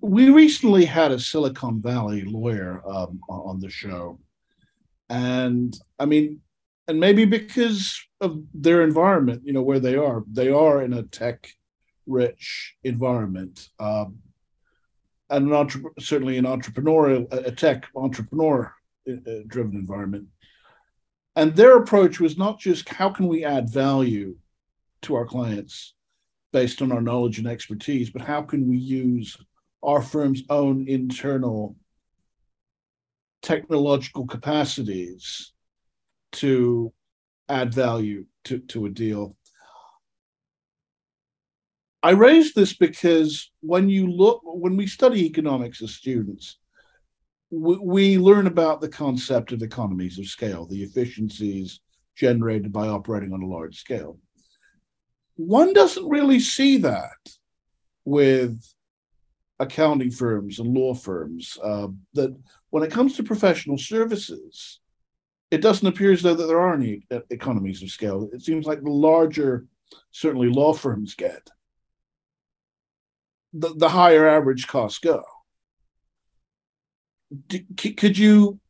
We 0.00 0.30
recently 0.30 0.84
had 0.84 1.12
a 1.12 1.18
Silicon 1.18 1.80
Valley 1.80 2.22
lawyer 2.22 2.82
um, 2.86 3.20
on 3.28 3.60
the 3.60 3.70
show, 3.70 4.18
and 5.08 5.78
I 5.98 6.06
mean, 6.06 6.40
and 6.88 6.98
maybe 6.98 7.24
because 7.24 8.00
of 8.20 8.42
their 8.54 8.82
environment, 8.82 9.42
you 9.44 9.52
know, 9.52 9.62
where 9.62 9.80
they 9.80 9.96
are, 9.96 10.24
they 10.30 10.50
are 10.50 10.82
in 10.82 10.92
a 10.94 11.02
tech-rich 11.02 12.76
environment, 12.84 13.68
um, 13.78 14.18
and 15.30 15.52
an 15.52 15.84
certainly 15.98 16.38
an 16.38 16.44
entrepreneurial, 16.44 17.32
a 17.32 17.52
tech 17.52 17.86
entrepreneur-driven 17.94 19.76
uh, 19.76 19.78
environment. 19.78 20.26
And 21.36 21.54
their 21.54 21.76
approach 21.76 22.18
was 22.18 22.36
not 22.36 22.58
just 22.58 22.88
how 22.88 23.10
can 23.10 23.28
we 23.28 23.44
add 23.44 23.70
value 23.70 24.36
to 25.02 25.14
our 25.14 25.24
clients 25.24 25.94
based 26.52 26.82
on 26.82 26.90
our 26.90 27.02
knowledge 27.02 27.38
and 27.38 27.46
expertise, 27.46 28.10
but 28.10 28.22
how 28.22 28.42
can 28.42 28.66
we 28.68 28.76
use 28.76 29.36
our 29.82 30.02
firm's 30.02 30.42
own 30.50 30.86
internal 30.88 31.76
technological 33.42 34.26
capacities 34.26 35.52
to 36.32 36.92
add 37.48 37.72
value 37.72 38.26
to, 38.44 38.58
to 38.58 38.86
a 38.86 38.90
deal. 38.90 39.36
I 42.02 42.10
raise 42.10 42.54
this 42.54 42.76
because 42.76 43.50
when 43.60 43.88
you 43.88 44.10
look, 44.10 44.40
when 44.44 44.76
we 44.76 44.86
study 44.86 45.26
economics 45.26 45.82
as 45.82 45.94
students, 45.94 46.58
we, 47.50 47.76
we 47.78 48.18
learn 48.18 48.46
about 48.46 48.80
the 48.80 48.88
concept 48.88 49.52
of 49.52 49.62
economies 49.62 50.18
of 50.18 50.26
scale, 50.26 50.66
the 50.66 50.82
efficiencies 50.82 51.80
generated 52.16 52.72
by 52.72 52.88
operating 52.88 53.32
on 53.32 53.42
a 53.42 53.46
large 53.46 53.78
scale. 53.78 54.18
One 55.36 55.72
doesn't 55.72 56.08
really 56.08 56.40
see 56.40 56.78
that 56.78 57.16
with 58.04 58.60
accounting 59.60 60.10
firms 60.10 60.58
and 60.58 60.74
law 60.74 60.94
firms 60.94 61.58
uh, 61.62 61.88
that 62.14 62.36
when 62.70 62.82
it 62.82 62.92
comes 62.92 63.16
to 63.16 63.22
professional 63.22 63.78
services, 63.78 64.80
it 65.50 65.60
doesn't 65.60 65.88
appear 65.88 66.12
as 66.12 66.22
though 66.22 66.34
that 66.34 66.46
there 66.46 66.60
are 66.60 66.74
any 66.74 67.06
economies 67.30 67.82
of 67.82 67.90
scale. 67.90 68.28
It 68.32 68.42
seems 68.42 68.66
like 68.66 68.82
the 68.82 68.90
larger, 68.90 69.66
certainly 70.10 70.48
law 70.48 70.74
firms 70.74 71.14
get, 71.14 71.48
the, 73.52 73.74
the 73.74 73.88
higher 73.88 74.28
average 74.28 74.66
costs 74.66 74.98
go. 74.98 75.24
Could 77.76 78.16
you 78.16 78.60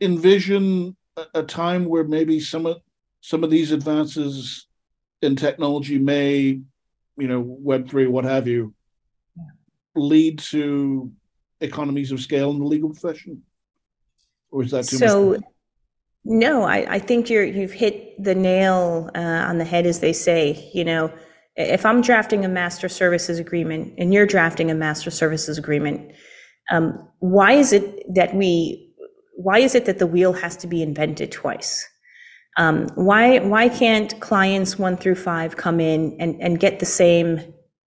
envision 0.00 0.96
a, 1.16 1.26
a 1.34 1.42
time 1.42 1.86
where 1.86 2.04
maybe 2.04 2.40
some 2.40 2.66
of 2.66 2.78
some 3.20 3.44
of 3.44 3.50
these 3.50 3.70
advances 3.70 4.66
in 5.20 5.36
technology 5.36 5.98
may, 5.98 6.60
you 7.16 7.28
know, 7.28 7.40
Web 7.40 7.88
three, 7.88 8.06
what 8.06 8.24
have 8.24 8.48
you, 8.48 8.74
lead 9.94 10.38
to 10.38 11.10
economies 11.60 12.12
of 12.12 12.20
scale 12.20 12.50
in 12.50 12.58
the 12.58 12.64
legal 12.64 12.90
profession? 12.90 13.42
Or 14.50 14.62
is 14.62 14.70
that 14.72 14.86
too 14.86 14.96
so, 14.96 15.30
much? 15.30 15.40
No, 16.24 16.62
I, 16.62 16.94
I 16.94 16.98
think 16.98 17.28
you're 17.28 17.44
you've 17.44 17.72
hit 17.72 18.22
the 18.22 18.34
nail 18.34 19.10
uh, 19.14 19.18
on 19.18 19.58
the 19.58 19.64
head, 19.64 19.86
as 19.86 20.00
they 20.00 20.12
say. 20.12 20.70
You 20.72 20.84
know, 20.84 21.12
if 21.56 21.84
I'm 21.84 22.00
drafting 22.00 22.44
a 22.44 22.48
master 22.48 22.88
services 22.88 23.38
agreement 23.38 23.94
and 23.98 24.14
you're 24.14 24.26
drafting 24.26 24.70
a 24.70 24.74
master 24.74 25.10
services 25.10 25.58
agreement, 25.58 26.12
um, 26.70 27.08
why 27.18 27.52
is 27.52 27.72
it 27.72 28.14
that 28.14 28.34
we 28.34 28.94
why 29.34 29.58
is 29.58 29.74
it 29.74 29.86
that 29.86 29.98
the 29.98 30.06
wheel 30.06 30.32
has 30.32 30.56
to 30.58 30.66
be 30.66 30.82
invented 30.82 31.32
twice? 31.32 31.88
Um, 32.56 32.88
why 32.94 33.40
why 33.40 33.68
can't 33.68 34.18
clients 34.20 34.78
one 34.78 34.96
through 34.96 35.16
five 35.16 35.56
come 35.56 35.80
in 35.80 36.16
and, 36.20 36.40
and 36.40 36.60
get 36.60 36.78
the 36.78 36.86
same 36.86 37.40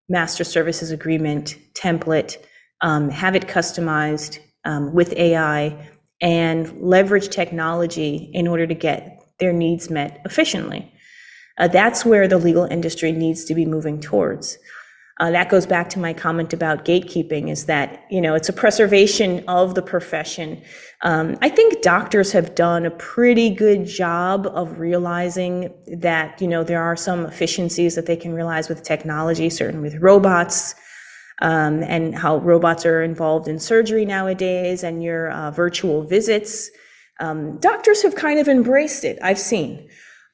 master 0.09 0.43
services 0.43 0.91
agreement 0.91 1.57
template, 1.73 2.37
um, 2.81 3.09
have 3.09 3.35
it 3.35 3.47
customized 3.47 4.39
um, 4.65 4.93
with 4.93 5.13
AI, 5.13 5.89
and 6.21 6.81
leverage 6.81 7.29
technology 7.29 8.29
in 8.33 8.47
order 8.47 8.65
to 8.65 8.73
get 8.73 9.21
their 9.39 9.53
needs 9.53 9.89
met 9.89 10.21
efficiently? 10.25 10.91
Uh, 11.57 11.67
that's 11.67 12.05
where 12.05 12.27
the 12.27 12.37
legal 12.37 12.65
industry 12.65 13.11
needs 13.11 13.45
to 13.45 13.55
be 13.55 13.65
moving 13.65 13.99
towards. 13.99 14.57
Uh, 15.21 15.31
that 15.31 15.47
goes 15.47 15.65
back 15.65 15.87
to 15.89 15.99
my 15.99 16.13
comment 16.13 16.51
about 16.51 16.83
gatekeeping 16.83 17.49
is 17.49 17.67
that, 17.67 18.05
you 18.11 18.19
know, 18.19 18.35
it's 18.35 18.49
a 18.49 18.53
preservation 18.53 19.41
of 19.47 19.73
the 19.73 19.81
profession. 19.81 20.61
Um, 21.03 21.37
I 21.41 21.47
think 21.47 21.81
doctors 21.81 22.33
have 22.33 22.53
done 22.53 22.85
a 22.85 22.91
pretty 22.91 23.49
good 23.49 23.85
job 23.85 24.45
of 24.47 24.77
realizing 24.77 25.73
that, 25.87 26.41
you 26.41 26.49
know, 26.49 26.65
there 26.65 26.83
are 26.83 26.97
some 26.97 27.25
efficiencies 27.25 27.95
that 27.95 28.07
they 28.07 28.17
can 28.17 28.33
realize 28.33 28.67
with 28.67 28.83
technology, 28.83 29.49
certainly 29.49 29.89
with 29.89 30.01
robots, 30.01 30.75
um, 31.41 31.81
and 31.83 32.13
how 32.13 32.37
robots 32.37 32.85
are 32.85 33.01
involved 33.01 33.47
in 33.47 33.57
surgery 33.57 34.05
nowadays 34.05 34.83
and 34.83 35.01
your 35.01 35.31
uh, 35.31 35.49
virtual 35.51 36.03
visits. 36.03 36.69
Um, 37.21 37.57
doctors 37.59 38.01
have 38.01 38.15
kind 38.15 38.37
of 38.37 38.49
embraced 38.49 39.05
it, 39.05 39.17
I've 39.21 39.39
seen 39.39 39.87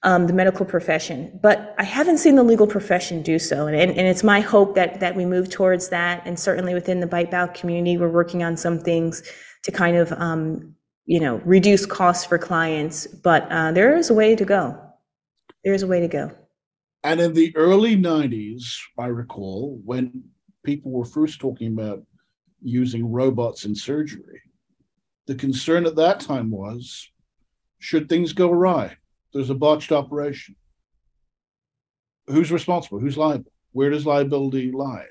um, 0.04 0.26
the 0.28 0.34
medical 0.34 0.66
profession, 0.66 1.40
but 1.44 1.76
I 1.78 1.84
haven't 1.84 2.18
seen 2.18 2.36
the 2.36 2.44
legal 2.44 2.66
profession 2.66 3.22
do 3.22 3.38
so. 3.38 3.68
And, 3.68 3.76
and, 3.76 4.08
it's 4.08 4.24
my 4.24 4.40
hope 4.40 4.74
that, 4.76 5.00
that 5.00 5.16
we 5.16 5.26
move 5.26 5.50
towards 5.50 5.90
that. 5.90 6.24
And 6.26 6.40
certainly 6.40 6.74
within 6.74 7.02
the 7.02 7.08
ByteBao 7.08 7.54
community, 7.54 7.98
we're 7.98 8.10
working 8.10 8.44
on 8.44 8.58
some 8.58 8.80
things 8.80 9.22
to 9.64 9.72
kind 9.72 9.96
of, 9.96 10.12
um, 10.14 10.76
you 11.06 11.20
know, 11.20 11.36
reduce 11.46 11.86
costs 11.86 12.26
for 12.26 12.40
clients. 12.40 13.06
But 13.06 13.52
uh, 13.52 13.74
there 13.74 13.96
is 13.96 14.10
a 14.10 14.16
way 14.16 14.36
to 14.36 14.44
go. 14.44 14.80
There 15.64 15.74
is 15.74 15.84
a 15.84 15.88
way 15.88 16.00
to 16.00 16.08
go. 16.08 16.32
And 17.04 17.20
in 17.20 17.34
the 17.34 17.56
early 17.56 17.96
90s, 17.96 18.64
I 18.98 19.08
recall 19.08 19.80
when 19.86 20.24
people 20.64 20.92
were 20.92 21.06
first 21.06 21.40
talking 21.40 21.74
about 21.74 22.04
using 22.64 23.12
robots 23.12 23.66
in 23.66 23.76
surgery, 23.76 24.42
the 25.28 25.36
concern 25.36 25.86
at 25.86 25.96
that 25.96 26.20
time 26.20 26.50
was 26.50 27.08
should 27.80 28.10
things 28.10 28.34
go 28.34 28.52
awry? 28.52 28.96
There's 29.34 29.50
a 29.50 29.56
botched 29.56 29.92
operation. 29.92 30.56
Who's 32.28 32.52
responsible? 32.52 33.00
Who's 33.00 33.18
liable? 33.18 33.52
Where 33.72 33.90
does 33.90 34.06
liability 34.06 34.72
lie? 34.72 35.08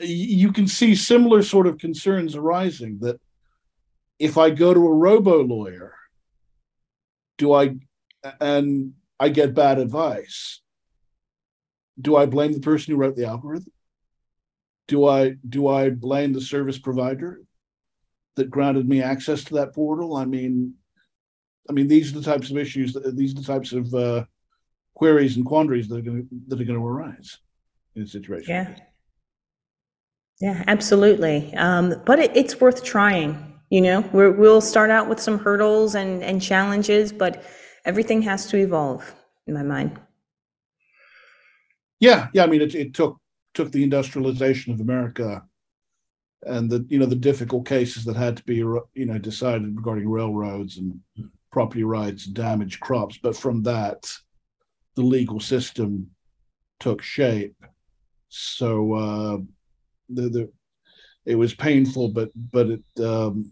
You 0.00 0.52
can 0.52 0.68
see 0.68 0.94
similar 0.94 1.42
sort 1.42 1.66
of 1.66 1.78
concerns 1.78 2.36
arising 2.36 2.98
that 3.00 3.20
if 4.18 4.38
I 4.38 4.50
go 4.50 4.74
to 4.74 4.86
a 4.86 4.94
robo 4.94 5.42
lawyer, 5.42 5.94
do 7.36 7.52
I 7.52 7.76
and 8.40 8.94
I 9.18 9.28
get 9.28 9.54
bad 9.54 9.78
advice? 9.78 10.60
Do 12.00 12.16
I 12.16 12.26
blame 12.26 12.52
the 12.52 12.60
person 12.60 12.92
who 12.92 13.00
wrote 13.00 13.16
the 13.16 13.26
algorithm? 13.26 13.72
Do 14.86 15.06
I 15.06 15.34
do 15.48 15.68
I 15.68 15.90
blame 15.90 16.32
the 16.32 16.40
service 16.40 16.78
provider 16.78 17.42
that 18.36 18.50
granted 18.50 18.88
me 18.88 19.02
access 19.02 19.44
to 19.44 19.54
that 19.54 19.74
portal? 19.74 20.16
I 20.16 20.24
mean, 20.24 20.74
I 21.68 21.72
mean, 21.72 21.88
these 21.88 22.12
are 22.12 22.18
the 22.18 22.24
types 22.24 22.50
of 22.50 22.56
issues 22.56 22.92
that 22.94 23.16
these 23.16 23.32
are 23.32 23.40
the 23.40 23.42
types 23.42 23.72
of 23.72 23.92
uh, 23.94 24.24
queries 24.94 25.36
and 25.36 25.44
quandaries 25.44 25.88
that 25.88 25.98
are 25.98 26.02
going 26.02 26.22
to, 26.22 26.28
that 26.48 26.60
are 26.60 26.64
going 26.64 26.78
to 26.78 26.86
arise 26.86 27.38
in 27.94 28.02
a 28.02 28.06
situation. 28.06 28.50
Yeah. 28.50 28.74
Yeah, 30.40 30.62
absolutely. 30.68 31.52
Um, 31.56 32.00
but 32.06 32.20
it, 32.20 32.36
it's 32.36 32.60
worth 32.60 32.84
trying. 32.84 33.60
You 33.70 33.80
know, 33.80 34.00
we 34.12 34.30
will 34.30 34.60
start 34.60 34.90
out 34.90 35.08
with 35.08 35.20
some 35.20 35.38
hurdles 35.38 35.94
and, 35.94 36.22
and 36.22 36.40
challenges, 36.40 37.12
but 37.12 37.42
everything 37.84 38.22
has 38.22 38.46
to 38.46 38.56
evolve 38.56 39.14
in 39.46 39.54
my 39.54 39.62
mind. 39.62 39.98
Yeah, 42.00 42.28
yeah. 42.32 42.44
I 42.44 42.46
mean, 42.46 42.62
it, 42.62 42.74
it 42.74 42.94
took 42.94 43.18
took 43.54 43.72
the 43.72 43.82
industrialization 43.82 44.72
of 44.72 44.80
America 44.80 45.42
and 46.46 46.70
the 46.70 46.86
you 46.88 46.98
know 46.98 47.06
the 47.06 47.16
difficult 47.16 47.66
cases 47.66 48.04
that 48.04 48.16
had 48.16 48.36
to 48.36 48.44
be 48.44 48.56
you 48.56 48.86
know 48.94 49.18
decided 49.18 49.76
regarding 49.76 50.08
railroads 50.08 50.78
and 50.78 51.00
property 51.50 51.84
rights, 51.84 52.24
damaged 52.24 52.80
crops. 52.80 53.18
But 53.22 53.36
from 53.36 53.62
that, 53.64 54.10
the 54.96 55.02
legal 55.02 55.40
system 55.40 56.10
took 56.80 57.02
shape. 57.02 57.56
So 58.28 58.94
uh, 58.94 59.38
the, 60.08 60.28
the 60.28 60.52
it 61.24 61.34
was 61.34 61.54
painful, 61.54 62.08
but 62.08 62.30
but 62.34 62.68
it 62.70 62.82
um, 63.00 63.50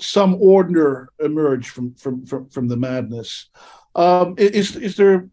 some 0.00 0.36
order 0.40 1.08
emerged 1.18 1.68
from 1.68 1.94
from 1.94 2.24
from, 2.26 2.48
from 2.48 2.68
the 2.68 2.76
madness. 2.76 3.50
Um, 3.94 4.34
is 4.38 4.76
is 4.76 4.96
there 4.96 5.28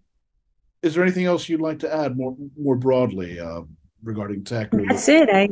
is 0.82 0.94
there 0.94 1.04
anything 1.04 1.26
else 1.26 1.48
you'd 1.50 1.62
like 1.62 1.80
to 1.80 1.94
add 1.94 2.18
more 2.18 2.36
more 2.58 2.76
broadly 2.76 3.40
uh, 3.40 3.62
regarding 4.04 4.44
tech? 4.44 4.72
That's 4.72 5.08
it. 5.10 5.30
I 5.30 5.50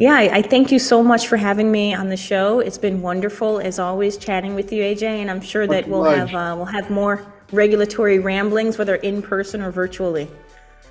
yeah, 0.00 0.14
I, 0.14 0.38
I, 0.38 0.42
thank 0.42 0.70
you 0.70 0.78
so 0.78 1.02
much 1.02 1.26
for 1.28 1.36
having 1.36 1.72
me 1.72 1.94
on 1.94 2.08
the 2.08 2.16
show. 2.16 2.60
It's 2.60 2.78
been 2.78 3.00
wonderful 3.00 3.60
as 3.60 3.78
always 3.78 4.16
chatting 4.16 4.54
with 4.54 4.72
you, 4.72 4.82
AJ, 4.82 5.02
and 5.02 5.30
I'm 5.30 5.40
sure 5.40 5.66
that 5.66 5.88
we'll 5.88 6.04
have 6.04 6.34
uh, 6.34 6.54
we'll 6.56 6.66
have 6.66 6.90
more 6.90 7.24
regulatory 7.52 8.18
ramblings, 8.18 8.78
whether 8.78 8.96
in 8.96 9.22
person 9.22 9.62
or 9.62 9.70
virtually. 9.70 10.28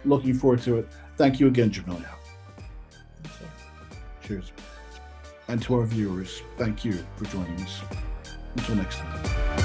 Looking 0.06 0.34
forward 0.34 0.62
to 0.64 0.78
it. 0.80 0.90
Thank 1.18 1.40
you 1.40 1.48
again, 1.48 1.72
Jamilia. 1.72 2.10
Cheers. 4.26 4.52
And 5.48 5.62
to 5.62 5.76
our 5.76 5.86
viewers, 5.86 6.42
thank 6.58 6.84
you 6.84 6.94
for 7.18 7.26
joining 7.26 7.62
us. 7.62 7.82
Until 8.56 8.76
next 8.76 8.98
time. 8.98 9.65